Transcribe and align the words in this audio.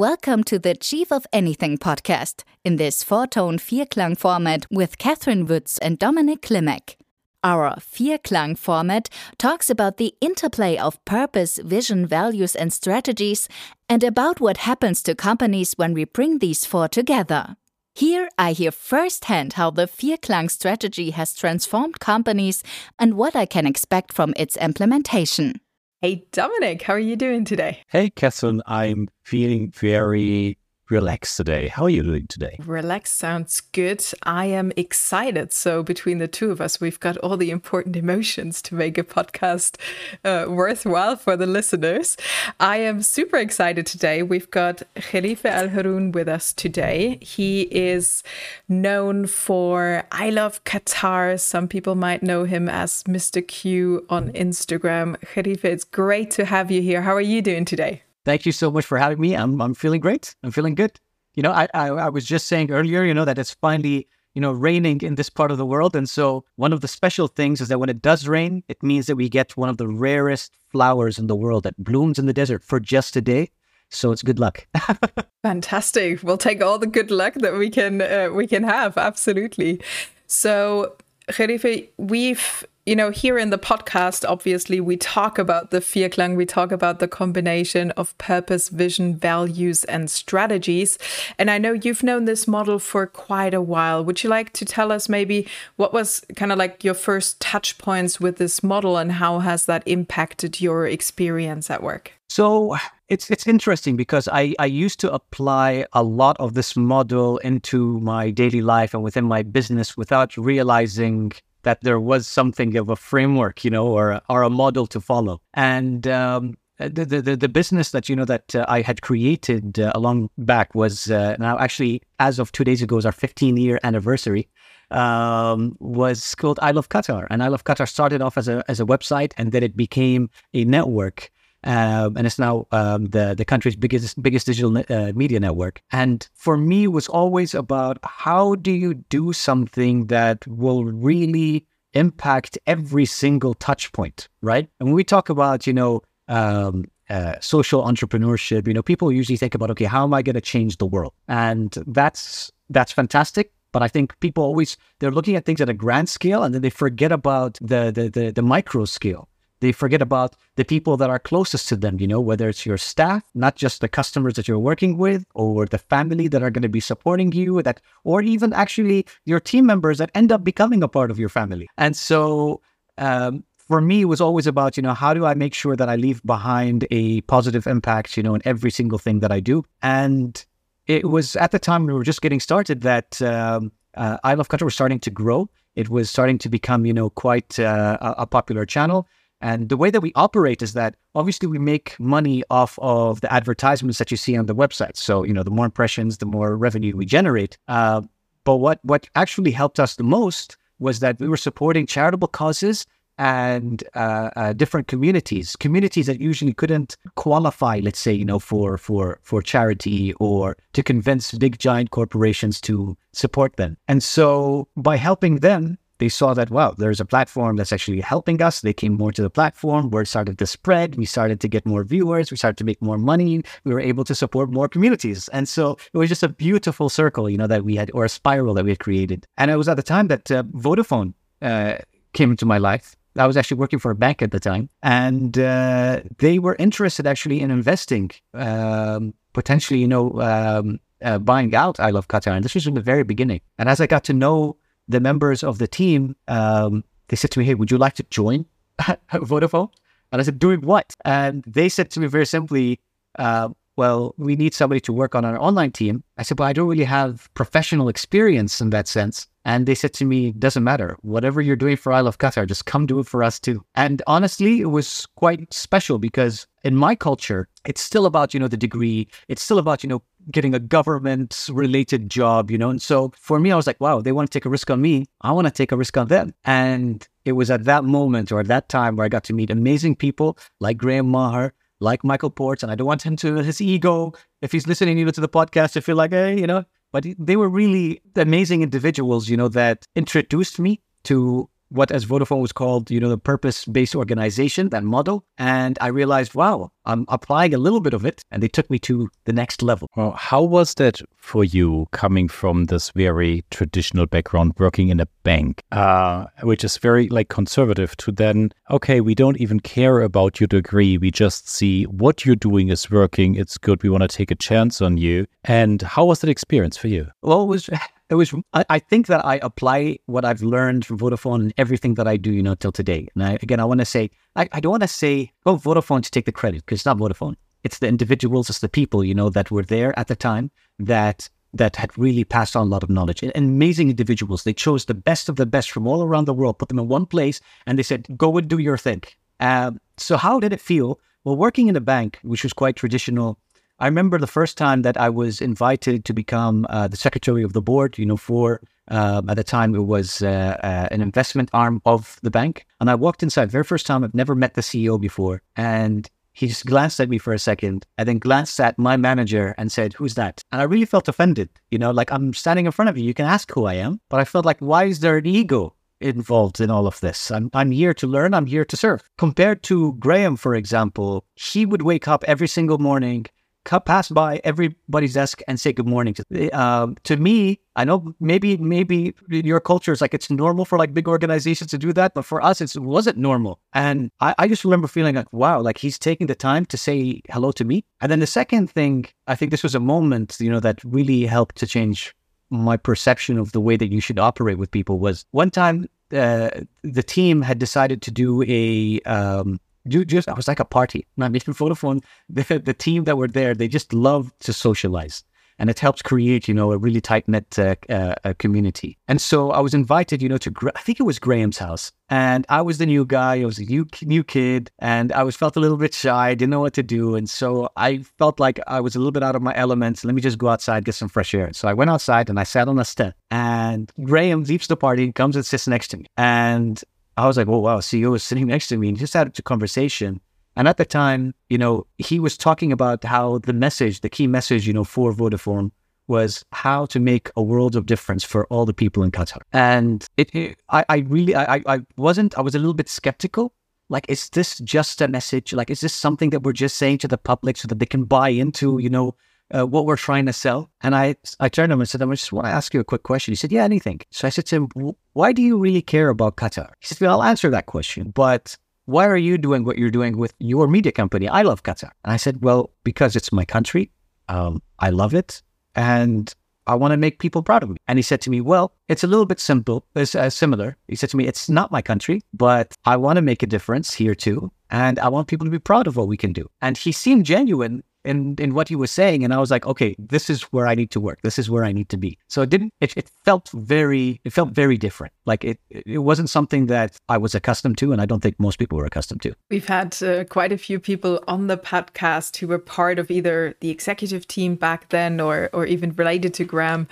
Welcome 0.00 0.44
to 0.44 0.58
the 0.58 0.74
Chief 0.74 1.12
of 1.12 1.26
Anything 1.30 1.76
podcast 1.76 2.42
in 2.64 2.76
this 2.76 3.02
four 3.02 3.26
tone 3.26 3.58
Vierklang 3.58 4.16
format 4.16 4.64
with 4.70 4.96
Catherine 4.96 5.44
Woods 5.44 5.76
and 5.76 5.98
Dominic 5.98 6.40
Klimek. 6.40 6.96
Our 7.44 7.74
Vierklang 7.74 8.56
format 8.56 9.10
talks 9.36 9.68
about 9.68 9.98
the 9.98 10.14
interplay 10.22 10.78
of 10.78 11.04
purpose, 11.04 11.58
vision, 11.58 12.06
values, 12.06 12.56
and 12.56 12.72
strategies, 12.72 13.46
and 13.90 14.02
about 14.02 14.40
what 14.40 14.64
happens 14.68 15.02
to 15.02 15.14
companies 15.14 15.74
when 15.76 15.92
we 15.92 16.06
bring 16.06 16.38
these 16.38 16.64
four 16.64 16.88
together. 16.88 17.56
Here 17.94 18.30
I 18.38 18.52
hear 18.52 18.72
firsthand 18.72 19.52
how 19.52 19.70
the 19.70 19.86
Vierklang 19.86 20.50
strategy 20.50 21.10
has 21.10 21.34
transformed 21.34 22.00
companies 22.00 22.62
and 22.98 23.18
what 23.18 23.36
I 23.36 23.44
can 23.44 23.66
expect 23.66 24.14
from 24.14 24.32
its 24.38 24.56
implementation. 24.56 25.60
Hey, 26.02 26.24
Dominic, 26.32 26.80
how 26.80 26.94
are 26.94 26.98
you 26.98 27.14
doing 27.14 27.44
today? 27.44 27.82
Hey, 27.88 28.08
Catherine, 28.08 28.62
I'm 28.64 29.08
feeling 29.22 29.70
very 29.70 30.56
relaxed 30.90 31.36
today. 31.36 31.68
How 31.68 31.84
are 31.84 31.90
you 31.90 32.02
doing 32.02 32.26
today? 32.26 32.56
Relax 32.64 33.12
sounds 33.12 33.60
good. 33.60 34.04
I 34.22 34.46
am 34.46 34.72
excited. 34.76 35.52
So, 35.52 35.82
between 35.82 36.18
the 36.18 36.28
two 36.28 36.50
of 36.50 36.60
us, 36.60 36.80
we've 36.80 37.00
got 37.00 37.16
all 37.18 37.36
the 37.36 37.50
important 37.50 37.96
emotions 37.96 38.60
to 38.62 38.74
make 38.74 38.98
a 38.98 39.04
podcast 39.04 39.76
uh, 40.24 40.46
worthwhile 40.48 41.16
for 41.16 41.36
the 41.36 41.46
listeners. 41.46 42.16
I 42.58 42.78
am 42.78 43.02
super 43.02 43.36
excited 43.36 43.86
today. 43.86 44.22
We've 44.22 44.50
got 44.50 44.82
Khalifa 44.94 45.50
Al 45.50 45.68
Haroon 45.68 46.12
with 46.12 46.28
us 46.28 46.52
today. 46.52 47.18
He 47.20 47.62
is 47.70 48.22
known 48.68 49.26
for 49.26 50.04
I 50.12 50.30
Love 50.30 50.62
Qatar. 50.64 51.38
Some 51.38 51.68
people 51.68 51.94
might 51.94 52.22
know 52.22 52.44
him 52.44 52.68
as 52.68 53.04
Mr. 53.04 53.46
Q 53.46 54.06
on 54.08 54.32
Instagram. 54.32 55.20
Khalifa, 55.20 55.70
it's 55.70 55.84
great 55.84 56.30
to 56.32 56.44
have 56.44 56.70
you 56.70 56.82
here. 56.82 57.02
How 57.02 57.14
are 57.14 57.20
you 57.20 57.42
doing 57.42 57.64
today? 57.64 58.02
Thank 58.24 58.46
you 58.46 58.52
so 58.52 58.70
much 58.70 58.84
for 58.84 58.98
having 58.98 59.20
me. 59.20 59.34
I'm 59.34 59.60
I'm 59.60 59.74
feeling 59.74 60.00
great. 60.00 60.34
I'm 60.42 60.50
feeling 60.50 60.74
good. 60.74 61.00
You 61.34 61.42
know, 61.42 61.52
I, 61.52 61.68
I, 61.72 61.88
I 61.88 62.08
was 62.08 62.24
just 62.24 62.48
saying 62.48 62.70
earlier, 62.70 63.04
you 63.04 63.14
know, 63.14 63.24
that 63.24 63.38
it's 63.38 63.54
finally 63.54 64.08
you 64.34 64.40
know 64.40 64.52
raining 64.52 65.00
in 65.00 65.14
this 65.14 65.30
part 65.30 65.50
of 65.50 65.58
the 65.58 65.66
world, 65.66 65.96
and 65.96 66.08
so 66.08 66.44
one 66.56 66.72
of 66.72 66.80
the 66.80 66.88
special 66.88 67.28
things 67.28 67.60
is 67.60 67.68
that 67.68 67.78
when 67.80 67.88
it 67.88 68.02
does 68.02 68.28
rain, 68.28 68.62
it 68.68 68.82
means 68.82 69.06
that 69.06 69.16
we 69.16 69.28
get 69.28 69.56
one 69.56 69.68
of 69.68 69.78
the 69.78 69.88
rarest 69.88 70.52
flowers 70.68 71.18
in 71.18 71.26
the 71.26 71.36
world 71.36 71.64
that 71.64 71.82
blooms 71.82 72.18
in 72.18 72.26
the 72.26 72.32
desert 72.32 72.62
for 72.62 72.78
just 72.80 73.16
a 73.16 73.20
day. 73.20 73.50
So 73.88 74.12
it's 74.12 74.22
good 74.22 74.38
luck. 74.38 74.68
Fantastic. 75.42 76.22
We'll 76.22 76.38
take 76.38 76.62
all 76.62 76.78
the 76.78 76.86
good 76.86 77.10
luck 77.10 77.34
that 77.34 77.54
we 77.54 77.70
can 77.70 78.00
uh, 78.00 78.28
we 78.32 78.46
can 78.46 78.62
have. 78.62 78.96
Absolutely. 78.96 79.80
So 80.26 80.96
Khalifa, 81.28 81.82
we've 81.96 82.64
you 82.90 82.96
know, 82.96 83.10
here 83.10 83.38
in 83.38 83.50
the 83.50 83.56
podcast, 83.56 84.28
obviously, 84.28 84.80
we 84.80 84.96
talk 84.96 85.38
about 85.38 85.70
the 85.70 85.78
Vierklang, 85.78 86.34
we 86.34 86.44
talk 86.44 86.72
about 86.72 86.98
the 86.98 87.06
combination 87.06 87.92
of 87.92 88.18
purpose, 88.18 88.68
vision, 88.68 89.14
values, 89.14 89.84
and 89.84 90.10
strategies. 90.10 90.98
And 91.38 91.52
I 91.52 91.58
know 91.58 91.72
you've 91.72 92.02
known 92.02 92.24
this 92.24 92.48
model 92.48 92.80
for 92.80 93.06
quite 93.06 93.54
a 93.54 93.62
while. 93.62 94.04
Would 94.04 94.24
you 94.24 94.28
like 94.28 94.52
to 94.54 94.64
tell 94.64 94.90
us 94.90 95.08
maybe 95.08 95.46
what 95.76 95.92
was 95.92 96.26
kind 96.34 96.50
of 96.50 96.58
like 96.58 96.82
your 96.82 96.94
first 96.94 97.38
touch 97.38 97.78
points 97.78 98.18
with 98.18 98.38
this 98.38 98.60
model 98.60 98.96
and 98.96 99.12
how 99.12 99.38
has 99.38 99.66
that 99.66 99.84
impacted 99.86 100.60
your 100.60 100.84
experience 100.84 101.70
at 101.70 101.84
work? 101.84 102.14
So 102.28 102.76
it's 103.08 103.30
it's 103.30 103.46
interesting 103.46 103.96
because 103.96 104.26
I, 104.26 104.54
I 104.58 104.66
used 104.66 104.98
to 105.00 105.12
apply 105.12 105.84
a 105.92 106.02
lot 106.02 106.36
of 106.40 106.54
this 106.54 106.76
model 106.76 107.38
into 107.38 108.00
my 108.00 108.30
daily 108.30 108.62
life 108.62 108.94
and 108.94 109.02
within 109.04 109.26
my 109.26 109.44
business 109.44 109.96
without 109.96 110.36
realizing 110.36 111.32
that 111.62 111.80
there 111.82 112.00
was 112.00 112.26
something 112.26 112.76
of 112.76 112.88
a 112.88 112.96
framework, 112.96 113.64
you 113.64 113.70
know, 113.70 113.86
or 113.86 114.20
or 114.28 114.42
a 114.42 114.50
model 114.50 114.86
to 114.88 115.00
follow. 115.00 115.40
And 115.54 116.06
um, 116.06 116.56
the, 116.78 117.04
the 117.04 117.36
the 117.36 117.48
business 117.48 117.90
that 117.90 118.08
you 118.08 118.16
know 118.16 118.24
that 118.24 118.54
uh, 118.54 118.64
I 118.68 118.80
had 118.80 119.02
created 119.02 119.78
uh, 119.78 119.92
along 119.94 120.30
back 120.38 120.74
was 120.74 121.10
uh, 121.10 121.36
now 121.38 121.58
actually 121.58 122.02
as 122.18 122.38
of 122.38 122.52
two 122.52 122.64
days 122.64 122.82
ago 122.82 122.96
is 122.96 123.06
our 123.06 123.12
15 123.12 123.56
year 123.56 123.78
anniversary. 123.82 124.48
Um, 124.90 125.76
was 125.78 126.34
called 126.34 126.58
I 126.60 126.72
Love 126.72 126.88
Qatar, 126.88 127.28
and 127.30 127.44
I 127.44 127.48
Love 127.48 127.62
Qatar 127.62 127.88
started 127.88 128.20
off 128.20 128.36
as 128.36 128.48
a 128.48 128.64
as 128.66 128.80
a 128.80 128.84
website, 128.84 129.32
and 129.36 129.52
then 129.52 129.62
it 129.62 129.76
became 129.76 130.30
a 130.52 130.64
network 130.64 131.30
um, 131.64 132.16
and 132.16 132.26
it's 132.26 132.38
now 132.38 132.66
um, 132.72 133.06
the 133.06 133.34
the 133.34 133.44
country's 133.44 133.76
biggest 133.76 134.20
biggest 134.22 134.46
digital 134.46 134.76
uh, 134.78 135.12
media 135.14 135.40
network. 135.40 135.82
And 135.92 136.26
for 136.34 136.56
me, 136.56 136.84
it 136.84 136.92
was 136.92 137.08
always 137.08 137.54
about 137.54 137.98
how 138.02 138.54
do 138.54 138.70
you 138.70 138.94
do 138.94 139.32
something 139.32 140.06
that 140.06 140.46
will 140.46 140.84
really 140.84 141.66
impact 141.92 142.58
every 142.66 143.04
single 143.04 143.54
touch 143.54 143.92
point, 143.92 144.28
right? 144.42 144.68
And 144.78 144.88
when 144.88 144.94
we 144.94 145.04
talk 145.04 145.28
about 145.28 145.66
you 145.66 145.74
know 145.74 146.02
um, 146.28 146.86
uh, 147.10 147.34
social 147.40 147.82
entrepreneurship, 147.84 148.66
you 148.66 148.74
know, 148.74 148.82
people 148.82 149.12
usually 149.12 149.36
think 149.36 149.54
about 149.54 149.70
okay, 149.72 149.84
how 149.84 150.04
am 150.04 150.14
I 150.14 150.22
going 150.22 150.34
to 150.34 150.40
change 150.40 150.78
the 150.78 150.86
world? 150.86 151.12
And 151.28 151.72
that's 151.86 152.50
that's 152.70 152.92
fantastic 152.92 153.52
but 153.72 153.82
I 153.82 153.88
think 153.88 154.18
people 154.20 154.44
always 154.44 154.76
they're 154.98 155.10
looking 155.10 155.36
at 155.36 155.44
things 155.44 155.60
at 155.60 155.68
a 155.68 155.74
grand 155.74 156.08
scale 156.08 156.42
and 156.42 156.54
then 156.54 156.62
they 156.62 156.70
forget 156.70 157.12
about 157.12 157.58
the 157.60 157.90
the 157.90 158.08
the, 158.08 158.32
the 158.32 158.42
micro 158.42 158.84
scale. 158.84 159.28
They 159.60 159.72
forget 159.72 160.02
about 160.02 160.36
the 160.56 160.64
people 160.64 160.96
that 160.96 161.10
are 161.10 161.18
closest 161.18 161.68
to 161.68 161.76
them, 161.76 162.00
you 162.00 162.06
know, 162.06 162.20
whether 162.20 162.48
it's 162.48 162.64
your 162.64 162.78
staff, 162.78 163.22
not 163.34 163.56
just 163.56 163.80
the 163.80 163.88
customers 163.88 164.34
that 164.34 164.48
you're 164.48 164.58
working 164.58 164.96
with, 164.96 165.24
or 165.34 165.66
the 165.66 165.78
family 165.78 166.28
that 166.28 166.42
are 166.42 166.50
going 166.50 166.62
to 166.62 166.68
be 166.68 166.80
supporting 166.80 167.32
you, 167.32 167.62
that, 167.62 167.80
or 168.04 168.22
even 168.22 168.52
actually 168.52 169.06
your 169.24 169.40
team 169.40 169.66
members 169.66 169.98
that 169.98 170.10
end 170.14 170.32
up 170.32 170.42
becoming 170.44 170.82
a 170.82 170.88
part 170.88 171.10
of 171.10 171.18
your 171.18 171.28
family. 171.28 171.68
And 171.76 171.96
so, 171.96 172.60
um, 172.98 173.44
for 173.68 173.80
me, 173.80 174.00
it 174.00 174.06
was 174.06 174.20
always 174.20 174.48
about, 174.48 174.76
you 174.76 174.82
know, 174.82 174.94
how 174.94 175.14
do 175.14 175.24
I 175.24 175.34
make 175.34 175.54
sure 175.54 175.76
that 175.76 175.88
I 175.88 175.94
leave 175.94 176.20
behind 176.24 176.86
a 176.90 177.20
positive 177.22 177.68
impact, 177.68 178.16
you 178.16 178.22
know, 178.22 178.34
in 178.34 178.42
every 178.44 178.70
single 178.70 178.98
thing 178.98 179.20
that 179.20 179.30
I 179.30 179.38
do. 179.38 179.64
And 179.82 180.44
it 180.86 181.08
was 181.08 181.36
at 181.36 181.52
the 181.52 181.58
time 181.60 181.86
we 181.86 181.92
were 181.92 182.02
just 182.02 182.20
getting 182.20 182.40
started 182.40 182.80
that 182.80 183.22
um, 183.22 183.70
uh, 183.94 184.18
I 184.24 184.34
Love 184.34 184.48
Qatar 184.48 184.64
was 184.64 184.74
starting 184.74 184.98
to 185.00 185.10
grow. 185.10 185.48
It 185.76 185.88
was 185.88 186.10
starting 186.10 186.36
to 186.38 186.48
become, 186.48 186.84
you 186.84 186.92
know, 186.92 187.10
quite 187.10 187.60
uh, 187.60 187.96
a 188.00 188.26
popular 188.26 188.66
channel. 188.66 189.06
And 189.40 189.68
the 189.68 189.76
way 189.76 189.90
that 189.90 190.00
we 190.00 190.12
operate 190.14 190.62
is 190.62 190.74
that 190.74 190.96
obviously 191.14 191.48
we 191.48 191.58
make 191.58 191.98
money 191.98 192.42
off 192.50 192.78
of 192.80 193.20
the 193.20 193.32
advertisements 193.32 193.98
that 193.98 194.10
you 194.10 194.16
see 194.16 194.36
on 194.36 194.46
the 194.46 194.54
website. 194.54 194.96
So, 194.96 195.24
you 195.24 195.32
know, 195.32 195.42
the 195.42 195.50
more 195.50 195.64
impressions, 195.64 196.18
the 196.18 196.26
more 196.26 196.56
revenue 196.56 196.96
we 196.96 197.06
generate. 197.06 197.56
Uh, 197.68 198.02
but 198.44 198.56
what, 198.56 198.80
what 198.82 199.08
actually 199.14 199.50
helped 199.50 199.80
us 199.80 199.96
the 199.96 200.04
most 200.04 200.56
was 200.78 201.00
that 201.00 201.18
we 201.20 201.28
were 201.28 201.36
supporting 201.36 201.86
charitable 201.86 202.28
causes 202.28 202.86
and 203.20 203.84
uh, 203.94 204.30
uh, 204.34 204.52
different 204.54 204.88
communities, 204.88 205.54
communities 205.56 206.06
that 206.06 206.20
usually 206.20 206.54
couldn't 206.54 206.96
qualify, 207.16 207.78
let's 207.82 207.98
say, 207.98 208.14
you 208.14 208.24
know, 208.24 208.38
for 208.38 208.78
for 208.78 209.18
for 209.22 209.42
charity 209.42 210.14
or 210.14 210.56
to 210.72 210.82
convince 210.82 211.32
big 211.32 211.58
giant 211.58 211.90
corporations 211.90 212.62
to 212.62 212.96
support 213.12 213.56
them. 213.56 213.76
And 213.88 214.02
so 214.02 214.68
by 214.74 214.96
helping 214.96 215.40
them, 215.40 215.76
they 216.00 216.08
saw 216.08 216.34
that, 216.34 216.50
wow, 216.50 216.74
there's 216.76 216.98
a 216.98 217.04
platform 217.04 217.56
that's 217.56 217.72
actually 217.72 218.00
helping 218.00 218.42
us. 218.42 218.62
They 218.62 218.72
came 218.72 218.94
more 218.94 219.12
to 219.12 219.22
the 219.22 219.30
platform. 219.30 219.90
Word 219.90 220.08
started 220.08 220.38
to 220.38 220.46
spread. 220.46 220.96
We 220.96 221.04
started 221.04 221.38
to 221.40 221.48
get 221.48 221.64
more 221.66 221.84
viewers. 221.84 222.30
We 222.30 222.36
started 222.36 222.56
to 222.56 222.64
make 222.64 222.82
more 222.82 222.98
money. 222.98 223.42
We 223.64 223.74
were 223.74 223.80
able 223.80 224.04
to 224.04 224.14
support 224.14 224.50
more 224.50 224.68
communities. 224.68 225.28
And 225.28 225.48
so 225.48 225.76
it 225.92 225.98
was 225.98 226.08
just 226.08 226.22
a 226.22 226.28
beautiful 226.28 226.88
circle, 226.88 227.30
you 227.30 227.38
know, 227.38 227.46
that 227.46 227.64
we 227.64 227.76
had, 227.76 227.90
or 227.94 228.04
a 228.04 228.08
spiral 228.08 228.54
that 228.54 228.64
we 228.64 228.70
had 228.70 228.80
created. 228.80 229.26
And 229.36 229.50
it 229.50 229.56
was 229.56 229.68
at 229.68 229.76
the 229.76 229.82
time 229.82 230.08
that 230.08 230.30
uh, 230.30 230.42
Vodafone 230.44 231.14
uh, 231.42 231.76
came 232.12 232.30
into 232.30 232.46
my 232.46 232.58
life. 232.58 232.96
I 233.16 233.26
was 233.26 233.36
actually 233.36 233.58
working 233.58 233.80
for 233.80 233.90
a 233.90 233.96
bank 233.96 234.22
at 234.22 234.30
the 234.30 234.38
time, 234.38 234.70
and 234.82 235.36
uh, 235.36 236.00
they 236.18 236.38
were 236.38 236.54
interested 236.60 237.08
actually 237.08 237.40
in 237.40 237.50
investing, 237.50 238.12
um, 238.34 239.14
potentially, 239.32 239.80
you 239.80 239.88
know, 239.88 240.20
um, 240.20 240.78
uh, 241.02 241.18
buying 241.18 241.54
out 241.54 241.80
I 241.80 241.90
Love 241.90 242.06
Qatar. 242.06 242.36
And 242.36 242.44
this 242.44 242.54
was 242.54 242.68
in 242.68 242.74
the 242.74 242.80
very 242.80 243.02
beginning. 243.02 243.40
And 243.58 243.68
as 243.68 243.80
I 243.80 243.86
got 243.88 244.04
to 244.04 244.12
know 244.12 244.56
the 244.90 245.00
members 245.00 245.42
of 245.42 245.58
the 245.58 245.68
team, 245.68 246.16
um, 246.28 246.84
they 247.08 247.16
said 247.16 247.30
to 247.32 247.38
me, 247.38 247.44
"Hey, 247.44 247.54
would 247.54 247.70
you 247.70 247.78
like 247.78 247.94
to 247.94 248.04
join 248.10 248.46
Vodafone?" 249.12 249.70
And 250.12 250.20
I 250.20 250.24
said, 250.24 250.38
"Doing 250.38 250.60
what?" 250.60 250.94
And 251.04 251.44
they 251.46 251.68
said 251.68 251.90
to 251.90 252.00
me 252.00 252.06
very 252.06 252.26
simply, 252.26 252.80
uh, 253.18 253.48
"Well, 253.76 254.14
we 254.18 254.36
need 254.36 254.54
somebody 254.54 254.80
to 254.82 254.92
work 254.92 255.14
on 255.14 255.24
our 255.24 255.40
online 255.40 255.72
team." 255.72 256.02
I 256.18 256.22
said, 256.22 256.36
"But 256.36 256.44
I 256.44 256.52
don't 256.52 256.68
really 256.68 256.84
have 256.84 257.32
professional 257.34 257.88
experience 257.88 258.60
in 258.60 258.70
that 258.70 258.88
sense." 258.88 259.26
And 259.44 259.66
they 259.66 259.74
said 259.74 259.94
to 259.94 260.04
me, 260.04 260.32
doesn't 260.32 260.64
matter. 260.64 260.96
Whatever 261.00 261.40
you're 261.40 261.56
doing 261.56 261.76
for 261.76 261.92
I 261.92 262.00
Love 262.00 262.18
Qatar, 262.18 262.46
just 262.46 262.66
come 262.66 262.86
do 262.86 262.98
it 262.98 263.06
for 263.06 263.22
us 263.22 263.40
too. 263.40 263.64
And 263.74 264.02
honestly, 264.06 264.60
it 264.60 264.66
was 264.66 265.06
quite 265.16 265.52
special 265.52 265.98
because 265.98 266.46
in 266.62 266.76
my 266.76 266.94
culture, 266.94 267.48
it's 267.64 267.80
still 267.80 268.04
about, 268.04 268.34
you 268.34 268.40
know, 268.40 268.48
the 268.48 268.56
degree. 268.56 269.08
It's 269.28 269.42
still 269.42 269.58
about, 269.58 269.82
you 269.82 269.88
know, 269.88 270.02
getting 270.30 270.54
a 270.54 270.58
government 270.58 271.48
related 271.52 272.10
job, 272.10 272.50
you 272.50 272.58
know. 272.58 272.70
And 272.70 272.80
so 272.80 273.12
for 273.16 273.38
me, 273.38 273.52
I 273.52 273.56
was 273.56 273.66
like, 273.66 273.80
wow, 273.80 274.00
they 274.00 274.12
want 274.12 274.30
to 274.30 274.36
take 274.36 274.44
a 274.44 274.50
risk 274.50 274.70
on 274.70 274.80
me. 274.80 275.06
I 275.20 275.32
want 275.32 275.46
to 275.46 275.52
take 275.52 275.72
a 275.72 275.76
risk 275.76 275.96
on 275.96 276.08
them. 276.08 276.34
And 276.44 277.06
it 277.24 277.32
was 277.32 277.50
at 277.50 277.64
that 277.64 277.84
moment 277.84 278.32
or 278.32 278.40
at 278.40 278.48
that 278.48 278.68
time 278.68 278.96
where 278.96 279.04
I 279.04 279.08
got 279.08 279.24
to 279.24 279.32
meet 279.32 279.50
amazing 279.50 279.96
people 279.96 280.38
like 280.60 280.76
Graham 280.76 281.08
Maher, 281.08 281.52
like 281.80 282.04
Michael 282.04 282.30
Ports. 282.30 282.62
And 282.62 282.70
I 282.70 282.74
don't 282.74 282.86
want 282.86 283.02
him 283.02 283.16
to 283.16 283.36
his 283.36 283.60
ego, 283.60 284.12
if 284.42 284.52
he's 284.52 284.66
listening, 284.66 284.98
know, 285.04 285.10
to 285.10 285.20
the 285.20 285.28
podcast, 285.28 285.72
to 285.72 285.80
feel 285.80 285.96
like, 285.96 286.12
hey, 286.12 286.38
you 286.38 286.46
know, 286.46 286.64
but 286.92 287.06
they 287.18 287.36
were 287.36 287.48
really 287.48 288.02
amazing 288.16 288.62
individuals, 288.62 289.28
you 289.28 289.36
know, 289.36 289.48
that 289.48 289.86
introduced 289.94 290.58
me 290.58 290.80
to 291.04 291.48
what 291.70 291.90
as 291.90 292.04
Vodafone 292.04 292.40
was 292.40 292.52
called, 292.52 292.90
you 292.90 293.00
know, 293.00 293.08
the 293.08 293.18
purpose-based 293.18 293.94
organization, 293.94 294.68
that 294.70 294.84
model. 294.84 295.24
And 295.38 295.78
I 295.80 295.88
realized, 295.88 296.34
wow, 296.34 296.70
I'm 296.84 297.06
applying 297.08 297.54
a 297.54 297.58
little 297.58 297.80
bit 297.80 297.94
of 297.94 298.04
it. 298.04 298.22
And 298.30 298.42
they 298.42 298.48
took 298.48 298.68
me 298.70 298.78
to 298.80 299.08
the 299.24 299.32
next 299.32 299.62
level. 299.62 299.88
Well, 299.96 300.12
how 300.12 300.42
was 300.42 300.74
that 300.74 301.00
for 301.16 301.44
you 301.44 301.86
coming 301.92 302.28
from 302.28 302.64
this 302.64 302.90
very 302.90 303.44
traditional 303.50 304.06
background, 304.06 304.54
working 304.58 304.88
in 304.88 305.00
a 305.00 305.06
bank, 305.22 305.62
uh, 305.72 306.26
which 306.42 306.64
is 306.64 306.76
very 306.76 307.08
like 307.08 307.28
conservative 307.28 307.96
to 307.98 308.12
then, 308.12 308.50
okay, 308.70 309.00
we 309.00 309.14
don't 309.14 309.40
even 309.40 309.60
care 309.60 310.00
about 310.00 310.40
your 310.40 310.48
degree. 310.48 310.98
We 310.98 311.10
just 311.10 311.48
see 311.48 311.84
what 311.84 312.24
you're 312.24 312.36
doing 312.36 312.68
is 312.68 312.90
working. 312.90 313.34
It's 313.36 313.58
good. 313.58 313.82
We 313.82 313.90
want 313.90 314.02
to 314.02 314.08
take 314.08 314.30
a 314.30 314.34
chance 314.34 314.80
on 314.80 314.96
you. 314.96 315.26
And 315.44 315.82
how 315.82 316.06
was 316.06 316.20
that 316.20 316.30
experience 316.30 316.76
for 316.76 316.88
you? 316.88 317.08
Well, 317.22 317.42
it 317.42 317.46
was 317.46 317.70
it 318.10 318.14
was 318.16 318.34
I, 318.52 318.64
I, 318.68 318.78
think 318.78 319.06
that 319.06 319.24
i 319.24 319.36
apply 319.36 319.98
what 320.06 320.24
i've 320.24 320.42
learned 320.42 320.84
from 320.84 320.98
vodafone 320.98 321.40
and 321.42 321.54
everything 321.56 321.94
that 321.94 322.06
i 322.06 322.16
do 322.16 322.32
you 322.32 322.42
know 322.42 322.54
till 322.54 322.72
today. 322.72 323.08
And 323.14 323.24
I, 323.24 323.38
again 323.42 323.60
i 323.60 323.64
want 323.64 323.80
to 323.80 323.86
say 323.86 324.10
I, 324.36 324.48
I 324.52 324.60
don't 324.60 324.70
want 324.70 324.82
to 324.82 324.88
say 324.88 325.32
oh 325.46 325.56
vodafone 325.56 326.02
to 326.02 326.10
take 326.10 326.26
the 326.26 326.32
credit 326.32 326.66
because 326.66 326.80
it's 326.80 326.86
not 326.86 326.98
vodafone. 326.98 327.36
It's 327.62 327.78
the 327.78 327.88
individuals 327.88 328.50
it's 328.50 328.58
the 328.58 328.68
people 328.68 329.04
you 329.04 329.14
know 329.14 329.30
that 329.30 329.50
were 329.50 329.62
there 329.62 329.98
at 329.98 330.08
the 330.08 330.16
time 330.16 330.50
that 330.78 331.28
that 331.52 331.76
had 331.76 331.96
really 331.98 332.24
passed 332.24 332.54
on 332.54 332.66
a 332.66 332.70
lot 332.70 332.84
of 332.84 332.90
knowledge. 332.90 333.24
And 333.24 333.32
amazing 333.34 333.90
individuals. 333.90 334.44
They 334.44 334.52
chose 334.52 334.84
the 334.84 334.94
best 334.94 335.28
of 335.28 335.34
the 335.34 335.46
best 335.46 335.72
from 335.72 335.84
all 335.84 336.04
around 336.04 336.26
the 336.26 336.34
world 336.34 336.58
put 336.58 336.68
them 336.68 336.78
in 336.78 336.86
one 336.86 337.06
place 337.06 337.40
and 337.66 337.78
they 337.78 337.82
said 337.82 338.06
go 338.16 338.36
and 338.36 338.48
do 338.48 338.58
your 338.58 338.78
thing. 338.78 339.02
Um, 339.40 339.80
so 339.96 340.16
how 340.16 340.40
did 340.40 340.52
it 340.52 340.60
feel? 340.60 341.00
Well 341.24 341.36
working 341.36 341.68
in 341.68 341.76
a 341.76 341.80
bank 341.80 342.18
which 342.22 342.42
was 342.42 342.52
quite 342.52 342.76
traditional 342.76 343.38
I 343.80 343.86
remember 343.86 344.18
the 344.18 344.26
first 344.26 344.58
time 344.58 344.82
that 344.82 344.98
I 344.98 345.08
was 345.08 345.40
invited 345.40 346.04
to 346.04 346.12
become 346.12 346.66
uh, 346.68 346.86
the 346.86 346.98
secretary 346.98 347.42
of 347.42 347.54
the 347.54 347.62
board, 347.62 347.96
you 347.96 348.04
know, 348.04 348.18
for 348.18 348.60
um, 348.88 349.30
at 349.30 349.38
the 349.38 349.44
time 349.44 349.74
it 349.74 349.86
was 349.86 350.20
uh, 350.20 350.58
uh, 350.62 350.88
an 350.90 351.00
investment 351.00 351.48
arm 351.54 351.80
of 351.86 352.18
the 352.22 352.30
bank. 352.30 352.66
And 352.78 352.90
I 352.90 352.94
walked 352.94 353.22
inside, 353.22 353.50
very 353.50 353.64
first 353.64 353.86
time, 353.86 354.04
I've 354.04 354.14
never 354.14 354.34
met 354.34 354.52
the 354.52 354.60
CEO 354.60 355.00
before. 355.00 355.40
And 355.56 356.10
he 356.32 356.46
just 356.46 356.66
glanced 356.66 357.00
at 357.00 357.08
me 357.08 357.16
for 357.16 357.32
a 357.32 357.38
second 357.38 357.86
and 357.96 358.06
then 358.06 358.18
glanced 358.18 358.60
at 358.60 358.78
my 358.78 358.98
manager 358.98 359.54
and 359.56 359.72
said, 359.72 359.94
Who's 359.94 360.14
that? 360.14 360.44
And 360.52 360.60
I 360.60 360.64
really 360.64 360.84
felt 360.84 361.08
offended. 361.08 361.48
You 361.70 361.78
know, 361.78 361.90
like 361.90 362.12
I'm 362.12 362.34
standing 362.34 362.66
in 362.66 362.72
front 362.72 362.90
of 362.90 362.98
you, 362.98 363.04
you 363.04 363.14
can 363.14 363.26
ask 363.26 363.50
who 363.50 363.64
I 363.64 363.74
am. 363.74 363.98
But 364.10 364.20
I 364.20 364.24
felt 364.24 364.44
like, 364.44 364.60
why 364.60 364.84
is 364.84 365.00
there 365.00 365.16
an 365.16 365.26
ego? 365.26 365.74
involved 366.02 366.60
in 366.60 366.70
all 366.70 366.86
of 366.86 366.98
this. 367.00 367.30
I'm, 367.30 367.50
I'm 367.52 367.70
here 367.70 367.92
to 367.92 368.06
learn, 368.06 368.32
I'm 368.32 368.46
here 368.46 368.64
to 368.64 368.74
serve. 368.74 369.02
Compared 369.18 369.62
to 369.64 369.92
Graham, 369.98 370.36
for 370.36 370.54
example, 370.54 371.26
he 371.34 371.66
would 371.66 371.82
wake 371.82 372.08
up 372.08 372.24
every 372.26 372.48
single 372.48 372.78
morning 372.78 373.26
pass 373.64 374.08
by 374.08 374.40
everybody's 374.44 375.14
desk 375.14 375.40
and 375.46 375.60
say 375.60 375.72
good 375.72 375.86
morning. 375.86 376.14
To, 376.14 376.50
um, 376.50 376.96
to 377.04 377.16
me, 377.16 377.60
I 377.76 377.84
know 377.84 378.14
maybe 378.20 378.56
maybe 378.56 379.14
your 379.28 379.60
culture 379.60 379.92
is 379.92 380.00
like 380.00 380.14
it's 380.14 380.30
normal 380.30 380.64
for 380.64 380.78
like 380.78 380.94
big 380.94 381.08
organizations 381.08 381.70
to 381.70 381.78
do 381.78 381.92
that, 381.92 382.14
but 382.14 382.24
for 382.24 382.42
us, 382.42 382.60
it 382.60 382.76
wasn't 382.78 383.18
normal. 383.18 383.60
And 383.72 384.10
I, 384.20 384.34
I 384.38 384.48
just 384.48 384.64
remember 384.64 384.88
feeling 384.88 385.14
like, 385.14 385.32
wow, 385.32 385.60
like 385.60 385.78
he's 385.78 385.98
taking 385.98 386.26
the 386.26 386.34
time 386.34 386.66
to 386.66 386.76
say 386.76 387.22
hello 387.30 387.52
to 387.52 387.64
me. 387.64 387.84
And 388.00 388.10
then 388.10 388.20
the 388.20 388.26
second 388.26 388.70
thing, 388.70 389.06
I 389.26 389.34
think 389.34 389.50
this 389.50 389.62
was 389.62 389.74
a 389.74 389.80
moment, 389.80 390.36
you 390.40 390.50
know, 390.50 390.60
that 390.60 390.82
really 390.84 391.26
helped 391.26 391.56
to 391.56 391.66
change 391.66 392.14
my 392.50 392.76
perception 392.76 393.38
of 393.38 393.52
the 393.52 393.60
way 393.60 393.76
that 393.76 393.92
you 393.92 394.00
should 394.00 394.18
operate 394.18 394.58
with 394.58 394.70
people 394.70 394.98
was 394.98 395.24
one 395.30 395.50
time 395.50 395.88
uh, 396.12 396.50
the 396.82 397.02
team 397.02 397.40
had 397.42 397.58
decided 397.58 398.02
to 398.02 398.10
do 398.10 398.42
a 398.42 399.00
um, 399.02 399.60
just 399.88 400.28
I 400.28 400.34
was 400.34 400.48
like 400.48 400.60
a 400.60 400.64
party. 400.64 401.06
I 401.18 401.28
mean, 401.28 401.40
Vodafone, 401.40 402.02
the, 402.28 402.58
the 402.58 402.74
team 402.74 403.04
that 403.04 403.16
were 403.16 403.28
there, 403.28 403.54
they 403.54 403.68
just 403.68 403.92
love 403.92 404.32
to 404.40 404.52
socialize. 404.52 405.24
And 405.58 405.68
it 405.68 405.78
helps 405.78 406.00
create, 406.00 406.48
you 406.48 406.54
know, 406.54 406.72
a 406.72 406.78
really 406.78 407.02
tight 407.02 407.28
knit 407.28 407.58
uh, 407.58 407.74
uh, 407.90 408.32
community. 408.38 408.96
And 409.08 409.20
so 409.20 409.50
I 409.50 409.60
was 409.60 409.74
invited, 409.74 410.22
you 410.22 410.28
know, 410.30 410.38
to 410.38 410.50
I 410.74 410.80
think 410.80 410.98
it 410.98 411.02
was 411.02 411.18
Graham's 411.18 411.58
house, 411.58 411.92
and 412.08 412.46
I 412.48 412.62
was 412.62 412.78
the 412.78 412.86
new 412.86 413.04
guy. 413.04 413.42
I 413.42 413.44
was 413.44 413.58
a 413.58 413.64
new 413.66 413.86
new 414.00 414.24
kid, 414.24 414.70
and 414.78 415.12
I 415.12 415.22
was 415.22 415.36
felt 415.36 415.56
a 415.56 415.60
little 415.60 415.76
bit 415.76 415.92
shy, 415.92 416.28
I 416.28 416.34
didn't 416.34 416.48
know 416.48 416.60
what 416.60 416.72
to 416.74 416.82
do, 416.82 417.14
and 417.14 417.28
so 417.28 417.68
I 417.76 417.98
felt 418.16 418.40
like 418.40 418.58
I 418.66 418.80
was 418.80 418.94
a 418.94 418.98
little 418.98 419.12
bit 419.12 419.22
out 419.22 419.36
of 419.36 419.42
my 419.42 419.54
element. 419.54 420.02
Let 420.02 420.14
me 420.14 420.22
just 420.22 420.38
go 420.38 420.48
outside, 420.48 420.86
get 420.86 420.94
some 420.94 421.10
fresh 421.10 421.34
air. 421.34 421.52
So 421.52 421.68
I 421.68 421.74
went 421.74 421.90
outside 421.90 422.30
and 422.30 422.40
I 422.40 422.44
sat 422.44 422.66
on 422.66 422.78
a 422.78 422.84
step, 422.86 423.14
and 423.30 423.92
Graham 424.02 424.44
leaves 424.44 424.66
the 424.66 424.78
party, 424.78 425.12
comes 425.12 425.36
and 425.36 425.44
sits 425.44 425.68
next 425.68 425.88
to 425.88 425.98
me, 425.98 426.06
and 426.16 426.82
I 427.16 427.26
was 427.26 427.36
like, 427.36 427.48
oh, 427.48 427.58
wow, 427.58 427.78
CEO 427.78 428.10
was 428.10 428.22
sitting 428.22 428.46
next 428.46 428.68
to 428.68 428.76
me 428.76 428.88
and 428.88 428.98
just 428.98 429.14
had 429.14 429.38
a 429.38 429.42
conversation. 429.42 430.20
And 430.56 430.66
at 430.68 430.76
the 430.76 430.84
time, 430.84 431.34
you 431.48 431.58
know, 431.58 431.86
he 431.98 432.18
was 432.18 432.36
talking 432.36 432.72
about 432.72 433.04
how 433.04 433.38
the 433.38 433.52
message, 433.52 434.00
the 434.00 434.08
key 434.08 434.26
message, 434.26 434.66
you 434.66 434.72
know, 434.72 434.84
for 434.84 435.12
Vodafone 435.12 435.70
was 436.06 436.44
how 436.52 436.86
to 436.86 436.98
make 436.98 437.30
a 437.36 437.42
world 437.42 437.76
of 437.76 437.86
difference 437.86 438.24
for 438.24 438.46
all 438.46 438.66
the 438.66 438.74
people 438.74 439.02
in 439.02 439.12
Qatar. 439.12 439.40
And 439.52 440.06
it, 440.16 440.34
it 440.34 440.58
I, 440.68 440.84
I 440.88 440.98
really, 441.08 441.36
I, 441.36 441.62
I 441.66 441.80
wasn't, 441.96 442.36
I 442.36 442.40
was 442.40 442.54
a 442.54 442.58
little 442.58 442.74
bit 442.74 442.88
skeptical. 442.88 443.54
Like, 443.88 444.06
is 444.08 444.28
this 444.30 444.58
just 444.58 445.00
a 445.00 445.08
message? 445.08 445.52
Like, 445.52 445.70
is 445.70 445.80
this 445.80 445.94
something 445.94 446.30
that 446.30 446.42
we're 446.42 446.52
just 446.52 446.76
saying 446.76 446.98
to 446.98 447.08
the 447.08 447.18
public 447.18 447.56
so 447.56 447.68
that 447.68 447.78
they 447.78 447.86
can 447.86 448.04
buy 448.04 448.28
into, 448.30 448.78
you 448.78 448.90
know, 448.90 449.14
uh, 449.54 449.66
what 449.66 449.86
we're 449.86 449.96
trying 449.96 450.26
to 450.26 450.32
sell. 450.32 450.70
And 450.82 450.94
I, 450.94 451.16
I 451.38 451.48
turned 451.48 451.70
to 451.70 451.74
him 451.74 451.80
and 451.80 451.88
said, 451.88 452.02
I 452.02 452.06
just 452.06 452.32
want 452.32 452.46
to 452.46 452.52
ask 452.52 452.72
you 452.74 452.80
a 452.80 452.84
quick 452.84 453.02
question. 453.02 453.32
He 453.32 453.36
said, 453.36 453.52
yeah, 453.52 453.64
anything. 453.64 454.00
So 454.10 454.26
I 454.26 454.30
said 454.30 454.46
to 454.46 454.56
him, 454.56 454.94
why 455.12 455.32
do 455.32 455.42
you 455.42 455.58
really 455.58 455.82
care 455.82 456.08
about 456.08 456.36
Qatar? 456.36 456.70
He 456.80 456.86
said, 456.86 457.00
well, 457.00 457.20
I'll 457.20 457.28
answer 457.28 457.50
that 457.50 457.66
question, 457.66 458.10
but 458.10 458.56
why 458.86 459.06
are 459.06 459.16
you 459.16 459.38
doing 459.38 459.64
what 459.64 459.78
you're 459.78 459.90
doing 459.90 460.16
with 460.16 460.34
your 460.38 460.66
media 460.66 460.92
company? 460.92 461.28
I 461.28 461.42
love 461.42 461.62
Qatar. 461.62 461.90
And 462.04 462.12
I 462.12 462.16
said, 462.16 462.42
well, 462.42 462.70
because 462.84 463.16
it's 463.16 463.32
my 463.32 463.44
country. 463.44 463.90
Um, 464.28 464.62
I 464.78 464.90
love 464.90 465.14
it. 465.14 465.42
And 465.74 466.32
I 466.66 466.74
want 466.74 466.92
to 466.92 466.96
make 466.96 467.18
people 467.18 467.42
proud 467.42 467.62
of 467.62 467.70
me. 467.70 467.76
And 467.88 467.98
he 467.98 468.02
said 468.02 468.20
to 468.22 468.30
me, 468.30 468.40
well, 468.40 468.72
it's 468.88 469.02
a 469.02 469.06
little 469.06 469.26
bit 469.26 469.40
simple, 469.40 469.84
it's 469.96 470.14
uh, 470.14 470.30
similar. 470.30 470.76
He 470.88 470.94
said 470.96 471.10
to 471.10 471.16
me, 471.16 471.26
it's 471.26 471.48
not 471.48 471.72
my 471.72 471.82
country, 471.82 472.22
but 472.32 472.74
I 472.84 472.96
want 472.96 473.16
to 473.16 473.22
make 473.22 473.42
a 473.42 473.46
difference 473.46 473.92
here 473.92 474.14
too. 474.14 474.52
And 474.70 474.98
I 475.00 475.08
want 475.08 475.26
people 475.26 475.46
to 475.46 475.50
be 475.50 475.58
proud 475.58 475.88
of 475.88 475.96
what 475.96 476.06
we 476.06 476.16
can 476.16 476.32
do. 476.32 476.48
And 476.62 476.76
he 476.76 476.92
seemed 476.92 477.26
genuine 477.26 477.82
in 478.04 478.34
in 478.38 478.54
what 478.54 478.68
he 478.68 478.76
was 478.76 478.90
saying 478.90 479.24
and 479.24 479.34
i 479.34 479.38
was 479.38 479.50
like 479.50 479.66
okay 479.66 479.94
this 479.98 480.30
is 480.30 480.42
where 480.44 480.66
i 480.66 480.74
need 480.74 480.90
to 480.90 481.00
work. 481.00 481.20
This 481.22 481.38
is 481.38 481.50
where 481.50 481.64
i 481.64 481.72
need 481.72 481.88
to 481.90 481.96
be. 481.96 482.18
So 482.28 482.42
it 482.42 482.50
didn't 482.50 482.72
it, 482.80 482.96
it 482.96 483.10
felt 483.24 483.50
very 483.50 484.20
it 484.24 484.32
felt 484.32 484.50
very 484.50 484.76
different. 484.76 485.12
Like 485.26 485.44
it 485.44 485.58
it 485.70 485.98
wasn't 485.98 486.30
something 486.30 486.66
that 486.66 486.96
i 487.08 487.18
was 487.18 487.34
accustomed 487.34 487.78
to 487.78 487.92
and 487.92 488.00
i 488.00 488.06
don't 488.06 488.20
think 488.20 488.38
most 488.38 488.58
people 488.58 488.78
were 488.78 488.86
accustomed 488.86 489.22
to. 489.22 489.34
We've 489.50 489.66
had 489.66 490.02
uh, 490.02 490.24
quite 490.24 490.52
a 490.52 490.58
few 490.58 490.78
people 490.80 491.22
on 491.28 491.46
the 491.46 491.56
podcast 491.56 492.36
who 492.38 492.46
were 492.48 492.58
part 492.58 492.98
of 492.98 493.10
either 493.10 493.54
the 493.60 493.70
executive 493.70 494.26
team 494.26 494.54
back 494.54 494.88
then 494.88 495.20
or 495.20 495.50
or 495.52 495.66
even 495.66 495.92
related 495.92 496.34
to 496.34 496.44
graham. 496.44 496.88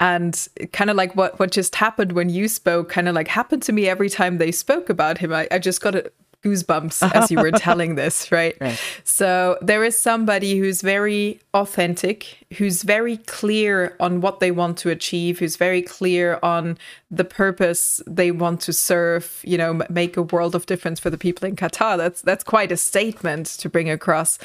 And 0.00 0.48
kind 0.72 0.90
of 0.90 0.96
like 0.96 1.16
what 1.16 1.38
what 1.38 1.50
just 1.50 1.74
happened 1.76 2.12
when 2.12 2.28
you 2.28 2.48
spoke 2.48 2.88
kind 2.88 3.08
of 3.08 3.14
like 3.14 3.28
happened 3.28 3.62
to 3.64 3.72
me 3.72 3.88
every 3.88 4.10
time 4.10 4.38
they 4.38 4.52
spoke 4.52 4.88
about 4.90 5.18
him. 5.18 5.32
I, 5.32 5.48
I 5.50 5.58
just 5.58 5.80
got 5.80 5.94
a 5.94 6.10
goosebumps 6.44 7.02
as 7.14 7.30
you 7.30 7.40
were 7.40 7.50
telling 7.50 7.94
this, 7.94 8.30
right? 8.30 8.56
right? 8.60 8.80
So 9.04 9.58
there 9.62 9.82
is 9.82 9.98
somebody 9.98 10.58
who's 10.58 10.82
very 10.82 11.40
authentic, 11.54 12.44
who's 12.58 12.82
very 12.82 13.16
clear 13.16 13.96
on 13.98 14.20
what 14.20 14.40
they 14.40 14.50
want 14.50 14.78
to 14.78 14.90
achieve, 14.90 15.38
who's 15.38 15.56
very 15.56 15.82
clear 15.82 16.38
on 16.42 16.78
the 17.10 17.24
purpose 17.24 18.02
they 18.06 18.30
want 18.30 18.60
to 18.62 18.72
serve, 18.72 19.40
you 19.44 19.56
know, 19.56 19.80
make 19.88 20.16
a 20.16 20.22
world 20.22 20.54
of 20.54 20.66
difference 20.66 21.00
for 21.00 21.10
the 21.10 21.18
people 21.18 21.48
in 21.48 21.56
Qatar. 21.56 21.96
That's 21.96 22.20
that's 22.22 22.44
quite 22.44 22.70
a 22.70 22.76
statement 22.76 23.46
to 23.46 23.68
bring 23.68 23.88
across. 23.88 24.38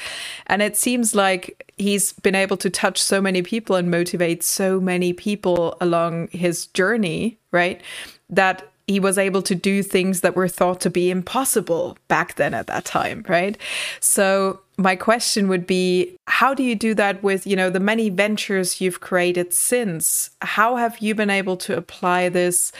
And 0.46 0.62
it 0.62 0.76
seems 0.76 1.14
like 1.14 1.70
he's 1.76 2.12
been 2.12 2.34
able 2.34 2.56
to 2.58 2.70
touch 2.70 3.00
so 3.02 3.20
many 3.20 3.42
people 3.42 3.76
and 3.76 3.90
motivate 3.90 4.42
so 4.42 4.80
many 4.80 5.12
people 5.12 5.76
along 5.80 6.28
his 6.28 6.66
journey, 6.68 7.38
right? 7.52 7.80
That 8.28 8.70
he 8.90 8.98
was 8.98 9.18
able 9.18 9.40
to 9.42 9.54
do 9.54 9.82
things 9.82 10.20
that 10.20 10.34
were 10.34 10.48
thought 10.48 10.80
to 10.80 10.90
be 10.90 11.10
impossible 11.10 11.96
back 12.08 12.34
then 12.34 12.52
at 12.54 12.66
that 12.66 12.84
time, 12.84 13.24
right? 13.28 13.56
So 14.00 14.60
my 14.76 14.96
question 14.96 15.46
would 15.46 15.66
be 15.66 16.16
how 16.26 16.54
do 16.54 16.62
you 16.64 16.74
do 16.74 16.92
that 16.94 17.22
with 17.22 17.46
you 17.46 17.54
know 17.54 17.70
the 17.70 17.78
many 17.78 18.08
ventures 18.08 18.80
you've 18.80 19.00
created 19.00 19.52
since 19.52 20.30
how 20.40 20.74
have 20.74 20.98
you 20.98 21.14
been 21.14 21.28
able 21.28 21.56
to 21.56 21.76
apply 21.76 22.30
this 22.30 22.72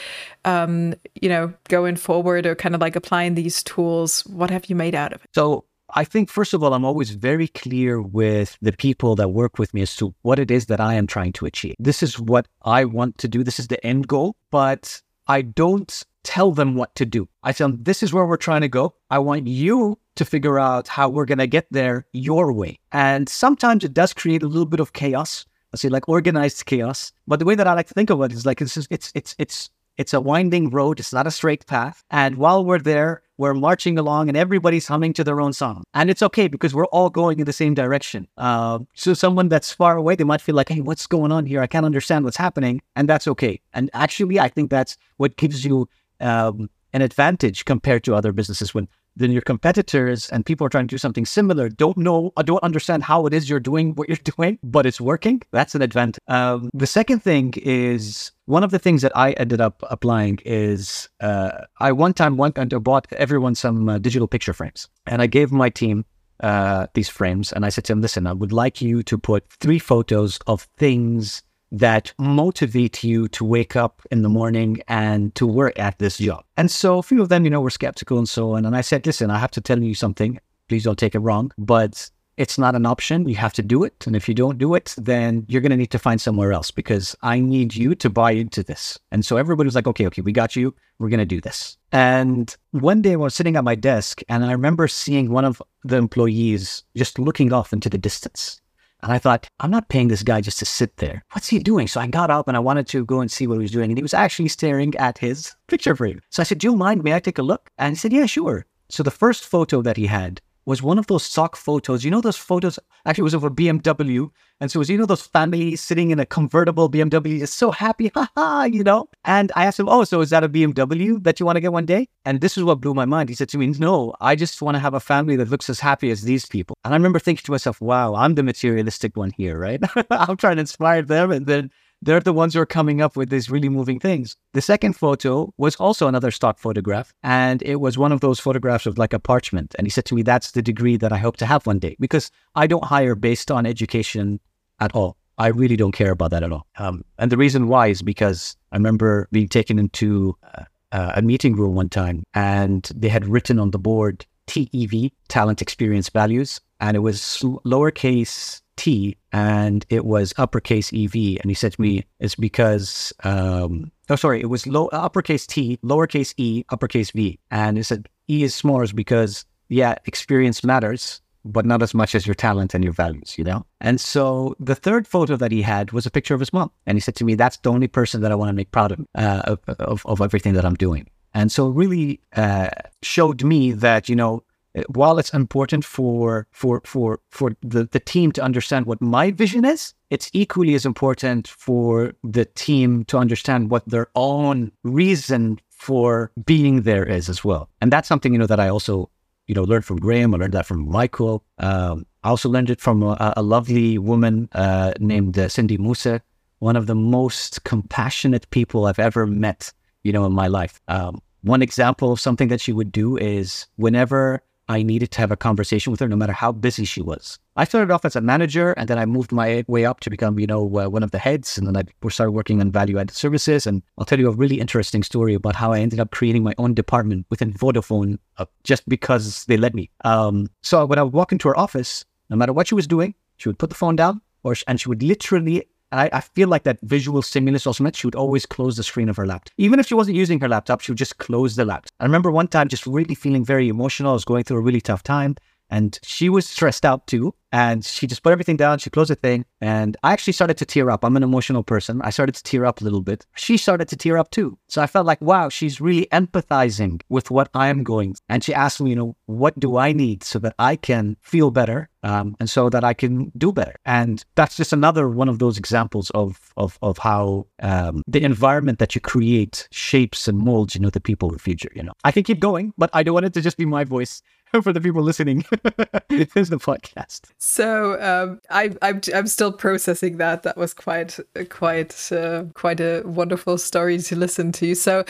um, 0.46 0.94
you 1.20 1.28
know 1.28 1.52
going 1.68 1.96
forward 1.96 2.46
or 2.46 2.54
kind 2.54 2.74
of 2.74 2.80
like 2.80 2.96
applying 2.96 3.34
these 3.34 3.62
tools 3.62 4.22
what 4.26 4.50
have 4.50 4.64
you 4.70 4.74
made 4.74 4.94
out 4.94 5.12
of 5.12 5.22
it 5.22 5.28
so 5.34 5.64
I 5.92 6.04
think, 6.04 6.30
first 6.30 6.54
of 6.54 6.62
all, 6.62 6.72
I'm 6.72 6.84
always 6.84 7.10
very 7.10 7.48
clear 7.48 8.00
with 8.00 8.56
the 8.62 8.70
people 8.70 9.16
that 9.16 9.30
work 9.30 9.58
with 9.58 9.74
me 9.74 9.82
as 9.82 9.96
to 9.96 10.14
what 10.22 10.38
it 10.38 10.48
is 10.48 10.66
that 10.66 10.78
I 10.78 10.94
am 10.94 11.08
trying 11.08 11.32
to 11.32 11.46
achieve. 11.46 11.74
This 11.80 12.00
is 12.00 12.20
what 12.20 12.46
I 12.62 12.84
want 12.84 13.18
to 13.18 13.26
do. 13.26 13.42
This 13.42 13.58
is 13.58 13.66
the 13.66 13.84
end 13.84 14.06
goal. 14.06 14.36
But 14.52 15.02
I 15.30 15.42
don't 15.42 16.04
tell 16.24 16.50
them 16.50 16.74
what 16.74 16.92
to 16.96 17.06
do. 17.06 17.28
I 17.44 17.52
tell 17.52 17.68
them, 17.68 17.84
this 17.84 18.02
is 18.02 18.12
where 18.12 18.26
we're 18.26 18.36
trying 18.36 18.62
to 18.62 18.68
go. 18.68 18.94
I 19.12 19.20
want 19.20 19.46
you 19.46 19.96
to 20.16 20.24
figure 20.24 20.58
out 20.58 20.88
how 20.88 21.08
we're 21.08 21.24
going 21.24 21.38
to 21.38 21.46
get 21.46 21.68
there 21.70 22.04
your 22.12 22.52
way. 22.52 22.80
And 22.90 23.28
sometimes 23.28 23.84
it 23.84 23.94
does 23.94 24.12
create 24.12 24.42
a 24.42 24.48
little 24.48 24.66
bit 24.66 24.80
of 24.80 24.92
chaos. 24.92 25.46
I 25.72 25.76
say 25.76 25.88
like 25.88 26.08
organized 26.08 26.66
chaos. 26.66 27.12
But 27.28 27.38
the 27.38 27.44
way 27.44 27.54
that 27.54 27.68
I 27.68 27.74
like 27.74 27.86
to 27.86 27.94
think 27.94 28.10
of 28.10 28.20
it 28.22 28.32
is 28.32 28.44
like 28.44 28.60
it's 28.60 28.76
it's 28.90 29.12
it's 29.14 29.36
it's 29.38 29.70
it's 30.00 30.14
a 30.14 30.20
winding 30.20 30.70
road. 30.70 30.98
It's 30.98 31.12
not 31.12 31.26
a 31.26 31.30
straight 31.30 31.66
path. 31.66 32.02
And 32.10 32.36
while 32.36 32.64
we're 32.64 32.78
there, 32.78 33.20
we're 33.36 33.52
marching 33.52 33.98
along 33.98 34.28
and 34.28 34.36
everybody's 34.36 34.88
humming 34.88 35.12
to 35.12 35.22
their 35.22 35.42
own 35.42 35.52
song. 35.52 35.84
And 35.92 36.08
it's 36.08 36.22
okay 36.22 36.48
because 36.48 36.72
we're 36.74 36.86
all 36.86 37.10
going 37.10 37.38
in 37.38 37.44
the 37.44 37.52
same 37.52 37.74
direction. 37.74 38.26
Uh, 38.38 38.78
so 38.94 39.12
someone 39.12 39.50
that's 39.50 39.74
far 39.74 39.98
away, 39.98 40.14
they 40.14 40.24
might 40.24 40.40
feel 40.40 40.54
like, 40.54 40.70
hey, 40.70 40.80
what's 40.80 41.06
going 41.06 41.32
on 41.32 41.44
here? 41.44 41.60
I 41.60 41.66
can't 41.66 41.84
understand 41.84 42.24
what's 42.24 42.38
happening. 42.38 42.80
And 42.96 43.10
that's 43.10 43.28
okay. 43.28 43.60
And 43.74 43.90
actually, 43.92 44.40
I 44.40 44.48
think 44.48 44.70
that's 44.70 44.96
what 45.18 45.36
gives 45.36 45.66
you 45.66 45.86
um, 46.18 46.70
an 46.94 47.02
advantage 47.02 47.66
compared 47.66 48.02
to 48.04 48.14
other 48.14 48.32
businesses 48.32 48.72
when 48.72 48.88
then 49.16 49.30
your 49.30 49.42
competitors 49.42 50.28
and 50.30 50.46
people 50.46 50.66
are 50.66 50.70
trying 50.70 50.86
to 50.86 50.94
do 50.94 50.98
something 50.98 51.26
similar 51.26 51.68
don't 51.68 51.96
know 51.96 52.32
or 52.36 52.42
don't 52.42 52.62
understand 52.62 53.02
how 53.02 53.26
it 53.26 53.34
is 53.34 53.48
you're 53.48 53.60
doing 53.60 53.94
what 53.94 54.08
you're 54.08 54.16
doing, 54.36 54.58
but 54.62 54.86
it's 54.86 55.00
working. 55.00 55.42
That's 55.52 55.74
an 55.74 55.82
advantage. 55.82 56.20
Um, 56.28 56.70
the 56.74 56.86
second 56.86 57.20
thing 57.20 57.54
is 57.56 58.32
one 58.46 58.64
of 58.64 58.70
the 58.70 58.78
things 58.78 59.02
that 59.02 59.16
I 59.16 59.32
ended 59.32 59.60
up 59.60 59.82
applying 59.90 60.38
is 60.44 61.08
uh, 61.20 61.66
I 61.78 61.92
one 61.92 62.14
time 62.14 62.36
went 62.36 62.58
and 62.58 62.70
bought 62.82 63.06
everyone 63.12 63.54
some 63.54 63.88
uh, 63.88 63.98
digital 63.98 64.28
picture 64.28 64.52
frames, 64.52 64.88
and 65.06 65.22
I 65.22 65.26
gave 65.26 65.52
my 65.52 65.70
team 65.70 66.04
uh, 66.40 66.86
these 66.94 67.08
frames, 67.08 67.52
and 67.52 67.64
I 67.64 67.68
said 67.68 67.84
to 67.84 67.92
them, 67.92 68.00
"Listen, 68.00 68.26
I 68.26 68.32
would 68.32 68.52
like 68.52 68.80
you 68.80 69.02
to 69.04 69.18
put 69.18 69.44
three 69.60 69.78
photos 69.78 70.38
of 70.46 70.66
things." 70.78 71.42
That 71.72 72.12
motivate 72.18 73.04
you 73.04 73.28
to 73.28 73.44
wake 73.44 73.76
up 73.76 74.02
in 74.10 74.22
the 74.22 74.28
morning 74.28 74.82
and 74.88 75.34
to 75.36 75.46
work 75.46 75.78
at 75.78 75.98
this 75.98 76.18
job. 76.18 76.44
And 76.56 76.70
so 76.70 76.98
a 76.98 77.02
few 77.02 77.22
of 77.22 77.28
them, 77.28 77.44
you 77.44 77.50
know, 77.50 77.60
were 77.60 77.70
skeptical 77.70 78.18
and 78.18 78.28
so 78.28 78.54
on. 78.56 78.64
And 78.64 78.76
I 78.76 78.80
said, 78.80 79.06
listen, 79.06 79.30
I 79.30 79.38
have 79.38 79.52
to 79.52 79.60
tell 79.60 79.82
you 79.82 79.94
something. 79.94 80.40
Please 80.68 80.84
don't 80.84 80.98
take 80.98 81.14
it 81.14 81.20
wrong, 81.20 81.52
but 81.58 82.10
it's 82.36 82.58
not 82.58 82.74
an 82.74 82.86
option. 82.86 83.28
You 83.28 83.36
have 83.36 83.52
to 83.52 83.62
do 83.62 83.84
it. 83.84 84.06
And 84.06 84.16
if 84.16 84.26
you 84.26 84.34
don't 84.34 84.56
do 84.56 84.74
it, 84.74 84.94
then 84.96 85.44
you're 85.46 85.60
going 85.60 85.70
to 85.70 85.76
need 85.76 85.90
to 85.90 85.98
find 85.98 86.18
somewhere 86.20 86.52
else 86.52 86.70
because 86.70 87.14
I 87.22 87.38
need 87.38 87.74
you 87.74 87.94
to 87.96 88.08
buy 88.08 88.30
into 88.30 88.62
this. 88.62 88.98
And 89.10 89.24
so 89.24 89.36
everybody 89.36 89.66
was 89.66 89.74
like, 89.74 89.86
okay, 89.86 90.06
okay, 90.06 90.22
we 90.22 90.32
got 90.32 90.56
you. 90.56 90.74
We're 90.98 91.10
going 91.10 91.18
to 91.18 91.26
do 91.26 91.40
this. 91.40 91.76
And 91.92 92.56
one 92.70 93.02
day 93.02 93.12
I 93.12 93.16
was 93.16 93.34
sitting 93.34 93.56
at 93.56 93.64
my 93.64 93.74
desk 93.74 94.22
and 94.28 94.44
I 94.44 94.52
remember 94.52 94.88
seeing 94.88 95.30
one 95.30 95.44
of 95.44 95.60
the 95.84 95.96
employees 95.96 96.82
just 96.96 97.18
looking 97.18 97.52
off 97.52 97.74
into 97.74 97.90
the 97.90 97.98
distance. 97.98 98.60
And 99.02 99.12
I 99.12 99.18
thought, 99.18 99.48
I'm 99.60 99.70
not 99.70 99.88
paying 99.88 100.08
this 100.08 100.22
guy 100.22 100.40
just 100.40 100.58
to 100.58 100.64
sit 100.64 100.96
there. 100.98 101.24
What's 101.32 101.48
he 101.48 101.58
doing? 101.58 101.88
So 101.88 102.00
I 102.00 102.06
got 102.06 102.30
up 102.30 102.48
and 102.48 102.56
I 102.56 102.60
wanted 102.60 102.86
to 102.88 103.04
go 103.04 103.20
and 103.20 103.30
see 103.30 103.46
what 103.46 103.54
he 103.54 103.62
was 103.62 103.70
doing. 103.70 103.90
And 103.90 103.98
he 103.98 104.02
was 104.02 104.14
actually 104.14 104.48
staring 104.48 104.94
at 104.96 105.18
his 105.18 105.54
picture 105.68 105.96
frame. 105.96 106.20
So 106.30 106.42
I 106.42 106.44
said, 106.44 106.58
Do 106.58 106.66
you 106.66 106.76
mind? 106.76 107.02
May 107.02 107.14
I 107.14 107.20
take 107.20 107.38
a 107.38 107.42
look? 107.42 107.70
And 107.78 107.92
he 107.92 107.96
said, 107.96 108.12
Yeah, 108.12 108.26
sure. 108.26 108.66
So 108.88 109.02
the 109.02 109.10
first 109.10 109.44
photo 109.44 109.82
that 109.82 109.96
he 109.96 110.06
had 110.06 110.40
was 110.66 110.82
one 110.82 110.98
of 110.98 111.06
those 111.06 111.22
stock 111.22 111.56
photos. 111.56 112.04
You 112.04 112.10
know 112.10 112.20
those 112.20 112.36
photos? 112.36 112.78
Actually, 113.06 113.22
it 113.22 113.24
was 113.24 113.34
of 113.34 113.44
a 113.44 113.50
BMW. 113.50 114.30
And 114.60 114.70
so 114.70 114.76
it 114.76 114.80
was, 114.80 114.90
you 114.90 114.98
know, 114.98 115.06
those 115.06 115.26
families 115.26 115.80
sitting 115.80 116.10
in 116.10 116.20
a 116.20 116.26
convertible 116.26 116.90
BMW, 116.90 117.38
just 117.38 117.54
so 117.54 117.70
happy, 117.70 118.10
haha, 118.14 118.64
you 118.64 118.84
know? 118.84 119.08
And 119.24 119.50
I 119.56 119.64
asked 119.64 119.80
him, 119.80 119.88
oh, 119.88 120.04
so 120.04 120.20
is 120.20 120.30
that 120.30 120.44
a 120.44 120.48
BMW 120.48 121.22
that 121.24 121.40
you 121.40 121.46
want 121.46 121.56
to 121.56 121.60
get 121.60 121.72
one 121.72 121.86
day? 121.86 122.08
And 122.24 122.40
this 122.40 122.58
is 122.58 122.64
what 122.64 122.80
blew 122.80 122.92
my 122.92 123.06
mind. 123.06 123.30
He 123.30 123.34
said 123.34 123.48
to 123.50 123.58
me, 123.58 123.66
no, 123.78 124.14
I 124.20 124.36
just 124.36 124.60
want 124.60 124.74
to 124.74 124.80
have 124.80 124.94
a 124.94 125.00
family 125.00 125.36
that 125.36 125.48
looks 125.48 125.70
as 125.70 125.80
happy 125.80 126.10
as 126.10 126.22
these 126.22 126.44
people. 126.44 126.76
And 126.84 126.92
I 126.92 126.96
remember 126.96 127.18
thinking 127.18 127.44
to 127.44 127.52
myself, 127.52 127.80
wow, 127.80 128.14
I'm 128.14 128.34
the 128.34 128.42
materialistic 128.42 129.16
one 129.16 129.30
here, 129.30 129.58
right? 129.58 129.80
I'm 130.10 130.36
trying 130.36 130.56
to 130.56 130.60
inspire 130.60 131.02
them. 131.02 131.30
And 131.30 131.46
then 131.46 131.70
they're 132.02 132.20
the 132.20 132.32
ones 132.32 132.54
who 132.54 132.60
are 132.60 132.66
coming 132.66 133.00
up 133.00 133.16
with 133.16 133.30
these 133.30 133.50
really 133.50 133.68
moving 133.68 134.00
things. 134.00 134.36
The 134.52 134.62
second 134.62 134.94
photo 134.94 135.52
was 135.58 135.76
also 135.76 136.08
another 136.08 136.30
stock 136.30 136.58
photograph, 136.58 137.12
and 137.22 137.62
it 137.62 137.76
was 137.76 137.98
one 137.98 138.12
of 138.12 138.20
those 138.20 138.40
photographs 138.40 138.86
of 138.86 138.98
like 138.98 139.12
a 139.12 139.18
parchment. 139.18 139.74
And 139.78 139.86
he 139.86 139.90
said 139.90 140.06
to 140.06 140.14
me, 140.14 140.22
That's 140.22 140.52
the 140.52 140.62
degree 140.62 140.96
that 140.96 141.12
I 141.12 141.18
hope 141.18 141.36
to 141.38 141.46
have 141.46 141.66
one 141.66 141.78
day 141.78 141.96
because 142.00 142.30
I 142.54 142.66
don't 142.66 142.84
hire 142.84 143.14
based 143.14 143.50
on 143.50 143.66
education 143.66 144.40
at 144.80 144.94
all. 144.94 145.16
I 145.38 145.48
really 145.48 145.76
don't 145.76 145.92
care 145.92 146.10
about 146.10 146.30
that 146.32 146.42
at 146.42 146.52
all. 146.52 146.66
Um, 146.76 147.04
and 147.18 147.32
the 147.32 147.36
reason 147.36 147.68
why 147.68 147.88
is 147.88 148.02
because 148.02 148.56
I 148.72 148.76
remember 148.76 149.28
being 149.32 149.48
taken 149.48 149.78
into 149.78 150.36
uh, 150.54 150.64
uh 150.92 151.12
a 151.16 151.22
meeting 151.22 151.54
room 151.54 151.74
one 151.74 151.88
time 151.88 152.24
and 152.34 152.90
they 152.94 153.08
had 153.08 153.26
written 153.26 153.58
on 153.58 153.70
the 153.70 153.78
board 153.78 154.26
TEV, 154.46 155.12
talent 155.28 155.62
experience 155.62 156.08
values, 156.08 156.60
and 156.80 156.96
it 156.96 157.00
was 157.00 157.20
lowercase 157.64 158.60
T 158.80 159.14
and 159.30 159.84
it 159.90 160.06
was 160.06 160.32
uppercase 160.38 160.90
EV. 160.92 161.14
And 161.40 161.50
he 161.50 161.54
said 161.54 161.74
to 161.74 161.80
me, 161.80 162.06
it's 162.18 162.34
because, 162.34 163.12
um, 163.24 163.92
oh, 164.08 164.16
sorry, 164.16 164.40
it 164.40 164.48
was 164.48 164.66
low, 164.66 164.86
uppercase 164.86 165.46
T, 165.46 165.78
lowercase 165.84 166.32
E, 166.38 166.64
uppercase 166.70 167.10
V. 167.10 167.38
And 167.50 167.76
he 167.76 167.82
said, 167.82 168.08
E 168.30 168.42
is 168.42 168.54
small 168.54 168.84
because, 168.94 169.44
yeah, 169.68 169.96
experience 170.06 170.64
matters, 170.64 171.20
but 171.44 171.66
not 171.66 171.82
as 171.82 171.92
much 171.92 172.14
as 172.14 172.26
your 172.26 172.34
talent 172.34 172.72
and 172.72 172.82
your 172.82 172.94
values, 172.94 173.36
you 173.36 173.44
know? 173.44 173.66
And 173.82 174.00
so 174.00 174.56
the 174.58 174.74
third 174.74 175.06
photo 175.06 175.36
that 175.36 175.52
he 175.52 175.60
had 175.60 175.92
was 175.92 176.06
a 176.06 176.10
picture 176.10 176.34
of 176.34 176.40
his 176.40 176.52
mom. 176.52 176.70
And 176.86 176.96
he 176.96 177.00
said 177.00 177.16
to 177.16 177.24
me, 177.24 177.34
that's 177.34 177.58
the 177.58 177.70
only 177.70 177.88
person 177.88 178.22
that 178.22 178.32
I 178.32 178.34
want 178.34 178.48
to 178.48 178.54
make 178.54 178.70
proud 178.72 178.92
of, 178.92 179.00
uh, 179.14 179.42
of, 179.44 179.58
of, 179.78 180.06
of 180.06 180.20
everything 180.22 180.54
that 180.54 180.64
I'm 180.64 180.74
doing. 180.74 181.06
And 181.34 181.52
so 181.52 181.68
it 181.68 181.74
really 181.74 182.20
uh, 182.34 182.70
showed 183.02 183.44
me 183.44 183.72
that, 183.72 184.08
you 184.08 184.16
know, 184.16 184.42
while 184.88 185.18
it's 185.18 185.32
important 185.34 185.84
for 185.84 186.46
for 186.52 186.80
for 186.84 187.20
for 187.30 187.56
the, 187.62 187.84
the 187.84 188.00
team 188.00 188.32
to 188.32 188.42
understand 188.42 188.86
what 188.86 189.00
my 189.00 189.30
vision 189.30 189.64
is, 189.64 189.94
it's 190.10 190.30
equally 190.32 190.74
as 190.74 190.86
important 190.86 191.48
for 191.48 192.12
the 192.22 192.44
team 192.44 193.04
to 193.04 193.18
understand 193.18 193.70
what 193.70 193.88
their 193.88 194.08
own 194.14 194.70
reason 194.84 195.58
for 195.70 196.30
being 196.44 196.82
there 196.82 197.04
is 197.04 197.28
as 197.28 197.44
well. 197.44 197.68
And 197.80 197.92
that's 197.92 198.08
something 198.08 198.32
you 198.32 198.38
know 198.38 198.46
that 198.46 198.60
I 198.60 198.68
also 198.68 199.10
you 199.46 199.54
know 199.54 199.64
learned 199.64 199.84
from 199.84 199.98
Graham. 199.98 200.34
I 200.34 200.38
learned 200.38 200.54
that 200.54 200.66
from 200.66 200.88
Michael. 200.88 201.42
Um, 201.58 202.06
I 202.22 202.28
also 202.28 202.48
learned 202.48 202.70
it 202.70 202.80
from 202.80 203.02
a, 203.02 203.32
a 203.36 203.42
lovely 203.42 203.98
woman 203.98 204.48
uh, 204.52 204.92
named 205.00 205.38
uh, 205.38 205.48
Cindy 205.48 205.78
Musa, 205.78 206.22
one 206.58 206.76
of 206.76 206.86
the 206.86 206.94
most 206.94 207.64
compassionate 207.64 208.48
people 208.50 208.86
I've 208.86 208.98
ever 208.98 209.26
met. 209.26 209.72
You 210.02 210.12
know, 210.12 210.24
in 210.24 210.32
my 210.32 210.46
life. 210.46 210.80
Um, 210.88 211.20
one 211.42 211.60
example 211.60 212.12
of 212.12 212.20
something 212.20 212.48
that 212.48 212.60
she 212.60 212.72
would 212.72 212.90
do 212.90 213.18
is 213.18 213.66
whenever 213.76 214.42
I 214.70 214.84
needed 214.84 215.10
to 215.10 215.18
have 215.18 215.32
a 215.32 215.36
conversation 215.36 215.90
with 215.90 215.98
her, 215.98 216.06
no 216.06 216.14
matter 216.14 216.32
how 216.32 216.52
busy 216.52 216.84
she 216.84 217.02
was. 217.02 217.40
I 217.56 217.64
started 217.64 217.90
off 217.90 218.04
as 218.04 218.14
a 218.14 218.20
manager, 218.20 218.72
and 218.74 218.88
then 218.88 219.00
I 219.00 219.04
moved 219.04 219.32
my 219.32 219.64
way 219.66 219.84
up 219.84 219.98
to 220.00 220.10
become, 220.10 220.38
you 220.38 220.46
know, 220.46 220.62
uh, 220.78 220.88
one 220.88 221.02
of 221.02 221.10
the 221.10 221.18
heads, 221.18 221.58
and 221.58 221.66
then 221.66 221.76
I 221.76 222.08
started 222.08 222.30
working 222.30 222.60
on 222.60 222.70
value-added 222.70 223.12
services. 223.12 223.66
And 223.66 223.82
I'll 223.98 224.04
tell 224.04 224.20
you 224.20 224.28
a 224.28 224.32
really 224.42 224.60
interesting 224.60 225.02
story 225.02 225.34
about 225.34 225.56
how 225.56 225.72
I 225.72 225.80
ended 225.80 225.98
up 225.98 226.12
creating 226.12 226.44
my 226.44 226.54
own 226.56 226.74
department 226.74 227.26
within 227.30 227.52
Vodafone 227.52 228.18
uh, 228.38 228.46
just 228.62 228.88
because 228.88 229.44
they 229.46 229.56
let 229.56 229.74
me. 229.74 229.90
Um, 230.04 230.48
so 230.62 230.86
when 230.86 231.00
I 231.00 231.02
would 231.02 231.14
walk 231.14 231.32
into 231.32 231.48
her 231.48 231.58
office, 231.58 232.04
no 232.28 232.36
matter 232.36 232.52
what 232.52 232.68
she 232.68 232.76
was 232.76 232.86
doing, 232.86 233.16
she 233.38 233.48
would 233.48 233.58
put 233.58 233.70
the 233.70 233.76
phone 233.76 233.96
down, 233.96 234.20
or 234.44 234.54
and 234.68 234.80
she 234.80 234.88
would 234.88 235.02
literally 235.02 235.66
and 235.92 236.00
I, 236.00 236.10
I, 236.12 236.20
feel 236.20 236.48
like 236.48 236.62
that 236.64 236.78
visual 236.82 237.22
stimulus 237.22 237.66
also 237.66 237.82
meant 237.82 237.96
she 237.96 238.06
would 238.06 238.14
always 238.14 238.46
close 238.46 238.76
the 238.76 238.82
screen 238.82 239.08
of 239.08 239.16
her 239.16 239.26
laptop. 239.26 239.52
Even 239.58 239.80
if 239.80 239.86
she 239.86 239.94
wasn't 239.94 240.16
using 240.16 240.40
her 240.40 240.48
laptop, 240.48 240.80
she 240.80 240.92
would 240.92 240.98
just 240.98 241.18
close 241.18 241.56
the 241.56 241.64
laptop. 241.64 241.92
I 242.00 242.04
remember 242.04 242.30
one 242.30 242.48
time 242.48 242.68
just 242.68 242.86
really 242.86 243.14
feeling 243.14 243.44
very 243.44 243.68
emotional. 243.68 244.10
I 244.10 244.14
was 244.14 244.24
going 244.24 244.44
through 244.44 244.58
a 244.58 244.62
really 244.62 244.80
tough 244.80 245.02
time 245.02 245.36
and 245.70 245.98
she 246.02 246.28
was 246.28 246.48
stressed 246.48 246.84
out 246.84 247.06
too. 247.06 247.34
And 247.52 247.84
she 247.84 248.06
just 248.06 248.22
put 248.22 248.30
everything 248.30 248.56
down. 248.56 248.78
She 248.78 248.90
closed 248.90 249.10
the 249.10 249.16
thing. 249.16 249.44
And 249.60 249.96
I 250.04 250.12
actually 250.12 250.34
started 250.34 250.56
to 250.58 250.64
tear 250.64 250.88
up. 250.88 251.04
I'm 251.04 251.16
an 251.16 251.24
emotional 251.24 251.64
person. 251.64 252.00
I 252.02 252.10
started 252.10 252.36
to 252.36 252.42
tear 252.44 252.64
up 252.64 252.80
a 252.80 252.84
little 252.84 253.00
bit. 253.00 253.26
She 253.34 253.56
started 253.56 253.88
to 253.88 253.96
tear 253.96 254.18
up 254.18 254.30
too. 254.30 254.56
So 254.68 254.80
I 254.80 254.86
felt 254.86 255.04
like, 255.04 255.20
wow, 255.20 255.48
she's 255.48 255.80
really 255.80 256.06
empathizing 256.12 257.02
with 257.08 257.30
what 257.30 257.48
I 257.54 257.68
am 257.68 257.82
going. 257.82 258.14
And 258.28 258.44
she 258.44 258.54
asked 258.54 258.80
me, 258.80 258.90
you 258.90 258.96
know, 258.96 259.16
what 259.26 259.58
do 259.58 259.78
I 259.78 259.92
need 259.92 260.22
so 260.22 260.38
that 260.38 260.54
I 260.60 260.76
can 260.76 261.16
feel 261.22 261.50
better 261.50 261.88
um, 262.04 262.36
and 262.38 262.48
so 262.48 262.70
that 262.70 262.84
I 262.84 262.94
can 262.94 263.32
do 263.36 263.52
better? 263.52 263.74
And 263.84 264.24
that's 264.36 264.56
just 264.56 264.72
another 264.72 265.08
one 265.08 265.28
of 265.28 265.40
those 265.40 265.58
examples 265.58 266.10
of, 266.10 266.52
of, 266.56 266.78
of 266.82 266.98
how 266.98 267.48
um, 267.60 268.02
the 268.06 268.22
environment 268.22 268.78
that 268.78 268.94
you 268.94 269.00
create 269.00 269.66
shapes 269.72 270.28
and 270.28 270.38
molds, 270.38 270.76
you 270.76 270.80
know, 270.80 270.90
the 270.90 271.00
people 271.00 271.28
of 271.30 271.34
the 271.34 271.42
future, 271.42 271.70
you 271.74 271.82
know. 271.82 271.92
I 272.04 272.12
can 272.12 272.22
keep 272.22 272.38
going, 272.38 272.72
but 272.78 272.90
I 272.92 273.02
don't 273.02 273.14
want 273.14 273.26
it 273.26 273.34
to 273.34 273.40
just 273.40 273.56
be 273.56 273.66
my 273.66 273.82
voice. 273.82 274.22
for 274.62 274.72
the 274.72 274.80
people 274.80 275.02
listening 275.02 275.44
is 276.10 276.50
the 276.50 276.58
podcast. 276.58 277.30
So 277.38 278.00
um, 278.00 278.40
I, 278.50 278.74
I'm 278.82 279.00
I'm 279.14 279.26
still 279.26 279.52
processing 279.52 280.16
that. 280.18 280.42
That 280.42 280.56
was 280.56 280.74
quite 280.74 281.18
quite 281.50 282.12
uh, 282.12 282.44
quite 282.54 282.80
a 282.80 283.02
wonderful 283.04 283.58
story 283.58 283.98
to 283.98 284.16
listen 284.16 284.52
to. 284.52 284.74
So. 284.74 285.04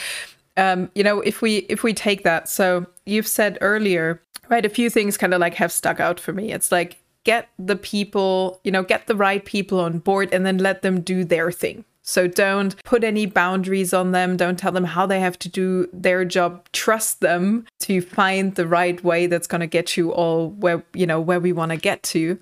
Um, 0.57 0.91
you 0.95 1.05
know, 1.05 1.21
if 1.21 1.41
we 1.41 1.59
if 1.71 1.85
we 1.85 1.95
take 1.95 2.25
that, 2.25 2.49
so 2.49 2.85
you've 3.07 3.29
said 3.29 3.57
earlier, 3.61 4.21
right? 4.49 4.67
A 4.67 4.69
few 4.69 4.91
things 4.91 5.17
kind 5.17 5.33
of 5.33 5.41
like 5.41 5.55
have 5.55 5.73
stuck 5.73 6.01
out 6.01 6.19
for 6.19 6.33
me. 6.33 6.53
It's 6.53 6.73
like 6.73 6.99
get 7.25 7.49
the 7.57 7.77
people, 7.77 8.61
you 8.65 8.73
know, 8.73 8.83
get 8.83 9.07
the 9.07 9.15
right 9.15 9.43
people 9.45 9.81
on 9.81 10.01
board, 10.01 10.29
and 10.35 10.45
then 10.45 10.59
let 10.59 10.83
them 10.83 11.01
do 11.01 11.25
their 11.25 11.53
thing 11.53 11.85
so 12.11 12.27
don't 12.27 12.75
put 12.83 13.05
any 13.05 13.25
boundaries 13.25 13.95
on 13.95 14.11
them. 14.11 14.37
Don't 14.37 14.59
tell 14.59 14.73
them 14.73 14.83
how 14.83 15.07
they 15.07 15.21
have 15.21 15.39
to 15.39 15.49
do 15.49 15.89
their 15.93 16.25
job. 16.25 16.67
Trust 16.73 17.21
them 17.21 17.67
to 17.81 18.01
find 18.01 18.57
the 18.57 18.67
right 18.67 19.03
way 19.05 19.29
that's 19.29 19.47
going 19.47 19.61
to 19.61 19.69
get 19.69 19.97
you 19.97 20.13
all 20.13 20.51
where, 20.51 20.83
you 20.93 21.07
know, 21.07 21.21
where 21.21 21.39
we 21.39 21.53
want 21.53 21.71
to 21.71 21.77
get 21.77 22.03
to. 22.03 22.37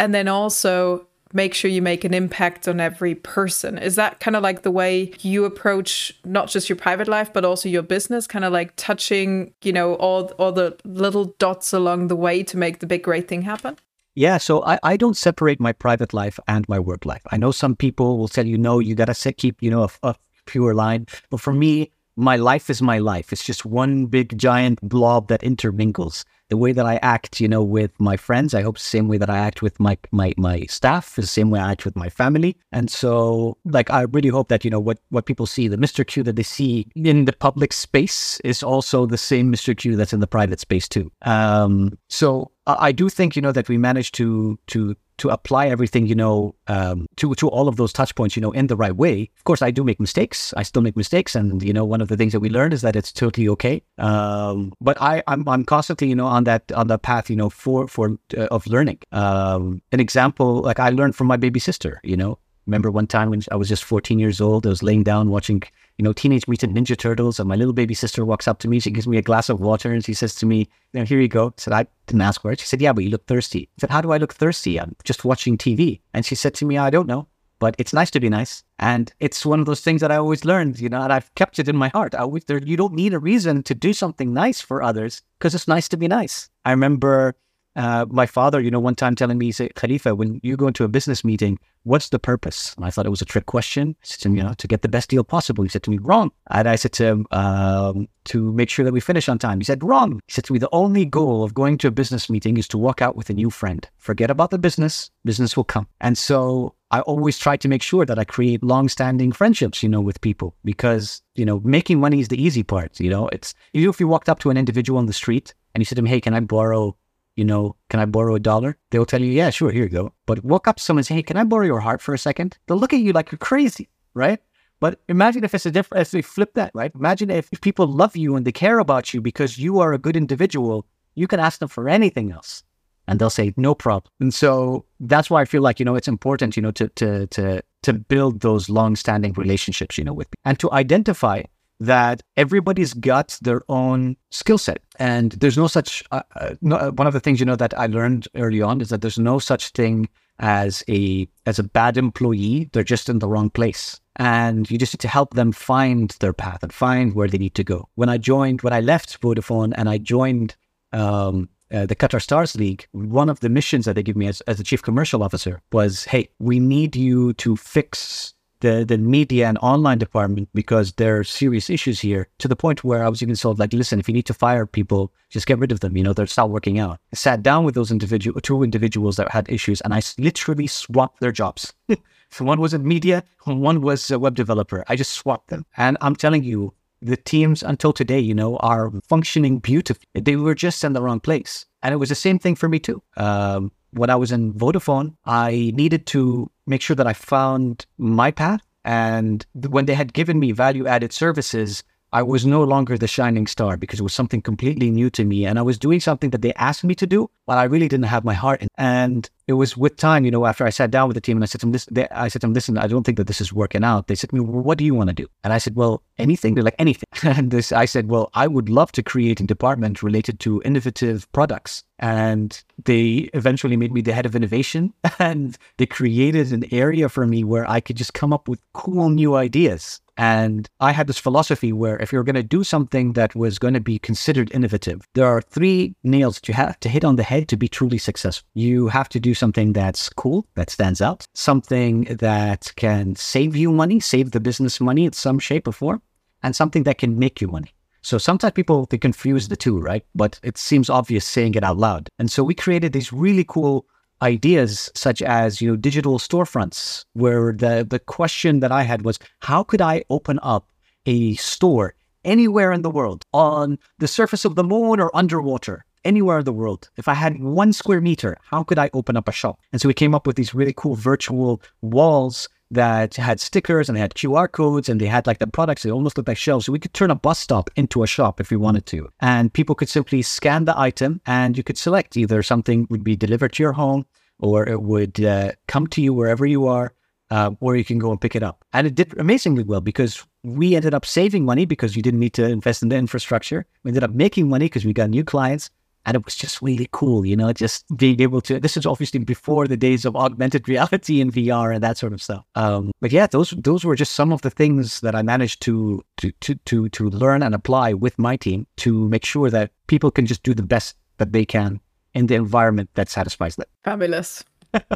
And 0.00 0.12
then 0.12 0.26
also 0.26 1.06
make 1.32 1.54
sure 1.54 1.70
you 1.70 1.80
make 1.80 2.02
an 2.02 2.12
impact 2.12 2.66
on 2.66 2.80
every 2.80 3.14
person. 3.14 3.78
Is 3.78 3.94
that 3.94 4.18
kind 4.18 4.34
of 4.34 4.42
like 4.42 4.62
the 4.62 4.72
way 4.72 5.12
you 5.20 5.44
approach 5.44 6.12
not 6.24 6.48
just 6.48 6.68
your 6.68 6.76
private 6.76 7.06
life 7.06 7.32
but 7.32 7.44
also 7.44 7.68
your 7.68 7.82
business, 7.82 8.26
kind 8.26 8.44
of 8.44 8.52
like 8.52 8.72
touching, 8.74 9.54
you 9.62 9.72
know, 9.72 9.94
all 9.94 10.24
all 10.38 10.50
the 10.50 10.76
little 10.84 11.26
dots 11.38 11.72
along 11.72 12.08
the 12.08 12.16
way 12.16 12.42
to 12.42 12.56
make 12.56 12.80
the 12.80 12.86
big 12.86 13.04
great 13.04 13.28
thing 13.28 13.42
happen? 13.42 13.76
Yeah, 14.14 14.38
so 14.38 14.64
I, 14.64 14.78
I 14.82 14.96
don't 14.96 15.16
separate 15.16 15.58
my 15.58 15.72
private 15.72 16.14
life 16.14 16.38
and 16.46 16.68
my 16.68 16.78
work 16.78 17.04
life. 17.04 17.22
I 17.32 17.36
know 17.36 17.50
some 17.50 17.74
people 17.74 18.16
will 18.16 18.28
tell 18.28 18.46
you, 18.46 18.56
no, 18.56 18.78
you 18.78 18.94
got 18.94 19.12
to 19.12 19.32
keep, 19.32 19.60
you 19.60 19.70
know, 19.70 19.84
a, 19.84 20.10
a 20.10 20.14
pure 20.46 20.72
line. 20.74 21.06
But 21.30 21.40
for 21.40 21.52
me, 21.52 21.90
my 22.16 22.36
life 22.36 22.70
is 22.70 22.80
my 22.80 22.98
life. 22.98 23.32
It's 23.32 23.44
just 23.44 23.64
one 23.64 24.06
big 24.06 24.38
giant 24.38 24.80
blob 24.82 25.28
that 25.28 25.42
intermingles. 25.42 26.24
The 26.50 26.56
way 26.56 26.72
that 26.72 26.86
I 26.86 26.96
act, 26.96 27.40
you 27.40 27.48
know, 27.48 27.62
with 27.62 27.98
my 27.98 28.16
friends, 28.16 28.54
I 28.54 28.62
hope 28.62 28.76
the 28.76 28.84
same 28.84 29.08
way 29.08 29.18
that 29.18 29.30
I 29.30 29.38
act 29.38 29.62
with 29.62 29.80
my 29.80 29.96
my 30.10 30.34
my 30.36 30.66
staff 30.68 31.18
is 31.18 31.24
the 31.24 31.28
same 31.28 31.50
way 31.50 31.60
I 31.60 31.72
act 31.72 31.84
with 31.84 31.96
my 31.96 32.08
family. 32.08 32.56
And 32.72 32.90
so, 32.90 33.56
like, 33.64 33.90
I 33.90 34.02
really 34.02 34.28
hope 34.28 34.48
that 34.48 34.64
you 34.64 34.70
know 34.70 34.80
what 34.80 34.98
what 35.10 35.26
people 35.26 35.46
see, 35.46 35.68
the 35.68 35.76
Mr. 35.76 36.06
Q 36.06 36.22
that 36.24 36.36
they 36.36 36.42
see 36.42 36.86
in 36.94 37.24
the 37.24 37.32
public 37.32 37.72
space, 37.72 38.40
is 38.40 38.62
also 38.62 39.06
the 39.06 39.18
same 39.18 39.52
Mr. 39.52 39.76
Q 39.76 39.96
that's 39.96 40.12
in 40.12 40.20
the 40.20 40.26
private 40.26 40.60
space 40.60 40.88
too. 40.88 41.10
Um, 41.22 41.98
so 42.08 42.50
I 42.66 42.92
do 42.92 43.08
think 43.08 43.36
you 43.36 43.42
know 43.42 43.52
that 43.52 43.68
we 43.68 43.78
managed 43.78 44.14
to 44.16 44.58
to 44.68 44.96
to 45.18 45.28
apply 45.28 45.68
everything, 45.68 46.06
you 46.06 46.14
know, 46.14 46.54
um, 46.66 47.06
to 47.16 47.34
to 47.34 47.48
all 47.48 47.68
of 47.68 47.76
those 47.76 47.92
touch 47.92 48.14
points, 48.14 48.36
you 48.36 48.42
know, 48.42 48.50
in 48.52 48.66
the 48.66 48.76
right 48.76 48.96
way. 48.96 49.30
Of 49.36 49.44
course, 49.44 49.62
I 49.62 49.70
do 49.70 49.84
make 49.84 50.00
mistakes. 50.00 50.52
I 50.56 50.62
still 50.62 50.82
make 50.82 50.96
mistakes, 50.96 51.34
and 51.34 51.62
you 51.62 51.72
know, 51.72 51.84
one 51.84 52.00
of 52.00 52.08
the 52.08 52.16
things 52.16 52.32
that 52.32 52.40
we 52.40 52.48
learned 52.48 52.72
is 52.72 52.82
that 52.82 52.96
it's 52.96 53.12
totally 53.12 53.48
okay. 53.50 53.82
Um, 53.98 54.72
but 54.80 55.00
I, 55.00 55.22
I'm 55.26 55.48
I'm 55.48 55.64
constantly, 55.64 56.08
you 56.08 56.16
know, 56.16 56.26
on 56.34 56.44
that 56.44 56.70
on 56.72 56.86
that 56.88 57.02
path, 57.02 57.30
you 57.30 57.36
know, 57.36 57.50
for 57.50 57.88
for 57.88 58.18
uh, 58.36 58.48
of 58.50 58.66
learning. 58.66 58.98
Um, 59.12 59.82
an 59.92 60.00
example, 60.00 60.62
like 60.62 60.78
I 60.78 60.90
learned 60.90 61.14
from 61.16 61.26
my 61.26 61.36
baby 61.36 61.60
sister. 61.60 62.00
You 62.02 62.16
know, 62.16 62.38
remember 62.66 62.90
one 62.90 63.06
time 63.06 63.30
when 63.30 63.42
I 63.50 63.56
was 63.56 63.68
just 63.68 63.84
14 63.84 64.18
years 64.18 64.40
old, 64.40 64.66
I 64.66 64.70
was 64.70 64.82
laying 64.82 65.04
down 65.04 65.30
watching 65.30 65.62
you 65.96 66.02
know, 66.02 66.12
Teenage 66.12 66.48
Mutant 66.48 66.74
Ninja 66.74 66.96
Turtles. 66.96 67.38
And 67.38 67.48
my 67.48 67.54
little 67.54 67.72
baby 67.72 67.94
sister 67.94 68.24
walks 68.24 68.48
up 68.48 68.58
to 68.60 68.68
me. 68.68 68.80
She 68.80 68.90
gives 68.90 69.06
me 69.06 69.16
a 69.16 69.22
glass 69.22 69.48
of 69.48 69.60
water 69.60 69.92
and 69.92 70.04
she 70.04 70.14
says 70.14 70.34
to 70.36 70.46
me, 70.46 70.68
know, 70.92 71.04
here 71.04 71.20
you 71.20 71.28
go. 71.28 71.48
I 71.48 71.52
said, 71.56 71.72
I 71.72 71.86
didn't 72.06 72.22
ask 72.22 72.42
for 72.42 72.52
it. 72.52 72.60
She 72.60 72.66
said, 72.66 72.80
yeah, 72.80 72.92
but 72.92 73.04
you 73.04 73.10
look 73.10 73.26
thirsty. 73.26 73.68
I 73.78 73.80
said, 73.80 73.90
how 73.90 74.00
do 74.00 74.12
I 74.12 74.16
look 74.16 74.34
thirsty? 74.34 74.80
I'm 74.80 74.96
just 75.04 75.24
watching 75.24 75.56
TV. 75.56 76.00
And 76.12 76.26
she 76.26 76.34
said 76.34 76.54
to 76.54 76.64
me, 76.64 76.78
I 76.78 76.90
don't 76.90 77.06
know, 77.06 77.28
but 77.58 77.74
it's 77.78 77.92
nice 77.92 78.10
to 78.12 78.20
be 78.20 78.28
nice. 78.28 78.62
And 78.78 79.12
it's 79.20 79.46
one 79.46 79.60
of 79.60 79.66
those 79.66 79.80
things 79.80 80.00
that 80.00 80.10
I 80.10 80.16
always 80.16 80.44
learned, 80.44 80.80
you 80.80 80.88
know, 80.88 81.02
and 81.02 81.12
I've 81.12 81.34
kept 81.34 81.58
it 81.58 81.68
in 81.68 81.76
my 81.76 81.88
heart. 81.88 82.14
I 82.14 82.18
always, 82.18 82.44
there, 82.44 82.58
you 82.58 82.76
don't 82.76 82.94
need 82.94 83.14
a 83.14 83.18
reason 83.18 83.62
to 83.64 83.74
do 83.74 83.92
something 83.92 84.32
nice 84.32 84.60
for 84.60 84.82
others 84.82 85.22
because 85.38 85.54
it's 85.54 85.68
nice 85.68 85.88
to 85.88 85.96
be 85.96 86.08
nice. 86.08 86.48
I 86.64 86.70
remember 86.70 87.36
uh, 87.76 88.06
my 88.08 88.26
father, 88.26 88.60
you 88.60 88.70
know, 88.70 88.80
one 88.80 88.94
time 88.94 89.14
telling 89.14 89.38
me, 89.38 89.46
he 89.46 89.52
said, 89.52 89.74
Khalifa, 89.74 90.14
when 90.14 90.40
you 90.42 90.56
go 90.56 90.68
into 90.68 90.84
a 90.84 90.88
business 90.88 91.24
meeting, 91.24 91.58
what's 91.82 92.08
the 92.08 92.18
purpose? 92.18 92.72
And 92.76 92.84
I 92.84 92.90
thought 92.90 93.06
it 93.06 93.10
was 93.10 93.22
a 93.22 93.26
trick 93.26 93.46
question. 93.46 93.96
Said 94.02 94.20
to 94.20 94.30
you 94.30 94.42
know, 94.42 94.54
to 94.54 94.68
get 94.68 94.82
the 94.82 94.88
best 94.88 95.10
deal 95.10 95.24
possible. 95.24 95.64
He 95.64 95.70
said 95.70 95.82
to 95.84 95.90
me, 95.90 95.98
wrong. 95.98 96.30
And 96.50 96.68
I 96.68 96.76
said 96.76 96.92
to 96.92 97.04
him, 97.04 97.26
um, 97.32 98.08
to 98.26 98.52
make 98.52 98.70
sure 98.70 98.84
that 98.84 98.92
we 98.92 99.00
finish 99.00 99.28
on 99.28 99.38
time. 99.38 99.58
He 99.58 99.64
said, 99.64 99.82
wrong. 99.82 100.20
He 100.26 100.32
said 100.32 100.44
to 100.44 100.52
me, 100.52 100.58
the 100.58 100.68
only 100.72 101.04
goal 101.04 101.42
of 101.42 101.52
going 101.52 101.76
to 101.78 101.88
a 101.88 101.90
business 101.90 102.30
meeting 102.30 102.56
is 102.56 102.68
to 102.68 102.78
walk 102.78 103.02
out 103.02 103.16
with 103.16 103.28
a 103.28 103.34
new 103.34 103.50
friend. 103.50 103.88
Forget 103.98 104.30
about 104.30 104.50
the 104.50 104.58
business. 104.58 105.10
Business 105.24 105.56
will 105.56 105.64
come. 105.64 105.88
And 106.00 106.16
so 106.16 106.74
I 106.94 107.00
always 107.00 107.36
try 107.38 107.56
to 107.56 107.66
make 107.66 107.82
sure 107.82 108.06
that 108.06 108.20
I 108.20 108.24
create 108.24 108.62
long-standing 108.62 109.32
friendships, 109.32 109.82
you 109.82 109.88
know, 109.88 110.00
with 110.00 110.20
people 110.20 110.54
because, 110.62 111.22
you 111.34 111.44
know, 111.44 111.58
making 111.64 111.98
money 111.98 112.20
is 112.20 112.28
the 112.28 112.40
easy 112.40 112.62
part. 112.62 113.00
You 113.00 113.10
know, 113.10 113.26
it's, 113.30 113.52
know, 113.74 113.90
if 113.90 113.98
you 113.98 114.06
walked 114.06 114.28
up 114.28 114.38
to 114.40 114.50
an 114.50 114.56
individual 114.56 115.00
on 115.00 115.06
the 115.06 115.12
street 115.12 115.54
and 115.74 115.80
you 115.80 115.86
said 115.86 115.96
to 115.96 116.02
him, 116.02 116.06
hey, 116.06 116.20
can 116.20 116.34
I 116.34 116.40
borrow 116.40 116.96
you 117.34 117.44
know, 117.44 117.74
can 117.90 117.98
I 117.98 118.04
borrow 118.04 118.36
a 118.36 118.38
dollar? 118.38 118.76
They'll 118.90 119.04
tell 119.04 119.20
you, 119.20 119.32
yeah, 119.32 119.50
sure, 119.50 119.72
here 119.72 119.82
you 119.82 119.88
go. 119.88 120.12
But 120.24 120.44
walk 120.44 120.68
up 120.68 120.76
to 120.76 120.84
someone 120.84 121.00
and 121.00 121.06
say, 121.06 121.16
hey, 121.16 121.24
can 121.24 121.36
I 121.36 121.42
borrow 121.42 121.66
your 121.66 121.80
heart 121.80 122.00
for 122.00 122.14
a 122.14 122.18
second? 122.18 122.58
They'll 122.68 122.76
look 122.76 122.92
at 122.92 123.00
you 123.00 123.12
like 123.12 123.32
you're 123.32 123.40
crazy, 123.40 123.88
right? 124.14 124.38
But 124.78 125.00
imagine 125.08 125.42
if 125.42 125.52
it's 125.52 125.66
a 125.66 125.72
different, 125.72 126.02
if 126.02 126.12
we 126.12 126.22
flip 126.22 126.54
that, 126.54 126.70
right? 126.74 126.92
Imagine 126.94 127.30
if 127.30 127.50
people 127.60 127.88
love 127.88 128.16
you 128.16 128.36
and 128.36 128.46
they 128.46 128.52
care 128.52 128.78
about 128.78 129.12
you 129.12 129.20
because 129.20 129.58
you 129.58 129.80
are 129.80 129.92
a 129.92 129.98
good 129.98 130.16
individual, 130.16 130.86
you 131.16 131.26
can 131.26 131.40
ask 131.40 131.58
them 131.58 131.68
for 131.68 131.88
anything 131.88 132.30
else 132.30 132.62
and 133.06 133.18
they'll 133.18 133.30
say 133.30 133.52
no 133.56 133.74
problem. 133.74 134.10
And 134.20 134.32
so 134.32 134.84
that's 135.00 135.30
why 135.30 135.42
I 135.42 135.44
feel 135.44 135.62
like 135.62 135.78
you 135.78 135.84
know 135.84 135.94
it's 135.94 136.08
important, 136.08 136.56
you 136.56 136.62
know, 136.62 136.72
to 136.72 136.88
to 136.88 137.26
to 137.28 137.62
to 137.82 137.92
build 137.92 138.40
those 138.40 138.68
long-standing 138.68 139.32
relationships, 139.34 139.98
you 139.98 140.04
know, 140.04 140.12
with 140.12 140.28
and 140.44 140.58
to 140.58 140.72
identify 140.72 141.42
that 141.80 142.22
everybody's 142.36 142.94
got 142.94 143.38
their 143.42 143.62
own 143.68 144.16
skill 144.30 144.58
set. 144.58 144.80
And 144.98 145.32
there's 145.32 145.58
no 145.58 145.66
such 145.66 146.04
uh, 146.12 146.22
uh, 146.36 146.54
no, 146.62 146.92
one 146.92 147.06
of 147.06 147.12
the 147.12 147.20
things 147.20 147.40
you 147.40 147.46
know 147.46 147.56
that 147.56 147.76
i 147.78 147.86
learned 147.86 148.28
early 148.36 148.62
on 148.62 148.80
is 148.80 148.88
that 148.90 149.00
there's 149.00 149.18
no 149.18 149.38
such 149.38 149.70
thing 149.70 150.08
as 150.38 150.82
a 150.88 151.28
as 151.46 151.58
a 151.58 151.64
bad 151.64 151.96
employee. 151.96 152.70
They're 152.72 152.84
just 152.84 153.08
in 153.08 153.18
the 153.18 153.28
wrong 153.28 153.50
place. 153.50 154.00
And 154.16 154.70
you 154.70 154.78
just 154.78 154.94
need 154.94 155.00
to 155.00 155.08
help 155.08 155.34
them 155.34 155.50
find 155.50 156.10
their 156.20 156.32
path 156.32 156.62
and 156.62 156.72
find 156.72 157.14
where 157.14 157.26
they 157.26 157.38
need 157.38 157.56
to 157.56 157.64
go. 157.64 157.88
When 157.96 158.08
i 158.08 158.18
joined 158.18 158.62
when 158.62 158.72
i 158.72 158.80
left 158.80 159.20
vodafone 159.20 159.72
and 159.76 159.88
i 159.88 159.98
joined 159.98 160.56
um, 160.92 161.48
uh, 161.72 161.86
the 161.86 161.96
Qatar 161.96 162.20
Stars 162.20 162.56
League, 162.56 162.86
one 162.92 163.28
of 163.28 163.40
the 163.40 163.48
missions 163.48 163.84
that 163.84 163.94
they 163.94 164.02
give 164.02 164.16
me 164.16 164.26
as, 164.26 164.40
as 164.42 164.60
a 164.60 164.64
chief 164.64 164.82
commercial 164.82 165.22
officer 165.22 165.62
was, 165.72 166.04
hey, 166.04 166.28
we 166.38 166.60
need 166.60 166.94
you 166.96 167.32
to 167.34 167.56
fix 167.56 168.34
the, 168.60 168.84
the 168.84 168.96
media 168.96 169.48
and 169.48 169.58
online 169.58 169.98
department 169.98 170.48
because 170.54 170.92
there 170.92 171.18
are 171.18 171.24
serious 171.24 171.68
issues 171.68 172.00
here 172.00 172.28
to 172.38 172.48
the 172.48 172.56
point 172.56 172.82
where 172.82 173.04
I 173.04 173.08
was 173.08 173.22
even 173.22 173.34
told, 173.34 173.58
like, 173.58 173.72
listen, 173.72 173.98
if 174.00 174.08
you 174.08 174.14
need 174.14 174.26
to 174.26 174.34
fire 174.34 174.66
people, 174.66 175.12
just 175.28 175.46
get 175.46 175.58
rid 175.58 175.72
of 175.72 175.80
them. 175.80 175.96
You 175.96 176.02
know, 176.02 176.12
they're 176.12 176.26
not 176.36 176.50
working 176.50 176.78
out. 176.78 176.98
I 177.12 177.16
sat 177.16 177.42
down 177.42 177.64
with 177.64 177.74
those 177.74 177.90
individual, 177.90 178.40
two 178.40 178.62
individuals 178.62 179.16
that 179.16 179.30
had 179.30 179.50
issues 179.50 179.80
and 179.82 179.92
I 179.92 180.02
literally 180.18 180.66
swapped 180.66 181.20
their 181.20 181.32
jobs. 181.32 181.74
one 182.38 182.60
was 182.60 182.74
in 182.74 182.86
media, 182.86 183.22
one 183.44 183.80
was 183.80 184.10
a 184.10 184.18
web 184.18 184.34
developer. 184.34 184.84
I 184.88 184.96
just 184.96 185.12
swapped 185.12 185.48
them. 185.48 185.66
And 185.76 185.96
I'm 186.00 186.16
telling 186.16 186.42
you, 186.42 186.72
the 187.04 187.16
teams 187.16 187.62
until 187.62 187.92
today, 187.92 188.18
you 188.18 188.34
know, 188.34 188.56
are 188.56 188.90
functioning 189.08 189.58
beautifully. 189.58 190.06
They 190.14 190.36
were 190.36 190.54
just 190.54 190.82
in 190.82 190.94
the 190.94 191.02
wrong 191.02 191.20
place. 191.20 191.66
And 191.82 191.92
it 191.92 191.98
was 191.98 192.08
the 192.08 192.14
same 192.14 192.38
thing 192.38 192.56
for 192.56 192.68
me 192.68 192.78
too. 192.78 193.02
Um, 193.16 193.70
when 193.90 194.10
I 194.10 194.16
was 194.16 194.32
in 194.32 194.54
Vodafone, 194.54 195.14
I 195.24 195.72
needed 195.74 196.06
to 196.06 196.50
make 196.66 196.80
sure 196.80 196.96
that 196.96 197.06
I 197.06 197.12
found 197.12 197.86
my 197.98 198.30
path. 198.30 198.62
And 198.84 199.46
when 199.68 199.86
they 199.86 199.94
had 199.94 200.12
given 200.14 200.40
me 200.40 200.52
value 200.52 200.86
added 200.86 201.12
services, 201.12 201.84
I 202.12 202.22
was 202.22 202.46
no 202.46 202.62
longer 202.62 202.96
the 202.96 203.08
shining 203.08 203.46
star 203.46 203.76
because 203.76 204.00
it 204.00 204.02
was 204.02 204.14
something 204.14 204.40
completely 204.40 204.90
new 204.90 205.10
to 205.10 205.24
me. 205.24 205.44
And 205.44 205.58
I 205.58 205.62
was 205.62 205.78
doing 205.78 206.00
something 206.00 206.30
that 206.30 206.42
they 206.42 206.54
asked 206.54 206.84
me 206.84 206.94
to 206.94 207.06
do, 207.06 207.30
but 207.46 207.58
I 207.58 207.64
really 207.64 207.88
didn't 207.88 208.06
have 208.06 208.24
my 208.24 208.34
heart 208.34 208.62
in. 208.62 208.68
And 208.78 209.28
it 209.46 209.54
was 209.54 209.76
with 209.76 209.96
time, 209.96 210.24
you 210.24 210.30
know, 210.30 210.46
after 210.46 210.64
I 210.64 210.70
sat 210.70 210.90
down 210.90 211.08
with 211.08 211.14
the 211.14 211.20
team 211.20 211.36
and 211.36 211.44
I 211.44 211.46
said 211.46 211.60
to 211.60 211.66
them, 211.66 211.72
this, 211.72 211.86
they, 211.90 212.08
I 212.08 212.28
said 212.28 212.40
to 212.40 212.46
them, 212.46 212.54
listen, 212.54 212.78
I 212.78 212.86
don't 212.86 213.04
think 213.04 213.18
that 213.18 213.26
this 213.26 213.40
is 213.40 213.52
working 213.52 213.84
out. 213.84 214.06
They 214.06 214.14
said 214.14 214.30
to 214.30 214.36
me, 214.36 214.40
well, 214.40 214.62
what 214.62 214.78
do 214.78 214.84
you 214.84 214.94
want 214.94 215.10
to 215.10 215.14
do? 215.14 215.26
And 215.42 215.52
I 215.52 215.58
said, 215.58 215.76
well, 215.76 216.02
anything. 216.18 216.54
They're 216.54 216.64
like, 216.64 216.76
anything. 216.78 217.08
and 217.22 217.50
this, 217.50 217.70
I 217.70 217.84
said, 217.84 218.08
well, 218.08 218.30
I 218.34 218.46
would 218.46 218.68
love 218.68 218.92
to 218.92 219.02
create 219.02 219.40
a 219.40 219.44
department 219.44 220.02
related 220.02 220.40
to 220.40 220.62
innovative 220.64 221.30
products. 221.32 221.84
And 221.98 222.60
they 222.84 223.30
eventually 223.34 223.76
made 223.76 223.92
me 223.92 224.00
the 224.00 224.12
head 224.12 224.26
of 224.26 224.34
innovation 224.34 224.92
and 225.18 225.56
they 225.76 225.86
created 225.86 226.52
an 226.52 226.64
area 226.72 227.08
for 227.08 227.26
me 227.26 227.44
where 227.44 227.68
I 227.70 227.80
could 227.80 227.96
just 227.96 228.14
come 228.14 228.32
up 228.32 228.48
with 228.48 228.60
cool 228.72 229.10
new 229.10 229.34
ideas 229.34 230.00
and 230.16 230.68
I 230.80 230.92
had 230.92 231.06
this 231.06 231.18
philosophy 231.18 231.72
where 231.72 231.98
if 231.98 232.12
you're 232.12 232.22
going 232.22 232.34
to 232.36 232.42
do 232.42 232.62
something 232.62 233.14
that 233.14 233.34
was 233.34 233.58
going 233.58 233.74
to 233.74 233.80
be 233.80 233.98
considered 233.98 234.52
innovative, 234.52 235.06
there 235.14 235.26
are 235.26 235.40
three 235.40 235.94
nails 236.04 236.36
that 236.36 236.48
you 236.48 236.54
have 236.54 236.78
to 236.80 236.88
hit 236.88 237.04
on 237.04 237.16
the 237.16 237.22
head 237.22 237.48
to 237.48 237.56
be 237.56 237.68
truly 237.68 237.98
successful. 237.98 238.46
You 238.54 238.88
have 238.88 239.08
to 239.10 239.20
do 239.20 239.33
something 239.34 239.72
that's 239.72 240.08
cool, 240.08 240.46
that 240.54 240.70
stands 240.70 241.00
out, 241.00 241.24
something 241.34 242.04
that 242.04 242.72
can 242.76 243.16
save 243.16 243.56
you 243.56 243.72
money, 243.72 244.00
save 244.00 244.30
the 244.30 244.40
business 244.40 244.80
money 244.80 245.04
in 245.04 245.12
some 245.12 245.38
shape 245.38 245.68
or 245.68 245.72
form, 245.72 246.02
and 246.42 246.54
something 246.54 246.84
that 246.84 246.98
can 246.98 247.18
make 247.18 247.40
you 247.40 247.48
money. 247.48 247.74
So 248.02 248.18
sometimes 248.18 248.52
people 248.52 248.86
they 248.90 248.98
confuse 248.98 249.48
the 249.48 249.56
two, 249.56 249.80
right? 249.80 250.04
But 250.14 250.38
it 250.42 250.58
seems 250.58 250.90
obvious 250.90 251.24
saying 251.24 251.54
it 251.54 251.64
out 251.64 251.78
loud. 251.78 252.08
And 252.18 252.30
so 252.30 252.44
we 252.44 252.54
created 252.54 252.92
these 252.92 253.12
really 253.12 253.44
cool 253.44 253.86
ideas 254.22 254.90
such 254.94 255.20
as 255.22 255.60
you 255.60 255.68
know 255.68 255.76
digital 255.76 256.18
storefronts 256.18 257.04
where 257.12 257.52
the 257.52 257.86
the 257.88 257.98
question 257.98 258.60
that 258.60 258.72
i 258.72 258.82
had 258.82 259.04
was 259.04 259.18
how 259.40 259.62
could 259.62 259.80
i 259.80 260.04
open 260.08 260.38
up 260.42 260.68
a 261.06 261.34
store 261.34 261.94
anywhere 262.24 262.72
in 262.72 262.82
the 262.82 262.90
world 262.90 263.22
on 263.32 263.78
the 263.98 264.08
surface 264.08 264.44
of 264.44 264.54
the 264.54 264.64
moon 264.64 265.00
or 265.00 265.14
underwater 265.14 265.84
anywhere 266.04 266.38
in 266.38 266.44
the 266.44 266.52
world 266.52 266.90
if 266.96 267.08
i 267.08 267.14
had 267.14 267.40
one 267.40 267.72
square 267.72 268.00
meter 268.00 268.36
how 268.50 268.62
could 268.62 268.78
i 268.78 268.90
open 268.92 269.16
up 269.16 269.28
a 269.28 269.32
shop 269.32 269.58
and 269.72 269.80
so 269.80 269.88
we 269.88 269.94
came 269.94 270.14
up 270.14 270.26
with 270.26 270.36
these 270.36 270.54
really 270.54 270.74
cool 270.76 270.94
virtual 270.94 271.60
walls 271.82 272.48
that 272.70 273.14
had 273.14 273.40
stickers 273.40 273.88
and 273.88 273.96
they 273.96 274.00
had 274.00 274.14
QR 274.14 274.50
codes 274.50 274.88
and 274.88 275.00
they 275.00 275.06
had 275.06 275.26
like 275.26 275.38
the 275.38 275.46
products. 275.46 275.82
They 275.82 275.90
almost 275.90 276.16
looked 276.16 276.28
like 276.28 276.36
shelves. 276.36 276.66
So 276.66 276.72
we 276.72 276.78
could 276.78 276.94
turn 276.94 277.10
a 277.10 277.14
bus 277.14 277.38
stop 277.38 277.70
into 277.76 278.02
a 278.02 278.06
shop 278.06 278.40
if 278.40 278.50
we 278.50 278.56
wanted 278.56 278.86
to. 278.86 279.08
And 279.20 279.52
people 279.52 279.74
could 279.74 279.88
simply 279.88 280.22
scan 280.22 280.64
the 280.64 280.78
item 280.78 281.20
and 281.26 281.56
you 281.56 281.62
could 281.62 281.78
select 281.78 282.16
either 282.16 282.42
something 282.42 282.86
would 282.90 283.04
be 283.04 283.16
delivered 283.16 283.52
to 283.54 283.62
your 283.62 283.72
home 283.72 284.06
or 284.40 284.68
it 284.68 284.82
would 284.82 285.22
uh, 285.24 285.52
come 285.68 285.86
to 285.88 286.02
you 286.02 286.12
wherever 286.12 286.44
you 286.44 286.66
are, 286.66 286.92
uh, 287.30 287.52
or 287.60 287.76
you 287.76 287.84
can 287.84 287.98
go 287.98 288.10
and 288.10 288.20
pick 288.20 288.34
it 288.34 288.42
up. 288.42 288.64
And 288.72 288.86
it 288.86 288.94
did 288.94 289.16
amazingly 289.18 289.62
well 289.62 289.80
because 289.80 290.24
we 290.42 290.74
ended 290.74 290.94
up 290.94 291.06
saving 291.06 291.44
money 291.44 291.64
because 291.64 291.96
you 291.96 292.02
didn't 292.02 292.20
need 292.20 292.34
to 292.34 292.44
invest 292.44 292.82
in 292.82 292.88
the 292.88 292.96
infrastructure. 292.96 293.64
We 293.82 293.90
ended 293.90 294.04
up 294.04 294.10
making 294.10 294.48
money 294.48 294.66
because 294.66 294.84
we 294.84 294.92
got 294.92 295.10
new 295.10 295.24
clients 295.24 295.70
and 296.06 296.14
it 296.14 296.24
was 296.24 296.34
just 296.34 296.60
really 296.60 296.88
cool, 296.92 297.24
you 297.24 297.36
know, 297.36 297.52
just 297.52 297.84
being 297.96 298.20
able 298.20 298.40
to. 298.42 298.60
This 298.60 298.76
is 298.76 298.86
obviously 298.86 299.20
before 299.20 299.66
the 299.66 299.76
days 299.76 300.04
of 300.04 300.16
augmented 300.16 300.68
reality 300.68 301.20
and 301.20 301.32
VR 301.32 301.74
and 301.74 301.82
that 301.82 301.98
sort 301.98 302.12
of 302.12 302.22
stuff. 302.22 302.44
Um, 302.54 302.92
but 303.00 303.12
yeah, 303.12 303.26
those 303.26 303.50
those 303.50 303.84
were 303.84 303.96
just 303.96 304.12
some 304.12 304.32
of 304.32 304.42
the 304.42 304.50
things 304.50 305.00
that 305.00 305.14
I 305.14 305.22
managed 305.22 305.62
to 305.62 306.04
to 306.18 306.32
to 306.40 306.54
to 306.66 306.88
to 306.90 307.10
learn 307.10 307.42
and 307.42 307.54
apply 307.54 307.94
with 307.94 308.18
my 308.18 308.36
team 308.36 308.66
to 308.76 309.08
make 309.08 309.24
sure 309.24 309.50
that 309.50 309.70
people 309.86 310.10
can 310.10 310.26
just 310.26 310.42
do 310.42 310.54
the 310.54 310.62
best 310.62 310.96
that 311.18 311.32
they 311.32 311.44
can 311.44 311.80
in 312.14 312.26
the 312.26 312.34
environment 312.34 312.90
that 312.94 313.08
satisfies 313.08 313.56
them. 313.56 313.66
Fabulous. 313.82 314.44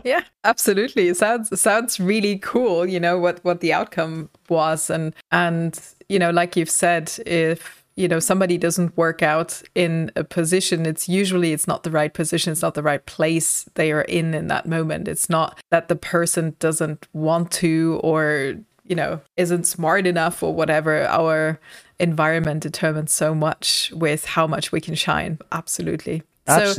yeah, 0.04 0.22
absolutely. 0.44 1.08
It 1.08 1.16
sounds 1.16 1.58
sounds 1.60 2.00
really 2.00 2.38
cool. 2.38 2.86
You 2.86 3.00
know 3.00 3.18
what 3.18 3.42
what 3.44 3.60
the 3.60 3.72
outcome 3.72 4.28
was, 4.48 4.90
and 4.90 5.14
and 5.30 5.78
you 6.08 6.18
know, 6.18 6.30
like 6.30 6.56
you've 6.56 6.70
said, 6.70 7.12
if 7.26 7.84
you 7.98 8.08
know 8.08 8.20
somebody 8.20 8.56
doesn't 8.56 8.96
work 8.96 9.22
out 9.22 9.62
in 9.74 10.10
a 10.14 10.24
position 10.24 10.86
it's 10.86 11.08
usually 11.08 11.52
it's 11.52 11.66
not 11.66 11.82
the 11.82 11.90
right 11.90 12.14
position 12.14 12.52
it's 12.52 12.62
not 12.62 12.74
the 12.74 12.82
right 12.82 13.04
place 13.06 13.66
they 13.74 13.92
are 13.92 14.02
in 14.02 14.34
in 14.34 14.46
that 14.48 14.66
moment. 14.66 15.08
It's 15.08 15.28
not 15.28 15.58
that 15.70 15.88
the 15.88 15.96
person 15.96 16.56
doesn't 16.58 17.06
want 17.12 17.50
to 17.52 18.00
or 18.02 18.54
you 18.84 18.96
know 18.96 19.20
isn't 19.36 19.64
smart 19.66 20.06
enough 20.06 20.42
or 20.42 20.54
whatever. 20.54 21.04
Our 21.06 21.60
environment 21.98 22.62
determines 22.62 23.12
so 23.12 23.34
much 23.34 23.92
with 23.94 24.24
how 24.24 24.46
much 24.46 24.72
we 24.72 24.80
can 24.80 24.94
shine. 24.94 25.38
Absolutely 25.52 26.22
so, 26.48 26.74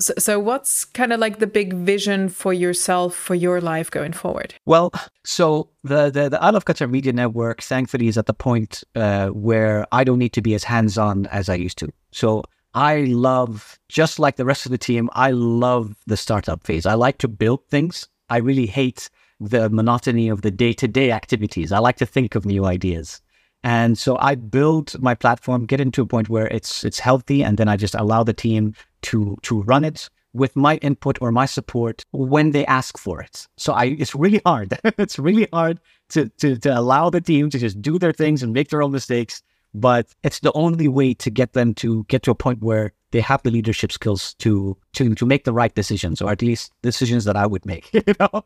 so, 0.00 0.14
so 0.18 0.38
what's 0.38 0.84
kind 0.84 1.12
of 1.12 1.20
like 1.20 1.38
the 1.38 1.46
big 1.46 1.74
vision 1.74 2.28
for 2.28 2.52
yourself 2.52 3.14
for 3.14 3.34
your 3.34 3.60
life 3.60 3.90
going 3.90 4.12
forward? 4.12 4.54
Well, 4.66 4.92
so 5.24 5.68
the 5.84 6.10
the, 6.10 6.30
the 6.30 6.42
I 6.42 6.50
Love 6.50 6.64
Qatar 6.64 6.90
Media 6.90 7.12
Network, 7.12 7.62
thankfully, 7.62 8.08
is 8.08 8.18
at 8.18 8.26
the 8.26 8.34
point 8.34 8.84
uh, 8.94 9.28
where 9.28 9.86
I 9.92 10.04
don't 10.04 10.18
need 10.18 10.32
to 10.34 10.42
be 10.42 10.54
as 10.54 10.64
hands 10.64 10.98
on 10.98 11.26
as 11.26 11.48
I 11.48 11.54
used 11.54 11.78
to. 11.78 11.88
So 12.10 12.44
I 12.74 13.00
love, 13.04 13.78
just 13.88 14.18
like 14.18 14.36
the 14.36 14.44
rest 14.44 14.66
of 14.66 14.72
the 14.72 14.78
team, 14.78 15.10
I 15.12 15.30
love 15.30 15.94
the 16.06 16.16
startup 16.16 16.64
phase. 16.64 16.86
I 16.86 16.94
like 16.94 17.18
to 17.18 17.28
build 17.28 17.66
things. 17.68 18.08
I 18.30 18.38
really 18.38 18.66
hate 18.66 19.10
the 19.40 19.68
monotony 19.68 20.28
of 20.28 20.42
the 20.42 20.50
day 20.50 20.72
to 20.74 20.88
day 20.88 21.10
activities. 21.10 21.72
I 21.72 21.78
like 21.78 21.96
to 21.98 22.06
think 22.06 22.34
of 22.34 22.46
new 22.46 22.64
ideas. 22.64 23.20
And 23.64 23.96
so 23.96 24.16
I 24.18 24.34
build 24.34 25.00
my 25.00 25.14
platform, 25.14 25.66
get 25.66 25.80
into 25.80 26.02
a 26.02 26.06
point 26.06 26.28
where 26.28 26.48
it's 26.48 26.84
it's 26.84 26.98
healthy, 26.98 27.44
and 27.44 27.58
then 27.58 27.68
I 27.68 27.76
just 27.76 27.94
allow 27.94 28.24
the 28.24 28.32
team 28.32 28.74
to 29.02 29.36
to 29.42 29.62
run 29.62 29.84
it 29.84 30.08
with 30.34 30.56
my 30.56 30.76
input 30.76 31.18
or 31.20 31.30
my 31.30 31.44
support 31.44 32.04
when 32.12 32.52
they 32.52 32.64
ask 32.66 32.96
for 32.98 33.20
it. 33.20 33.46
So 33.56 33.72
I 33.72 33.96
it's 33.98 34.14
really 34.14 34.40
hard. 34.44 34.78
it's 34.84 35.18
really 35.18 35.48
hard 35.52 35.80
to, 36.10 36.28
to 36.38 36.56
to 36.56 36.78
allow 36.78 37.10
the 37.10 37.20
team 37.20 37.50
to 37.50 37.58
just 37.58 37.80
do 37.82 37.98
their 37.98 38.12
things 38.12 38.42
and 38.42 38.52
make 38.52 38.68
their 38.70 38.82
own 38.82 38.92
mistakes. 38.92 39.42
But 39.74 40.14
it's 40.22 40.40
the 40.40 40.52
only 40.52 40.88
way 40.88 41.14
to 41.14 41.30
get 41.30 41.54
them 41.54 41.74
to 41.74 42.04
get 42.04 42.22
to 42.24 42.30
a 42.30 42.34
point 42.34 42.62
where 42.62 42.92
they 43.10 43.20
have 43.20 43.42
the 43.42 43.50
leadership 43.50 43.92
skills 43.92 44.34
to 44.34 44.76
to 44.94 45.14
to 45.14 45.26
make 45.26 45.44
the 45.44 45.52
right 45.52 45.74
decisions, 45.74 46.20
or 46.20 46.30
at 46.30 46.42
least 46.42 46.72
decisions 46.82 47.24
that 47.24 47.36
I 47.36 47.46
would 47.46 47.64
make. 47.64 47.90
You 48.06 48.14
know, 48.18 48.44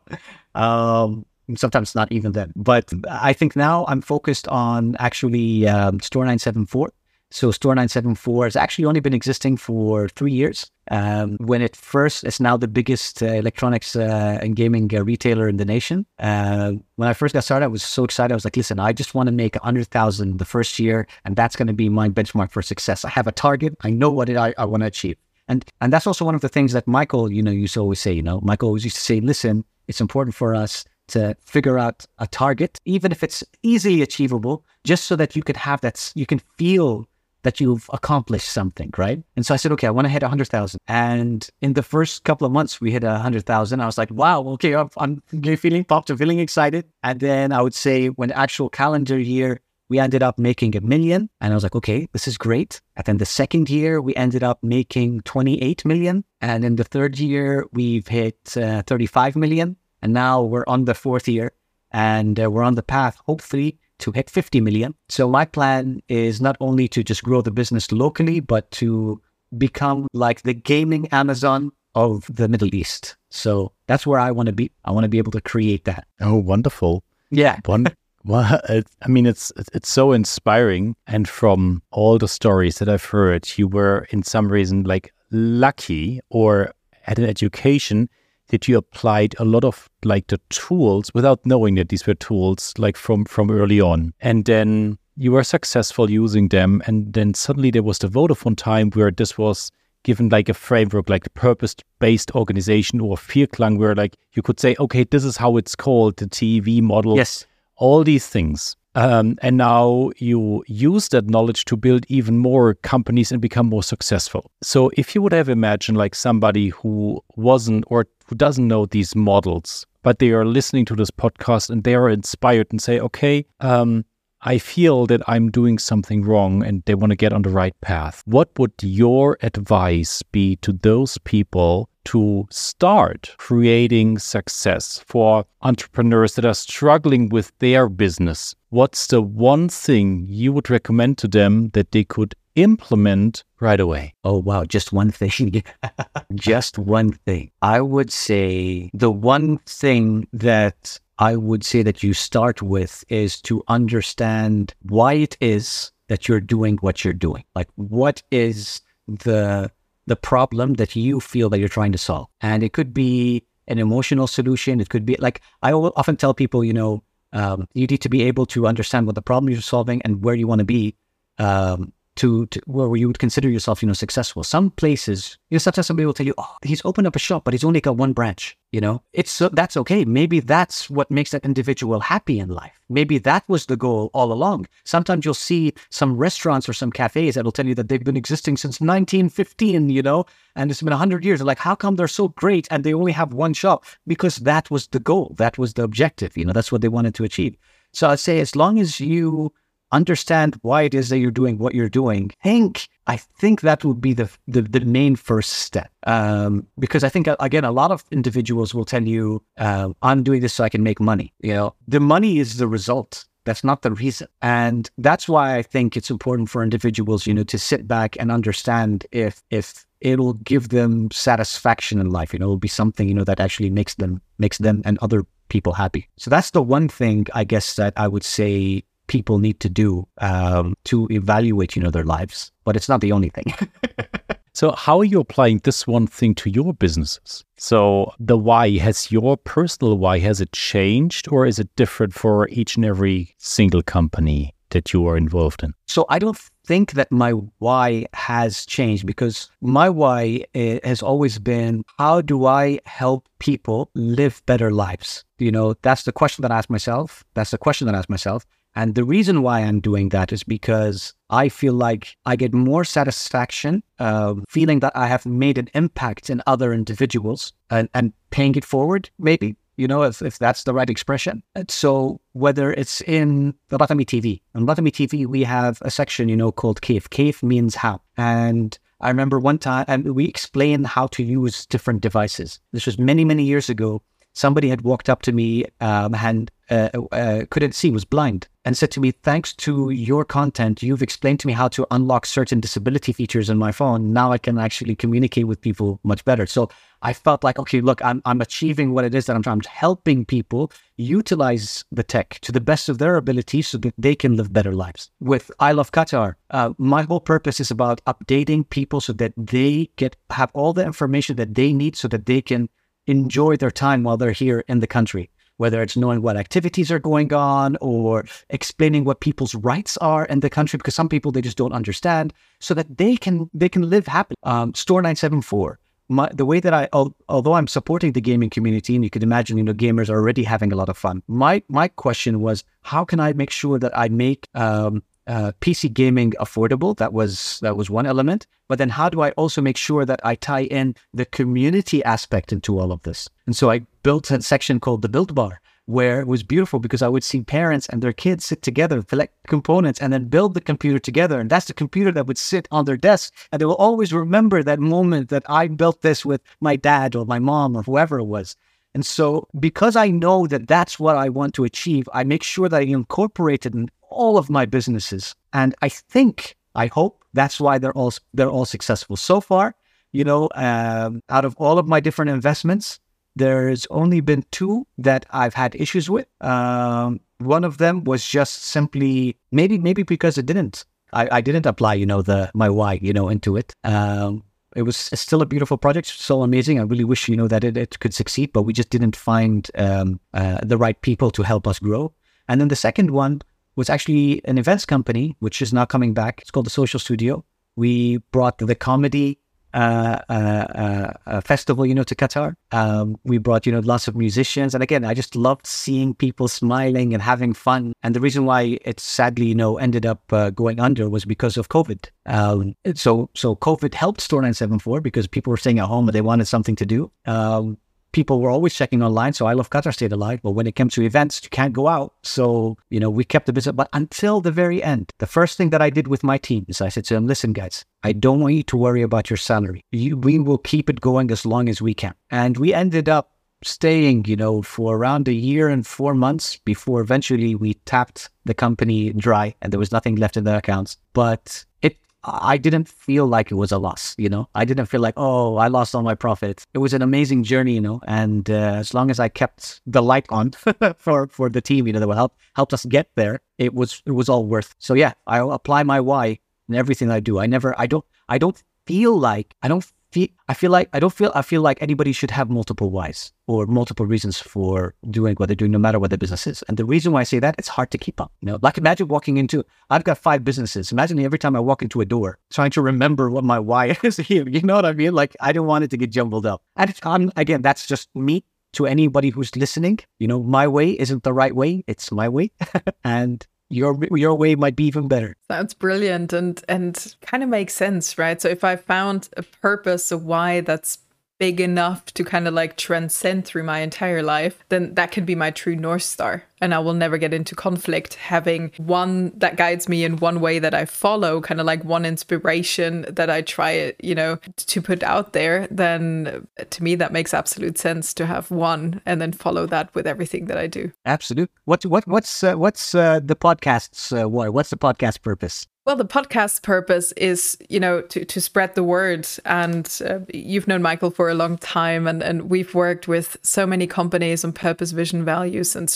um, 0.55 1.25
sometimes 1.55 1.95
not 1.95 2.11
even 2.11 2.33
then. 2.33 2.53
But 2.55 2.91
I 3.09 3.33
think 3.33 3.55
now 3.55 3.85
I'm 3.87 4.01
focused 4.01 4.47
on 4.47 4.95
actually 4.99 5.67
um, 5.67 5.99
Store 5.99 6.23
974. 6.23 6.91
So 7.29 7.51
Store 7.51 7.75
974 7.75 8.45
has 8.45 8.55
actually 8.55 8.85
only 8.85 9.01
been 9.01 9.13
existing 9.13 9.57
for 9.57 10.07
three 10.09 10.31
years. 10.31 10.71
Um, 10.89 11.35
when 11.41 11.61
it 11.61 11.75
first, 11.75 12.23
it's 12.23 12.39
now 12.39 12.55
the 12.55 12.69
biggest 12.69 13.21
uh, 13.21 13.25
electronics 13.25 13.95
uh, 13.95 14.39
and 14.41 14.55
gaming 14.55 14.89
uh, 14.95 15.03
retailer 15.03 15.49
in 15.49 15.57
the 15.57 15.65
nation. 15.65 16.05
Uh, 16.19 16.73
when 16.95 17.09
I 17.09 17.13
first 17.13 17.33
got 17.33 17.43
started, 17.43 17.65
I 17.65 17.67
was 17.67 17.83
so 17.83 18.05
excited. 18.05 18.31
I 18.31 18.35
was 18.35 18.45
like, 18.45 18.55
listen, 18.55 18.79
I 18.79 18.93
just 18.93 19.13
want 19.13 19.27
to 19.27 19.33
make 19.33 19.55
100,000 19.55 20.37
the 20.37 20.45
first 20.45 20.79
year, 20.79 21.05
and 21.25 21.35
that's 21.35 21.57
going 21.57 21.67
to 21.67 21.73
be 21.73 21.89
my 21.89 22.07
benchmark 22.07 22.51
for 22.51 22.61
success. 22.61 23.03
I 23.03 23.09
have 23.09 23.27
a 23.27 23.33
target. 23.33 23.75
I 23.81 23.89
know 23.89 24.09
what 24.09 24.29
it, 24.29 24.37
I, 24.37 24.53
I 24.57 24.63
want 24.63 24.81
to 24.81 24.87
achieve. 24.87 25.17
And, 25.49 25.65
and 25.81 25.91
that's 25.91 26.07
also 26.07 26.23
one 26.23 26.35
of 26.35 26.41
the 26.41 26.49
things 26.49 26.71
that 26.73 26.87
Michael, 26.87 27.31
you 27.31 27.43
know, 27.43 27.51
used 27.51 27.73
to 27.73 27.81
always 27.81 27.99
say, 27.99 28.13
you 28.13 28.23
know, 28.23 28.39
Michael 28.41 28.69
always 28.69 28.85
used 28.85 28.97
to 28.97 29.01
say, 29.01 29.19
listen, 29.19 29.65
it's 29.87 30.01
important 30.01 30.35
for 30.35 30.55
us 30.55 30.85
to 31.09 31.35
figure 31.41 31.77
out 31.77 32.05
a 32.19 32.27
target, 32.27 32.79
even 32.85 33.11
if 33.11 33.23
it's 33.23 33.43
easily 33.63 34.01
achievable, 34.01 34.65
just 34.83 35.05
so 35.05 35.15
that 35.15 35.35
you 35.35 35.43
can 35.43 35.55
have 35.55 35.81
that, 35.81 36.11
you 36.15 36.25
can 36.25 36.39
feel 36.57 37.07
that 37.47 37.61
you've 37.61 37.89
accomplished 37.93 38.49
something, 38.49 38.91
right? 38.97 39.23
And 39.37 39.45
so 39.45 39.53
I 39.53 39.57
said, 39.57 39.71
okay, 39.71 39.87
I 39.87 39.89
want 39.91 40.03
to 40.03 40.09
hit 40.09 40.21
100,000. 40.21 40.81
And 40.85 41.49
in 41.61 41.71
the 41.79 41.81
first 41.81 42.25
couple 42.25 42.45
of 42.45 42.51
months, 42.51 42.81
we 42.81 42.91
hit 42.91 43.03
100,000. 43.03 43.79
I 43.79 43.85
was 43.85 43.97
like, 43.97 44.11
wow, 44.11 44.41
okay, 44.55 44.75
I'm, 44.75 44.89
I'm 44.97 45.21
feeling 45.55 45.85
pumped, 45.85 46.09
I'm 46.09 46.17
feeling 46.17 46.39
excited. 46.39 46.83
And 47.03 47.21
then 47.21 47.53
I 47.53 47.61
would 47.61 47.73
say 47.73 48.07
when 48.07 48.31
actual 48.31 48.67
calendar 48.67 49.17
year, 49.17 49.61
we 49.87 49.97
ended 49.97 50.23
up 50.23 50.37
making 50.37 50.75
a 50.75 50.81
million. 50.81 51.29
And 51.39 51.53
I 51.53 51.55
was 51.55 51.63
like, 51.63 51.77
okay, 51.77 52.09
this 52.11 52.27
is 52.27 52.37
great. 52.37 52.81
And 52.97 53.05
then 53.05 53.17
the 53.17 53.25
second 53.25 53.69
year, 53.69 54.01
we 54.01 54.13
ended 54.15 54.43
up 54.43 54.61
making 54.61 55.21
28 55.21 55.85
million. 55.85 56.25
And 56.41 56.65
in 56.65 56.75
the 56.75 56.83
third 56.83 57.17
year, 57.17 57.65
we've 57.71 58.09
hit 58.09 58.57
uh, 58.57 58.83
35 58.85 59.37
million. 59.37 59.77
And 60.01 60.11
now 60.11 60.41
we're 60.41 60.67
on 60.67 60.83
the 60.83 60.93
fourth 60.93 61.29
year 61.29 61.53
and 61.91 62.37
uh, 62.37 62.51
we're 62.51 62.63
on 62.63 62.75
the 62.75 62.83
path, 62.83 63.15
hopefully, 63.25 63.79
to 63.99 64.11
hit 64.11 64.29
50 64.29 64.61
million. 64.61 64.95
So 65.09 65.29
my 65.29 65.45
plan 65.45 66.01
is 66.07 66.41
not 66.41 66.57
only 66.59 66.87
to 66.89 67.03
just 67.03 67.23
grow 67.23 67.41
the 67.41 67.51
business 67.51 67.91
locally, 67.91 68.39
but 68.39 68.69
to 68.71 69.21
become 69.57 70.07
like 70.13 70.41
the 70.41 70.53
gaming 70.53 71.07
Amazon 71.09 71.71
of 71.95 72.25
the 72.29 72.47
Middle 72.47 72.73
East. 72.73 73.15
So 73.29 73.71
that's 73.87 74.05
where 74.05 74.19
I 74.19 74.31
want 74.31 74.47
to 74.47 74.53
be. 74.53 74.71
I 74.85 74.91
want 74.91 75.05
to 75.05 75.09
be 75.09 75.17
able 75.17 75.31
to 75.31 75.41
create 75.41 75.85
that. 75.85 76.07
Oh, 76.21 76.35
wonderful. 76.35 77.03
Yeah. 77.31 77.59
One, 77.65 77.87
well, 78.23 78.59
it, 78.69 78.87
I 79.01 79.07
mean, 79.07 79.25
it's 79.25 79.51
it's 79.73 79.89
so 79.89 80.11
inspiring. 80.11 80.95
And 81.07 81.27
from 81.27 81.81
all 81.91 82.17
the 82.17 82.27
stories 82.27 82.77
that 82.79 82.89
I've 82.89 83.05
heard, 83.05 83.57
you 83.57 83.67
were 83.67 84.07
in 84.11 84.23
some 84.23 84.49
reason 84.49 84.83
like 84.83 85.13
lucky 85.31 86.19
or 86.29 86.73
had 87.01 87.19
an 87.19 87.25
education 87.25 88.09
that 88.49 88.67
you 88.67 88.77
applied 88.77 89.35
a 89.39 89.45
lot 89.45 89.63
of 89.63 89.89
like 90.03 90.27
the 90.27 90.39
tools 90.49 91.11
without 91.13 91.45
knowing 91.45 91.75
that 91.75 91.89
these 91.89 92.05
were 92.05 92.15
tools 92.15 92.73
like 92.77 92.97
from 92.97 93.25
from 93.25 93.51
early 93.51 93.81
on. 93.81 94.13
And 94.21 94.45
then 94.45 94.97
you 95.15 95.31
were 95.31 95.43
successful 95.43 96.09
using 96.09 96.49
them 96.49 96.81
and 96.85 97.13
then 97.13 97.33
suddenly 97.33 97.71
there 97.71 97.83
was 97.83 97.99
the 97.99 98.07
vodafone 98.07 98.55
time 98.55 98.91
where 98.91 99.11
this 99.11 99.37
was 99.37 99.71
given 100.03 100.29
like 100.29 100.47
a 100.47 100.53
framework 100.53 101.09
like 101.09 101.25
a 101.25 101.29
purpose-based 101.31 102.31
organization 102.35 103.01
or 103.01 103.17
vierklang 103.17 103.77
where 103.77 103.95
like 103.95 104.15
you 104.33 104.41
could 104.41 104.59
say 104.59 104.75
okay 104.79 105.03
this 105.03 105.23
is 105.23 105.35
how 105.35 105.57
it's 105.57 105.75
called 105.75 106.15
the 106.17 106.27
tv 106.27 106.81
model. 106.81 107.15
Yes. 107.15 107.45
All 107.77 108.03
these 108.03 108.27
things 108.27 108.75
um, 108.97 109.37
and 109.43 109.57
now 109.57 110.09
you 110.17 110.63
use 110.65 111.09
that 111.09 111.29
knowledge 111.29 111.65
to 111.65 111.77
build 111.77 112.03
even 112.09 112.39
more 112.39 112.73
companies 112.73 113.31
and 113.31 113.39
become 113.39 113.69
more 113.69 113.83
successful. 113.83 114.49
So 114.63 114.89
if 114.97 115.13
you 115.13 115.21
would 115.21 115.33
have 115.33 115.49
imagined 115.49 115.99
like 115.99 116.15
somebody 116.15 116.69
who 116.69 117.23
wasn't 117.35 117.83
or 117.89 118.07
who 118.25 118.35
doesn't 118.35 118.67
know 118.67 118.87
these 118.87 119.15
models, 119.15 119.85
but 120.01 120.17
they 120.17 120.31
are 120.31 120.45
listening 120.45 120.85
to 120.85 120.95
this 120.95 121.11
podcast 121.11 121.69
and 121.69 121.83
they 121.83 121.93
are 121.93 122.09
inspired 122.09 122.65
and 122.71 122.81
say, 122.81 122.99
okay, 122.99 123.45
um, 123.59 124.03
I 124.41 124.57
feel 124.57 125.05
that 125.05 125.21
I'm 125.27 125.51
doing 125.51 125.77
something 125.77 126.23
wrong 126.23 126.63
and 126.63 126.81
they 126.85 126.95
want 126.95 127.11
to 127.11 127.15
get 127.15 127.33
on 127.33 127.43
the 127.43 127.49
right 127.49 127.79
path. 127.81 128.23
What 128.25 128.49
would 128.57 128.73
your 128.81 129.37
advice 129.43 130.23
be 130.23 130.55
to 130.57 130.73
those 130.73 131.19
people 131.19 131.87
to 132.07 132.47
start 132.49 133.35
creating 133.37 134.17
success 134.17 135.03
for 135.05 135.45
entrepreneurs 135.61 136.35
that 136.35 136.45
are 136.45 136.53
struggling 136.53 137.27
with 137.27 137.51
their 137.59 137.89
business? 137.89 138.55
What's 138.69 139.07
the 139.07 139.21
one 139.21 139.67
thing 139.67 140.25
you 140.27 140.53
would 140.53 140.69
recommend 140.69 141.17
to 141.19 141.27
them 141.27 141.69
that 141.69 141.91
they 141.91 142.05
could 142.05 142.33
implement 142.55 143.43
right 143.59 143.79
away? 143.79 144.13
Oh, 144.23 144.37
wow. 144.37 144.63
Just 144.63 144.93
one 144.93 145.11
thing. 145.11 145.63
just 146.35 146.77
one 146.77 147.11
thing. 147.11 147.51
I 147.61 147.81
would 147.81 148.11
say 148.11 148.89
the 148.93 149.11
one 149.11 149.57
thing 149.65 150.27
that 150.31 150.99
I 151.19 151.35
would 151.35 151.65
say 151.65 151.83
that 151.83 152.03
you 152.03 152.13
start 152.13 152.61
with 152.61 153.03
is 153.09 153.41
to 153.41 153.63
understand 153.67 154.73
why 154.83 155.13
it 155.13 155.35
is 155.41 155.91
that 156.07 156.29
you're 156.29 156.39
doing 156.39 156.77
what 156.77 157.03
you're 157.03 157.13
doing. 157.13 157.43
Like, 157.53 157.67
what 157.75 158.23
is 158.31 158.81
the 159.07 159.71
the 160.07 160.15
problem 160.15 160.75
that 160.75 160.95
you 160.95 161.19
feel 161.19 161.49
that 161.49 161.59
you're 161.59 161.69
trying 161.69 161.91
to 161.91 161.97
solve. 161.97 162.27
And 162.41 162.63
it 162.63 162.73
could 162.73 162.93
be 162.93 163.43
an 163.67 163.77
emotional 163.77 164.25
solution. 164.25 164.79
It 164.79 164.89
could 164.89 165.05
be 165.05 165.15
like 165.19 165.41
I 165.61 165.73
often 165.73 166.15
tell 166.15 166.33
people, 166.33 166.63
you 166.63 166.73
know, 166.73 167.03
um, 167.33 167.67
you 167.73 167.85
need 167.85 168.01
to 168.01 168.09
be 168.09 168.23
able 168.23 168.45
to 168.47 168.67
understand 168.67 169.05
what 169.05 169.15
the 169.15 169.21
problem 169.21 169.51
you're 169.51 169.61
solving 169.61 170.01
and 170.03 170.23
where 170.23 170.35
you 170.35 170.47
want 170.47 170.59
to 170.59 170.65
be 170.65 170.95
um, 171.37 171.93
to, 172.17 172.45
to 172.47 172.61
where 172.65 172.95
you 172.95 173.07
would 173.07 173.19
consider 173.19 173.49
yourself, 173.49 173.81
you 173.81 173.87
know, 173.87 173.93
successful. 173.93 174.43
Some 174.43 174.71
places, 174.71 175.37
you 175.49 175.55
know, 175.55 175.59
sometimes 175.59 175.87
somebody 175.87 176.05
will 176.05 176.13
tell 176.13 176.25
you, 176.25 176.33
oh, 176.37 176.55
he's 176.63 176.83
opened 176.83 177.07
up 177.07 177.15
a 177.15 177.19
shop, 177.19 177.43
but 177.43 177.53
he's 177.53 177.63
only 177.63 177.81
got 177.81 177.97
one 177.97 178.13
branch. 178.13 178.57
You 178.71 178.81
know, 178.81 179.01
it's 179.13 179.41
uh, 179.41 179.49
that's 179.53 179.77
okay. 179.77 180.03
Maybe 180.03 180.41
that's 180.41 180.89
what 180.89 181.09
makes 181.09 181.31
that 181.31 181.45
individual 181.45 182.01
happy 182.01 182.37
in 182.37 182.49
life. 182.49 182.77
Maybe 182.89 183.17
that 183.19 183.47
was 183.47 183.65
the 183.65 183.77
goal 183.77 184.09
all 184.13 184.33
along. 184.33 184.67
Sometimes 184.83 185.23
you'll 185.23 185.33
see 185.35 185.73
some 185.89 186.17
restaurants 186.17 186.67
or 186.67 186.73
some 186.73 186.91
cafes 186.91 187.35
that'll 187.35 187.53
tell 187.53 187.65
you 187.65 187.75
that 187.75 187.87
they've 187.87 188.03
been 188.03 188.17
existing 188.17 188.57
since 188.57 188.81
1915. 188.81 189.89
You 189.89 190.01
know, 190.01 190.25
and 190.55 190.69
it's 190.69 190.81
been 190.81 190.91
100 190.91 191.23
years. 191.23 191.41
Like, 191.41 191.59
how 191.59 191.75
come 191.75 191.95
they're 191.95 192.09
so 192.09 192.27
great 192.29 192.67
and 192.69 192.83
they 192.83 192.93
only 192.93 193.13
have 193.13 193.31
one 193.31 193.53
shop? 193.53 193.85
Because 194.05 194.37
that 194.37 194.69
was 194.69 194.87
the 194.87 194.99
goal. 194.99 195.33
That 195.37 195.57
was 195.57 195.75
the 195.75 195.83
objective. 195.83 196.35
You 196.35 196.43
know, 196.43 196.53
that's 196.53 196.71
what 196.71 196.81
they 196.81 196.89
wanted 196.89 197.15
to 197.15 197.23
achieve. 197.23 197.55
So 197.93 198.09
I'd 198.09 198.19
say 198.19 198.41
as 198.41 198.55
long 198.55 198.79
as 198.79 198.99
you 198.99 199.53
understand 199.91 200.57
why 200.61 200.83
it 200.83 200.93
is 200.93 201.09
that 201.09 201.19
you're 201.19 201.31
doing 201.31 201.57
what 201.57 201.75
you're 201.75 201.89
doing. 201.89 202.31
Think 202.43 202.87
I 203.07 203.17
think 203.17 203.61
that 203.61 203.85
would 203.85 204.01
be 204.01 204.13
the 204.13 204.29
the, 204.47 204.61
the 204.61 204.81
main 204.81 205.15
first 205.15 205.53
step. 205.53 205.89
Um, 206.05 206.67
because 206.79 207.03
I 207.03 207.09
think 207.09 207.27
again, 207.39 207.63
a 207.63 207.71
lot 207.71 207.91
of 207.91 208.03
individuals 208.11 208.73
will 208.73 208.85
tell 208.85 209.03
you, 209.03 209.43
uh, 209.57 209.89
"I'm 210.01 210.23
doing 210.23 210.41
this 210.41 210.53
so 210.53 210.63
I 210.63 210.69
can 210.69 210.83
make 210.83 210.99
money." 210.99 211.33
You 211.39 211.53
know, 211.53 211.75
the 211.87 211.99
money 211.99 212.39
is 212.39 212.57
the 212.57 212.67
result. 212.67 213.25
That's 213.45 213.63
not 213.63 213.81
the 213.81 213.91
reason. 213.93 214.27
And 214.41 214.89
that's 214.97 215.29
why 215.29 215.55
I 215.55 215.61
think 215.61 215.95
it's 215.95 216.09
important 216.09 216.49
for 216.49 216.61
individuals, 216.61 217.25
you 217.25 217.33
know, 217.33 217.45
to 217.45 217.57
sit 217.57 217.87
back 217.87 218.17
and 218.19 218.29
understand 218.29 219.05
if 219.11 219.41
if 219.49 219.85
it'll 220.01 220.33
give 220.33 220.69
them 220.69 221.09
satisfaction 221.11 221.99
in 221.99 222.09
life. 222.09 222.33
You 222.33 222.39
know, 222.39 222.47
it'll 222.47 222.57
be 222.57 222.67
something, 222.67 223.07
you 223.07 223.13
know, 223.13 223.23
that 223.23 223.39
actually 223.39 223.69
makes 223.69 223.95
them 223.95 224.21
makes 224.37 224.57
them 224.57 224.81
and 224.83 224.99
other 225.01 225.25
people 225.49 225.73
happy. 225.73 226.09
So 226.17 226.29
that's 226.29 226.51
the 226.51 226.61
one 226.61 226.89
thing 226.89 227.25
I 227.33 227.45
guess 227.45 227.75
that 227.75 227.93
I 227.95 228.07
would 228.07 228.23
say 228.23 228.83
people 229.07 229.39
need 229.39 229.59
to 229.61 229.69
do 229.69 230.07
um, 230.19 230.75
to 230.85 231.07
evaluate, 231.11 231.75
you 231.75 231.81
know, 231.81 231.91
their 231.91 232.03
lives. 232.03 232.51
But 232.65 232.75
it's 232.75 232.89
not 232.89 233.01
the 233.01 233.11
only 233.11 233.29
thing. 233.29 233.53
So, 234.57 234.71
how 234.71 234.99
are 234.99 235.05
you 235.05 235.19
applying 235.19 235.59
this 235.59 235.85
one 235.85 236.07
thing 236.07 236.33
to 236.33 236.49
your 236.49 236.73
businesses? 236.73 237.45
So, 237.57 238.11
the 238.19 238.39
why 238.39 238.79
has 238.79 239.11
your 239.11 239.37
personal 239.37 239.99
why 239.99 240.17
has 240.17 240.41
it 240.41 240.51
changed, 240.51 241.31
or 241.31 241.45
is 241.45 241.59
it 241.59 241.69
different 241.75 242.15
for 242.15 242.49
each 242.49 242.75
and 242.75 242.83
every 242.83 243.35
single 243.37 243.83
company 243.83 244.55
that 244.71 244.91
you 244.91 245.05
are 245.07 245.15
involved 245.15 245.61
in? 245.61 245.75
So, 245.85 246.07
I 246.09 246.17
don't 246.17 246.39
think 246.65 246.93
that 246.93 247.11
my 247.11 247.33
why 247.59 248.07
has 248.13 248.65
changed 248.65 249.05
because 249.05 249.51
my 249.61 249.91
why 249.91 250.43
eh, 250.55 250.79
has 250.83 251.03
always 251.03 251.37
been 251.37 251.83
how 251.99 252.21
do 252.21 252.47
I 252.47 252.79
help 252.85 253.29
people 253.37 253.91
live 253.93 254.41
better 254.47 254.71
lives? 254.71 255.23
You 255.37 255.51
know, 255.51 255.75
that's 255.83 256.01
the 256.01 256.11
question 256.11 256.41
that 256.41 256.51
I 256.51 256.57
ask 256.57 256.67
myself. 256.71 257.23
That's 257.35 257.51
the 257.51 257.59
question 257.59 257.85
that 257.85 257.93
I 257.93 257.99
ask 257.99 258.09
myself. 258.09 258.43
And 258.75 258.93
the 258.93 259.03
reason 259.03 259.41
why 259.41 259.61
I'm 259.61 259.79
doing 259.79 260.09
that 260.09 260.31
is 260.31 260.43
because 260.43 261.13
I 261.29 261.49
feel 261.49 261.73
like 261.73 262.15
I 262.25 262.35
get 262.35 262.53
more 262.53 262.83
satisfaction 262.83 263.81
uh, 263.99 264.35
feeling 264.47 264.81
that 264.81 264.95
I 264.95 265.07
have 265.07 265.25
made 265.25 265.57
an 265.57 265.69
impact 265.73 266.29
in 266.29 266.43
other 266.45 266.73
individuals 266.73 267.53
and, 267.71 267.89
and 267.95 268.13
paying 268.29 268.55
it 268.55 268.63
forward, 268.63 269.09
maybe, 269.17 269.55
you 269.77 269.87
know, 269.87 270.03
if, 270.03 270.21
if 270.21 270.37
that's 270.37 270.63
the 270.63 270.75
right 270.75 270.89
expression. 270.89 271.41
So 271.69 272.21
whether 272.33 272.71
it's 272.71 273.01
in 273.01 273.55
the 273.69 273.79
Ratami 273.79 274.05
TV, 274.05 274.41
on 274.53 274.67
Ratami 274.67 274.91
TV, 274.91 275.25
we 275.25 275.43
have 275.43 275.79
a 275.81 275.89
section, 275.89 276.29
you 276.29 276.37
know, 276.37 276.51
called 276.51 276.81
Cave. 276.81 277.09
Cave 277.09 277.41
means 277.41 277.73
how. 277.73 278.01
And 278.15 278.77
I 279.01 279.09
remember 279.09 279.39
one 279.39 279.57
time, 279.57 279.85
and 279.87 280.13
we 280.15 280.25
explained 280.25 280.85
how 280.87 281.07
to 281.07 281.23
use 281.23 281.65
different 281.65 282.01
devices. 282.01 282.59
This 282.73 282.85
was 282.85 282.99
many, 282.99 283.25
many 283.25 283.43
years 283.43 283.69
ago 283.69 284.03
somebody 284.37 284.69
had 284.69 284.81
walked 284.81 285.09
up 285.09 285.23
to 285.23 285.31
me 285.31 285.65
um, 285.81 286.13
and 286.15 286.51
uh, 286.69 286.89
uh, 287.11 287.45
couldn't 287.49 287.75
see, 287.75 287.89
was 287.91 288.05
blind, 288.05 288.47
and 288.65 288.75
said 288.75 288.91
to 288.91 288.99
me, 288.99 289.11
Thanks 289.11 289.53
to 289.53 289.89
your 289.89 290.25
content, 290.25 290.83
you've 290.83 291.01
explained 291.01 291.39
to 291.41 291.47
me 291.47 291.53
how 291.53 291.67
to 291.69 291.87
unlock 291.91 292.25
certain 292.25 292.59
disability 292.59 293.13
features 293.13 293.49
in 293.49 293.57
my 293.57 293.71
phone. 293.71 294.11
Now 294.13 294.31
I 294.31 294.37
can 294.37 294.57
actually 294.57 294.95
communicate 294.95 295.47
with 295.47 295.61
people 295.61 295.99
much 296.03 296.25
better. 296.25 296.45
So 296.45 296.69
I 297.01 297.13
felt 297.13 297.43
like, 297.43 297.59
okay, 297.59 297.79
look, 297.81 298.03
I'm, 298.03 298.21
I'm 298.25 298.41
achieving 298.41 298.93
what 298.93 299.05
it 299.05 299.15
is 299.15 299.27
that 299.27 299.35
I'm 299.35 299.43
trying. 299.43 299.59
I'm 299.59 299.61
helping 299.69 300.25
people 300.25 300.71
utilize 300.97 301.85
the 301.91 302.03
tech 302.03 302.39
to 302.41 302.51
the 302.51 302.61
best 302.61 302.89
of 302.89 302.97
their 302.97 303.15
ability 303.15 303.61
so 303.61 303.77
that 303.77 303.93
they 303.97 304.15
can 304.15 304.35
live 304.35 304.51
better 304.51 304.73
lives. 304.73 305.11
With 305.19 305.51
I 305.59 305.71
Love 305.71 305.91
Qatar, 305.91 306.35
uh, 306.51 306.73
my 306.77 307.03
whole 307.03 307.21
purpose 307.21 307.59
is 307.59 307.71
about 307.71 308.03
updating 308.05 308.67
people 308.69 308.99
so 308.99 309.13
that 309.13 309.33
they 309.37 309.89
get 309.95 310.15
have 310.31 310.51
all 310.53 310.73
the 310.73 310.85
information 310.85 311.35
that 311.37 311.55
they 311.55 311.71
need 311.71 311.95
so 311.95 312.07
that 312.07 312.25
they 312.25 312.41
can 312.41 312.69
enjoy 313.05 313.55
their 313.55 313.71
time 313.71 314.03
while 314.03 314.17
they're 314.17 314.31
here 314.31 314.63
in 314.67 314.79
the 314.79 314.87
country, 314.87 315.29
whether 315.57 315.81
it's 315.81 315.97
knowing 315.97 316.21
what 316.21 316.37
activities 316.37 316.91
are 316.91 316.99
going 316.99 317.33
on 317.33 317.77
or 317.81 318.25
explaining 318.49 319.03
what 319.03 319.19
people's 319.19 319.53
rights 319.53 319.97
are 319.97 320.25
in 320.25 320.39
the 320.39 320.49
country, 320.49 320.77
because 320.77 320.95
some 320.95 321.09
people 321.09 321.31
they 321.31 321.41
just 321.41 321.57
don't 321.57 321.73
understand, 321.73 322.33
so 322.59 322.73
that 322.73 322.97
they 322.97 323.17
can 323.17 323.49
they 323.53 323.69
can 323.69 323.89
live 323.89 324.07
happily. 324.07 324.37
Um, 324.43 324.73
Store 324.73 325.01
nine 325.01 325.15
seven 325.15 325.41
four. 325.41 325.79
My, 326.09 326.29
the 326.33 326.45
way 326.45 326.61
that 326.61 326.73
I, 326.73 326.87
although 327.27 327.53
I'm 327.53 327.67
supporting 327.67 328.13
the 328.13 328.21
gaming 328.21 328.49
community, 328.49 328.95
and 328.95 329.03
you 329.03 329.09
could 329.09 329.23
imagine, 329.23 329.57
you 329.57 329.63
know, 329.63 329.73
gamers 329.73 330.09
are 330.09 330.15
already 330.15 330.43
having 330.43 330.71
a 330.71 330.75
lot 330.77 330.87
of 330.87 330.97
fun. 330.97 331.21
My 331.27 331.61
my 331.67 331.89
question 331.89 332.39
was, 332.39 332.63
how 332.81 333.03
can 333.03 333.19
I 333.19 333.33
make 333.33 333.49
sure 333.49 333.77
that 333.77 333.91
I 333.97 334.07
make 334.07 334.47
um, 334.55 335.03
uh, 335.27 335.51
PC 335.61 335.93
gaming 335.93 336.31
affordable. 336.39 336.97
That 336.97 337.13
was 337.13 337.59
that 337.61 337.77
was 337.77 337.89
one 337.89 338.05
element. 338.05 338.47
But 338.67 338.77
then, 338.77 338.89
how 338.89 339.09
do 339.09 339.21
I 339.21 339.31
also 339.31 339.61
make 339.61 339.77
sure 339.77 340.05
that 340.05 340.19
I 340.23 340.35
tie 340.35 340.63
in 340.63 340.95
the 341.13 341.25
community 341.25 342.03
aspect 342.03 342.51
into 342.51 342.79
all 342.79 342.91
of 342.91 343.03
this? 343.03 343.29
And 343.45 343.55
so 343.55 343.69
I 343.69 343.79
built 344.03 344.31
a 344.31 344.41
section 344.41 344.79
called 344.79 345.01
the 345.01 345.09
Build 345.09 345.33
Bar, 345.35 345.61
where 345.85 346.19
it 346.19 346.27
was 346.27 346.43
beautiful 346.43 346.79
because 346.79 347.01
I 347.01 347.07
would 347.07 347.23
see 347.23 347.41
parents 347.41 347.87
and 347.87 348.01
their 348.01 348.13
kids 348.13 348.45
sit 348.45 348.61
together, 348.61 349.01
collect 349.01 349.33
components, 349.47 350.01
and 350.01 350.11
then 350.11 350.25
build 350.25 350.53
the 350.53 350.61
computer 350.61 350.99
together. 350.99 351.39
And 351.39 351.49
that's 351.49 351.67
the 351.67 351.73
computer 351.73 352.11
that 352.11 352.27
would 352.27 352.37
sit 352.37 352.67
on 352.71 352.85
their 352.85 352.97
desk, 352.97 353.33
and 353.51 353.61
they 353.61 353.65
will 353.65 353.75
always 353.75 354.13
remember 354.13 354.63
that 354.63 354.79
moment 354.79 355.29
that 355.29 355.43
I 355.49 355.67
built 355.67 356.01
this 356.01 356.25
with 356.25 356.41
my 356.59 356.75
dad 356.75 357.15
or 357.15 357.25
my 357.25 357.39
mom 357.39 357.75
or 357.75 357.83
whoever 357.83 358.19
it 358.19 358.25
was. 358.25 358.55
And 358.93 359.05
so, 359.05 359.47
because 359.59 359.95
I 359.95 360.09
know 360.09 360.47
that 360.47 360.67
that's 360.67 360.99
what 360.99 361.17
I 361.17 361.29
want 361.29 361.53
to 361.55 361.63
achieve, 361.63 362.09
I 362.13 362.23
make 362.23 362.43
sure 362.43 362.67
that 362.67 362.81
I 362.81 362.85
incorporate 362.85 363.65
it 363.65 363.75
in 363.75 363.89
all 364.09 364.37
of 364.37 364.49
my 364.49 364.65
businesses. 364.65 365.35
And 365.53 365.75
I 365.81 365.89
think, 365.89 366.55
I 366.75 366.87
hope 366.87 367.23
that's 367.33 367.59
why 367.59 367.77
they're 367.77 367.93
all 367.93 368.13
they're 368.33 368.49
all 368.49 368.65
successful 368.65 369.15
so 369.15 369.41
far. 369.41 369.75
You 370.11 370.23
know, 370.23 370.49
um, 370.55 371.21
out 371.29 371.45
of 371.45 371.55
all 371.57 371.77
of 371.77 371.87
my 371.87 371.99
different 371.99 372.31
investments, 372.31 372.99
there's 373.35 373.85
only 373.87 374.21
been 374.21 374.43
two 374.51 374.87
that 374.97 375.25
I've 375.31 375.53
had 375.53 375.75
issues 375.75 376.09
with. 376.09 376.27
Um, 376.41 377.19
one 377.39 377.63
of 377.63 377.77
them 377.77 378.03
was 378.03 378.27
just 378.27 378.63
simply 378.63 379.37
maybe 379.51 379.77
maybe 379.77 380.03
because 380.03 380.37
it 380.37 380.45
didn't. 380.45 380.85
I, 381.13 381.37
I 381.37 381.41
didn't 381.41 381.65
apply, 381.65 381.93
you 381.95 382.05
know, 382.05 382.21
the 382.21 382.51
my 382.53 382.69
why, 382.69 382.99
you 383.01 383.13
know, 383.13 383.29
into 383.29 383.55
it. 383.55 383.73
Um, 383.83 384.43
it 384.75 384.81
was 384.83 384.97
still 384.97 385.41
a 385.41 385.45
beautiful 385.45 385.77
project, 385.77 386.07
so 386.07 386.43
amazing. 386.43 386.79
I 386.79 386.83
really 386.83 387.03
wish, 387.03 387.29
you 387.29 387.35
know, 387.35 387.47
that 387.47 387.63
it, 387.63 387.77
it 387.77 387.99
could 387.99 388.13
succeed, 388.13 388.53
but 388.53 388.63
we 388.63 388.73
just 388.73 388.89
didn't 388.89 389.15
find 389.15 389.69
um, 389.75 390.19
uh, 390.33 390.59
the 390.63 390.77
right 390.77 390.99
people 391.01 391.31
to 391.31 391.43
help 391.43 391.67
us 391.67 391.79
grow. 391.79 392.13
And 392.47 392.61
then 392.61 392.67
the 392.67 392.75
second 392.75 393.11
one 393.11 393.41
was 393.77 393.89
actually 393.89 394.41
an 394.43 394.57
events 394.57 394.85
company, 394.85 395.37
which 395.39 395.61
is 395.61 395.71
now 395.71 395.85
coming 395.85 396.13
back. 396.13 396.41
It's 396.41 396.51
called 396.51 396.65
the 396.65 396.71
Social 396.71 396.99
Studio. 396.99 397.45
We 397.77 398.17
brought 398.31 398.57
the 398.57 398.75
comedy 398.75 399.39
uh, 399.73 400.19
uh, 400.29 401.13
uh, 401.27 401.41
festival, 401.41 401.85
you 401.85 401.93
know, 401.93 402.03
to 402.03 402.15
Qatar. 402.15 402.55
Um, 402.71 403.17
we 403.23 403.37
brought, 403.37 403.67
you 403.67 403.71
know, 403.71 403.79
lots 403.79 404.07
of 404.07 404.15
musicians. 404.15 404.73
And 404.73 404.81
again, 404.81 405.05
I 405.05 405.13
just 405.13 405.35
loved 405.35 405.67
seeing 405.67 406.15
people 406.15 406.47
smiling 406.47 407.13
and 407.13 407.21
having 407.21 407.53
fun. 407.53 407.93
And 408.01 408.15
the 408.15 408.19
reason 408.19 408.45
why 408.45 408.79
it 408.83 408.99
sadly, 408.99 409.47
you 409.47 409.55
know, 409.55 409.77
ended 409.77 410.05
up 410.05 410.21
uh, 410.33 410.49
going 410.49 410.79
under 410.79 411.09
was 411.09 411.25
because 411.25 411.57
of 411.57 411.69
COVID. 411.69 412.09
Um, 412.25 412.73
so, 412.95 413.29
so 413.35 413.55
COVID 413.55 413.93
helped 413.93 414.21
Store 414.21 414.41
974 414.41 415.01
because 415.01 415.27
people 415.27 415.51
were 415.51 415.57
staying 415.57 415.77
at 415.77 415.85
home 415.85 416.07
and 416.07 416.15
they 416.15 416.21
wanted 416.21 416.47
something 416.47 416.75
to 416.77 416.85
do. 416.85 417.11
Um, 417.25 417.77
people 418.11 418.41
were 418.41 418.49
always 418.49 418.73
checking 418.73 419.03
online. 419.03 419.33
So 419.33 419.45
I 419.45 419.53
love 419.53 419.69
Qatar 419.69 419.93
stayed 419.93 420.11
alive. 420.11 420.39
But 420.41 420.51
when 420.51 420.67
it 420.67 420.75
came 420.75 420.89
to 420.89 421.01
events, 421.01 421.41
you 421.43 421.49
can't 421.49 421.73
go 421.73 421.87
out. 421.87 422.13
So, 422.23 422.77
you 422.89 422.99
know, 422.99 423.09
we 423.09 423.23
kept 423.23 423.45
the 423.45 423.53
business. 423.53 423.75
But 423.75 423.89
until 423.93 424.41
the 424.41 424.51
very 424.51 424.81
end, 424.81 425.11
the 425.19 425.27
first 425.27 425.57
thing 425.57 425.69
that 425.71 425.81
I 425.81 425.89
did 425.89 426.07
with 426.07 426.23
my 426.23 426.37
team 426.37 426.65
is 426.67 426.81
I 426.81 426.89
said 426.89 427.05
to 427.05 427.13
them, 427.13 427.27
listen, 427.27 427.53
guys, 427.53 427.85
I 428.03 428.13
don't 428.13 428.39
want 428.39 428.55
you 428.55 428.63
to 428.63 428.77
worry 428.77 429.01
about 429.01 429.29
your 429.29 429.37
salary. 429.37 429.83
You, 429.91 430.17
we 430.17 430.39
will 430.39 430.57
keep 430.57 430.89
it 430.89 431.01
going 431.01 431.31
as 431.31 431.45
long 431.45 431.69
as 431.69 431.81
we 431.81 431.93
can. 431.93 432.15
And 432.31 432.57
we 432.57 432.73
ended 432.73 433.09
up 433.09 433.31
staying, 433.63 434.25
you 434.25 434.35
know, 434.35 434.61
for 434.61 434.95
around 434.95 435.27
a 435.27 435.33
year 435.33 435.67
and 435.67 435.85
four 435.85 436.13
months 436.13 436.57
before 436.57 437.01
eventually 437.01 437.55
we 437.55 437.73
tapped 437.85 438.29
the 438.45 438.53
company 438.53 439.11
dry 439.13 439.55
and 439.61 439.73
there 439.73 439.79
was 439.79 439.91
nothing 439.91 440.15
left 440.15 440.37
in 440.37 440.43
the 440.43 440.57
accounts. 440.57 440.97
But 441.13 441.65
it 441.81 441.97
I 442.27 442.57
didn't 442.57 442.87
feel 442.89 443.25
like 443.25 443.51
it 443.51 443.55
was 443.55 443.71
a 443.71 443.77
loss, 443.77 444.13
you 444.17 444.27
know. 444.27 444.49
I 444.53 444.65
didn't 444.65 444.87
feel 444.87 444.99
like, 445.01 445.13
oh, 445.17 445.55
I 445.55 445.67
lost 445.67 445.95
all 445.95 446.03
my 446.03 446.15
profits. 446.15 446.65
It 446.73 446.79
was 446.79 446.93
an 446.93 447.01
amazing 447.01 447.43
journey, 447.43 447.75
you 447.75 447.81
know. 447.81 448.01
And 448.05 448.49
uh, 448.49 448.75
as 448.75 448.93
long 448.93 449.09
as 449.09 449.19
I 449.19 449.29
kept 449.29 449.81
the 449.85 450.01
light 450.01 450.25
on 450.29 450.51
for 450.97 451.27
for 451.27 451.49
the 451.49 451.61
team, 451.61 451.87
you 451.87 451.93
know, 451.93 451.99
that 451.99 452.07
will 452.07 452.15
help 452.15 452.35
helped 452.55 452.73
us 452.73 452.85
get 452.85 453.09
there, 453.15 453.39
it 453.57 453.73
was 453.73 454.03
it 454.05 454.11
was 454.11 454.27
all 454.29 454.45
worth. 454.45 454.75
So 454.79 454.93
yeah, 454.93 455.13
I 455.25 455.39
apply 455.39 455.83
my 455.83 456.01
why 456.01 456.39
in 456.67 456.75
everything 456.75 457.09
I 457.09 457.19
do. 457.19 457.39
I 457.39 457.45
never, 457.45 457.73
I 457.79 457.87
don't, 457.87 458.05
I 458.27 458.37
don't 458.37 458.61
feel 458.85 459.17
like 459.17 459.55
I 459.61 459.67
don't 459.67 459.85
feel 460.17 460.27
I 460.49 460.53
feel 460.53 460.71
like 460.71 460.89
I 460.93 460.99
don't 460.99 461.13
feel 461.13 461.31
I 461.35 461.41
feel 461.41 461.61
like 461.61 461.81
anybody 461.81 462.11
should 462.11 462.31
have 462.31 462.49
multiple 462.49 462.89
whys 462.89 463.31
or 463.47 463.65
multiple 463.67 464.05
reasons 464.05 464.39
for 464.39 464.95
doing 465.09 465.35
what 465.35 465.47
they're 465.47 465.55
doing, 465.55 465.71
no 465.71 465.77
matter 465.77 465.99
what 465.99 466.09
the 466.09 466.17
business 466.17 466.47
is. 466.47 466.63
And 466.67 466.77
the 466.77 466.85
reason 466.85 467.11
why 467.11 467.21
I 467.21 467.23
say 467.23 467.39
that 467.39 467.55
it's 467.57 467.67
hard 467.67 467.91
to 467.91 467.97
keep 467.97 468.19
up. 468.19 468.31
You 468.41 468.47
know, 468.47 468.59
like 468.61 468.77
imagine 468.77 469.07
walking 469.07 469.37
into 469.37 469.63
I've 469.89 470.03
got 470.03 470.17
five 470.17 470.43
businesses. 470.43 470.91
Imagine 470.91 471.19
every 471.19 471.39
time 471.39 471.55
I 471.55 471.59
walk 471.59 471.81
into 471.81 472.01
a 472.01 472.05
door, 472.05 472.39
trying 472.51 472.71
to 472.71 472.81
remember 472.81 473.29
what 473.29 473.43
my 473.43 473.59
why 473.59 473.97
is 474.03 474.17
here. 474.17 474.47
You 474.47 474.61
know 474.61 474.75
what 474.75 474.85
I 474.85 474.93
mean? 474.93 475.13
Like 475.13 475.35
I 475.39 475.51
don't 475.51 475.67
want 475.67 475.83
it 475.83 475.91
to 475.91 475.97
get 475.97 476.11
jumbled 476.11 476.45
up. 476.45 476.61
And 476.75 476.93
I'm, 477.03 477.31
again, 477.35 477.61
that's 477.61 477.87
just 477.87 478.09
me 478.15 478.43
to 478.73 478.85
anybody 478.85 479.29
who's 479.29 479.55
listening. 479.55 479.99
You 480.19 480.27
know, 480.27 480.43
my 480.43 480.67
way 480.67 480.91
isn't 480.91 481.23
the 481.23 481.33
right 481.33 481.55
way. 481.55 481.83
It's 481.87 482.11
my 482.11 482.29
way. 482.29 482.51
and 483.03 483.45
your 483.69 483.97
your 484.11 484.35
way 484.35 484.55
might 484.55 484.75
be 484.75 484.85
even 484.85 485.07
better. 485.07 485.35
Sounds 485.47 485.73
brilliant 485.73 486.33
and 486.33 486.63
and 486.67 487.15
kind 487.21 487.43
of 487.43 487.49
makes 487.49 487.73
sense, 487.73 488.17
right? 488.17 488.41
So 488.41 488.49
if 488.49 488.63
I 488.63 488.75
found 488.75 489.29
a 489.37 489.43
purpose, 489.43 490.11
a 490.11 490.17
why 490.17 490.61
that's 490.61 490.99
big 491.39 491.61
enough 491.61 492.05
to 492.13 492.23
kind 492.23 492.47
of 492.47 492.53
like 492.53 492.77
transcend 492.77 493.45
through 493.45 493.63
my 493.63 493.79
entire 493.79 494.23
life, 494.23 494.63
then 494.69 494.95
that 494.95 495.11
could 495.11 495.25
be 495.25 495.35
my 495.35 495.51
true 495.51 495.75
north 495.75 496.03
star. 496.03 496.43
And 496.61 496.73
I 496.73 496.79
will 496.79 496.93
never 496.93 497.17
get 497.17 497.33
into 497.33 497.55
conflict 497.55 498.15
having 498.15 498.71
one 498.77 499.31
that 499.37 499.55
guides 499.55 499.87
me 499.87 500.03
in 500.03 500.17
one 500.17 500.39
way 500.39 500.59
that 500.59 500.73
I 500.73 500.85
follow, 500.85 501.41
kind 501.41 501.59
of 501.59 501.65
like 501.65 501.83
one 501.83 502.05
inspiration 502.05 503.05
that 503.09 503.29
I 503.29 503.41
try, 503.41 503.93
you 504.01 504.15
know, 504.15 504.37
to 504.55 504.81
put 504.81 505.03
out 505.03 505.33
there, 505.33 505.67
then 505.69 506.47
to 506.69 506.83
me 506.83 506.95
that 506.95 507.13
makes 507.13 507.33
absolute 507.33 507.77
sense 507.77 508.13
to 508.15 508.25
have 508.25 508.51
one 508.51 509.01
and 509.05 509.21
then 509.21 509.31
follow 509.31 509.65
that 509.67 509.93
with 509.93 510.07
everything 510.07 510.45
that 510.45 510.57
I 510.57 510.67
do. 510.67 510.91
Absolutely. 511.05 511.53
What 511.65 511.85
what 511.85 512.07
what's 512.07 512.43
uh, 512.43 512.55
what's 512.55 512.95
uh, 512.95 513.19
the 513.23 513.35
podcast's 513.35 514.11
uh, 514.11 514.27
why? 514.29 514.49
What's 514.49 514.69
the 514.69 514.77
podcast 514.77 515.21
purpose? 515.21 515.67
Well, 515.87 515.95
the 515.95 516.03
podcast 516.03 516.63
purpose 516.63 517.13
is, 517.13 517.57
you 517.69 517.79
know, 517.79 518.01
to, 518.01 518.25
to 518.25 518.41
spread 518.41 518.75
the 518.75 518.83
word. 518.83 519.25
And 519.45 519.89
uh, 520.05 520.19
you've 520.33 520.67
known 520.67 520.81
Michael 520.81 521.11
for 521.11 521.29
a 521.29 521.33
long 521.33 521.57
time, 521.57 522.07
and, 522.07 522.21
and 522.21 522.49
we've 522.49 522.75
worked 522.75 523.07
with 523.07 523.37
so 523.41 523.65
many 523.65 523.87
companies 523.87 524.43
on 524.43 524.51
purpose, 524.51 524.91
vision, 524.91 525.23
values, 525.23 525.77
and 525.77 525.89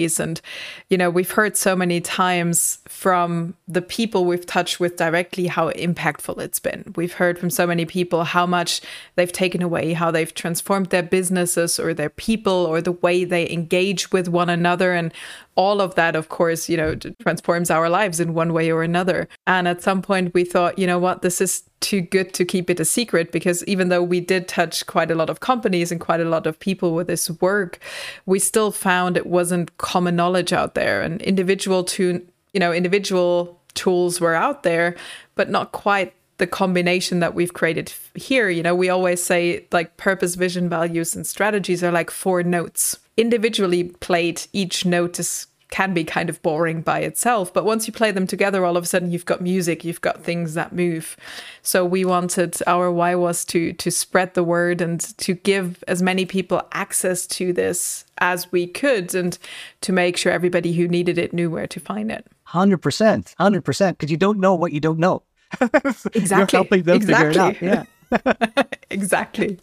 And, 0.00 0.40
you 0.88 0.96
know, 0.96 1.10
we've 1.10 1.30
heard 1.30 1.56
so 1.56 1.76
many 1.76 2.00
times 2.00 2.78
from 2.88 3.54
the 3.68 3.82
people 3.82 4.24
we've 4.24 4.46
touched 4.46 4.80
with 4.80 4.96
directly 4.96 5.46
how 5.46 5.70
impactful 5.72 6.38
it's 6.40 6.58
been. 6.58 6.92
We've 6.96 7.12
heard 7.12 7.38
from 7.38 7.50
so 7.50 7.66
many 7.66 7.84
people 7.84 8.24
how 8.24 8.46
much 8.46 8.80
they've 9.16 9.32
taken 9.32 9.62
away, 9.62 9.92
how 9.92 10.10
they've 10.10 10.32
transformed 10.32 10.86
their 10.86 11.02
businesses 11.02 11.78
or 11.78 11.92
their 11.92 12.10
people 12.10 12.52
or 12.52 12.80
the 12.80 12.92
way 12.92 13.24
they 13.24 13.50
engage 13.50 14.10
with 14.12 14.28
one 14.28 14.48
another. 14.48 14.94
And 14.94 15.12
all 15.56 15.80
of 15.80 15.94
that, 15.96 16.16
of 16.16 16.28
course, 16.28 16.68
you 16.68 16.76
know, 16.76 16.94
transforms 17.20 17.70
our 17.70 17.88
lives 17.88 18.20
in 18.20 18.34
one 18.34 18.52
way 18.52 18.70
or 18.70 18.82
another. 18.82 19.28
And 19.46 19.68
at 19.68 19.82
some 19.82 20.00
point, 20.00 20.32
we 20.32 20.44
thought, 20.44 20.78
you 20.78 20.86
know 20.86 20.98
what, 20.98 21.22
this 21.22 21.40
is 21.40 21.64
too 21.80 22.00
good 22.00 22.32
to 22.34 22.44
keep 22.44 22.70
it 22.70 22.80
a 22.80 22.84
secret 22.84 23.32
because 23.32 23.64
even 23.64 23.88
though 23.88 24.02
we 24.02 24.20
did 24.20 24.46
touch 24.46 24.86
quite 24.86 25.10
a 25.10 25.14
lot 25.14 25.30
of 25.30 25.40
companies 25.40 25.90
and 25.90 26.00
quite 26.00 26.20
a 26.20 26.28
lot 26.28 26.46
of 26.46 26.58
people 26.58 26.94
with 26.94 27.06
this 27.06 27.30
work, 27.40 27.78
we 28.26 28.38
still 28.38 28.70
found 28.70 29.16
it 29.16 29.26
wasn't 29.26 29.76
common 29.78 30.16
knowledge 30.16 30.52
out 30.52 30.74
there. 30.74 31.02
And 31.02 31.20
individual 31.22 31.84
to 31.84 32.26
you 32.52 32.60
know, 32.60 32.72
individual 32.72 33.60
tools 33.74 34.20
were 34.20 34.34
out 34.34 34.62
there, 34.62 34.96
but 35.34 35.50
not 35.50 35.72
quite 35.72 36.14
the 36.38 36.46
combination 36.46 37.20
that 37.20 37.34
we've 37.34 37.52
created 37.52 37.92
here. 38.14 38.48
You 38.48 38.62
know, 38.62 38.74
we 38.74 38.88
always 38.88 39.22
say 39.22 39.66
like 39.72 39.96
purpose, 39.96 40.34
vision, 40.34 40.68
values, 40.68 41.14
and 41.14 41.26
strategies 41.26 41.84
are 41.84 41.92
like 41.92 42.10
four 42.10 42.42
notes. 42.42 42.98
Individually 43.20 43.84
played, 43.84 44.42
each 44.52 44.84
note 44.84 45.18
is 45.18 45.46
can 45.70 45.94
be 45.94 46.04
kind 46.04 46.28
of 46.28 46.42
boring 46.42 46.82
by 46.82 47.00
itself. 47.00 47.52
But 47.52 47.64
once 47.64 47.86
you 47.86 47.92
play 47.92 48.10
them 48.10 48.26
together, 48.26 48.64
all 48.64 48.76
of 48.76 48.84
a 48.84 48.86
sudden 48.86 49.10
you've 49.10 49.24
got 49.24 49.40
music, 49.40 49.84
you've 49.84 50.00
got 50.00 50.22
things 50.22 50.54
that 50.54 50.72
move. 50.72 51.16
So 51.62 51.84
we 51.84 52.04
wanted 52.04 52.56
our 52.66 52.90
why 52.90 53.14
was 53.14 53.44
to 53.46 53.72
to 53.72 53.90
spread 53.90 54.34
the 54.34 54.44
word 54.44 54.80
and 54.80 55.00
to 55.18 55.34
give 55.34 55.82
as 55.88 56.02
many 56.02 56.26
people 56.26 56.62
access 56.72 57.26
to 57.28 57.52
this 57.52 58.04
as 58.18 58.50
we 58.52 58.66
could 58.66 59.14
and 59.14 59.38
to 59.82 59.92
make 59.92 60.16
sure 60.16 60.32
everybody 60.32 60.72
who 60.72 60.88
needed 60.88 61.18
it 61.18 61.32
knew 61.32 61.50
where 61.50 61.68
to 61.68 61.80
find 61.80 62.10
it. 62.10 62.26
100%. 62.48 62.80
100%. 62.80 63.88
Because 63.90 64.10
you 64.10 64.16
don't 64.16 64.40
know 64.40 64.54
what 64.54 64.72
you 64.72 64.80
don't 64.80 64.98
know. 64.98 65.22
exactly. 65.60 66.28
You're 66.36 66.46
helping 66.46 66.82
them 66.82 66.96
exactly. 66.96 67.54
figure 67.54 67.68
it 67.68 67.78
out. 67.78 67.86
Yeah. 68.26 68.64
exactly. 68.90 69.58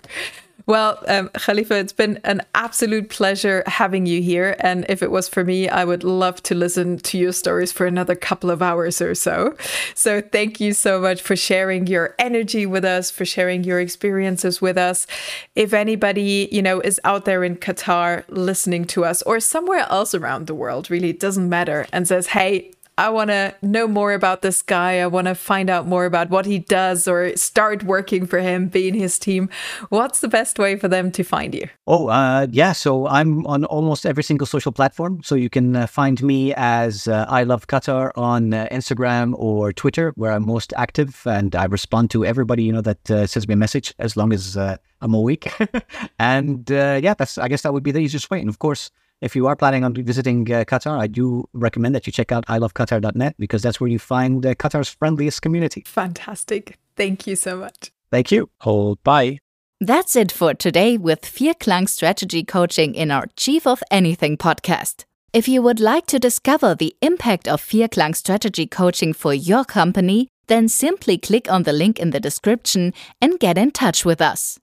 Well, 0.67 1.01
um, 1.07 1.29
Khalifa, 1.29 1.75
it's 1.75 1.93
been 1.93 2.19
an 2.25 2.41
absolute 2.53 3.09
pleasure 3.09 3.63
having 3.67 4.05
you 4.05 4.21
here. 4.21 4.57
And 4.59 4.85
if 4.89 5.01
it 5.01 5.11
was 5.11 5.29
for 5.29 5.45
me, 5.45 5.69
I 5.69 5.85
would 5.85 6.03
love 6.03 6.43
to 6.43 6.55
listen 6.55 6.97
to 6.99 7.17
your 7.17 7.31
stories 7.31 7.71
for 7.71 7.85
another 7.85 8.15
couple 8.15 8.51
of 8.51 8.61
hours 8.61 9.01
or 9.01 9.15
so. 9.15 9.55
So 9.95 10.19
thank 10.19 10.59
you 10.59 10.73
so 10.73 10.99
much 10.99 11.21
for 11.21 11.37
sharing 11.37 11.87
your 11.87 12.15
energy 12.19 12.65
with 12.65 12.83
us, 12.83 13.09
for 13.09 13.23
sharing 13.23 13.63
your 13.63 13.79
experiences 13.79 14.61
with 14.61 14.77
us. 14.77 15.07
If 15.55 15.73
anybody, 15.73 16.49
you 16.51 16.61
know, 16.61 16.81
is 16.81 16.99
out 17.05 17.23
there 17.23 17.45
in 17.45 17.55
Qatar 17.55 18.25
listening 18.27 18.83
to 18.87 19.05
us 19.05 19.21
or 19.21 19.39
somewhere 19.39 19.87
else 19.89 20.13
around 20.13 20.47
the 20.47 20.53
world, 20.53 20.91
really, 20.91 21.11
it 21.11 21.19
doesn't 21.21 21.47
matter, 21.47 21.87
and 21.93 22.05
says, 22.09 22.27
hey, 22.27 22.73
I 22.97 23.09
want 23.09 23.29
to 23.29 23.53
know 23.61 23.87
more 23.87 24.13
about 24.13 24.41
this 24.41 24.63
guy. 24.63 24.99
I 24.99 25.07
want 25.07 25.27
to 25.27 25.35
find 25.35 25.69
out 25.69 25.85
more 25.85 26.05
about 26.05 26.31
what 26.31 26.47
he 26.47 26.57
does 26.57 27.07
or 27.07 27.35
start 27.37 27.83
working 27.83 28.25
for 28.25 28.39
him, 28.39 28.67
be 28.69 28.87
in 28.87 28.95
his 28.95 29.19
team. 29.19 29.49
What's 29.89 30.19
the 30.19 30.27
best 30.27 30.57
way 30.57 30.77
for 30.77 30.87
them 30.87 31.11
to 31.11 31.23
find 31.23 31.53
you? 31.53 31.67
Oh, 31.85 32.07
uh, 32.07 32.47
yeah. 32.49 32.71
So 32.71 33.07
I'm 33.07 33.45
on 33.45 33.65
almost 33.65 34.05
every 34.05 34.23
single 34.23 34.47
social 34.47 34.71
platform. 34.71 35.21
So 35.23 35.35
you 35.35 35.49
can 35.49 35.75
uh, 35.75 35.85
find 35.85 36.21
me 36.23 36.55
as 36.55 37.07
uh, 37.07 37.25
I 37.29 37.43
Love 37.43 37.67
Qatar 37.67 38.11
on 38.15 38.53
uh, 38.53 38.67
Instagram 38.71 39.33
or 39.37 39.71
Twitter, 39.73 40.11
where 40.15 40.31
I'm 40.31 40.47
most 40.47 40.73
active. 40.75 41.21
And 41.27 41.55
I 41.55 41.65
respond 41.65 42.09
to 42.11 42.25
everybody, 42.25 42.63
you 42.63 42.73
know, 42.73 42.81
that 42.81 43.11
uh, 43.11 43.27
sends 43.27 43.47
me 43.47 43.53
a 43.53 43.57
message 43.57 43.93
as 43.99 44.17
long 44.17 44.33
as 44.33 44.57
uh, 44.57 44.77
I'm 45.01 45.13
awake. 45.13 45.51
and 46.19 46.67
yeah, 46.67 47.13
that's, 47.13 47.37
I 47.37 47.47
guess 47.47 47.61
that 47.61 47.73
would 47.73 47.83
be 47.83 47.91
the 47.91 47.99
easiest 47.99 48.31
way. 48.31 48.39
And 48.39 48.49
of 48.49 48.57
course, 48.57 48.89
if 49.21 49.35
you 49.35 49.47
are 49.47 49.55
planning 49.55 49.83
on 49.83 49.93
visiting 49.93 50.41
uh, 50.51 50.63
Qatar, 50.63 50.99
I 50.99 51.07
do 51.07 51.45
recommend 51.53 51.95
that 51.95 52.05
you 52.05 52.13
check 52.13 52.31
out 52.31 52.45
iloveqatar.net 52.47 53.35
because 53.39 53.61
that's 53.61 53.79
where 53.79 53.89
you 53.89 53.99
find 53.99 54.45
uh, 54.45 54.53
Qatar's 54.55 54.89
friendliest 54.89 55.41
community. 55.41 55.83
Fantastic. 55.85 56.77
Thank 56.95 57.27
you 57.27 57.35
so 57.35 57.57
much. 57.57 57.91
Thank 58.11 58.31
you. 58.31 58.49
Hold 58.61 59.03
bye. 59.03 59.39
That's 59.79 60.15
it 60.15 60.31
for 60.31 60.53
today 60.53 60.97
with 60.97 61.21
Vierklang 61.21 61.87
Strategy 61.87 62.43
Coaching 62.43 62.95
in 62.95 63.11
our 63.11 63.27
Chief 63.35 63.67
of 63.67 63.83
Anything 63.91 64.35
podcast. 64.37 65.05
If 65.33 65.47
you 65.47 65.61
would 65.61 65.79
like 65.79 66.07
to 66.07 66.17
discover 66.17 66.73
the 66.73 66.95
impact 67.01 67.47
of 67.47 67.61
Vierklang 67.61 68.15
Strategy 68.15 68.65
Coaching 68.65 69.13
for 69.13 69.33
your 69.33 69.65
company, 69.65 70.29
then 70.47 70.67
simply 70.67 71.17
click 71.17 71.51
on 71.51 71.63
the 71.63 71.73
link 71.73 71.99
in 71.99 72.09
the 72.09 72.19
description 72.19 72.93
and 73.21 73.39
get 73.39 73.57
in 73.57 73.69
touch 73.71 74.03
with 74.03 74.21
us. 74.21 74.57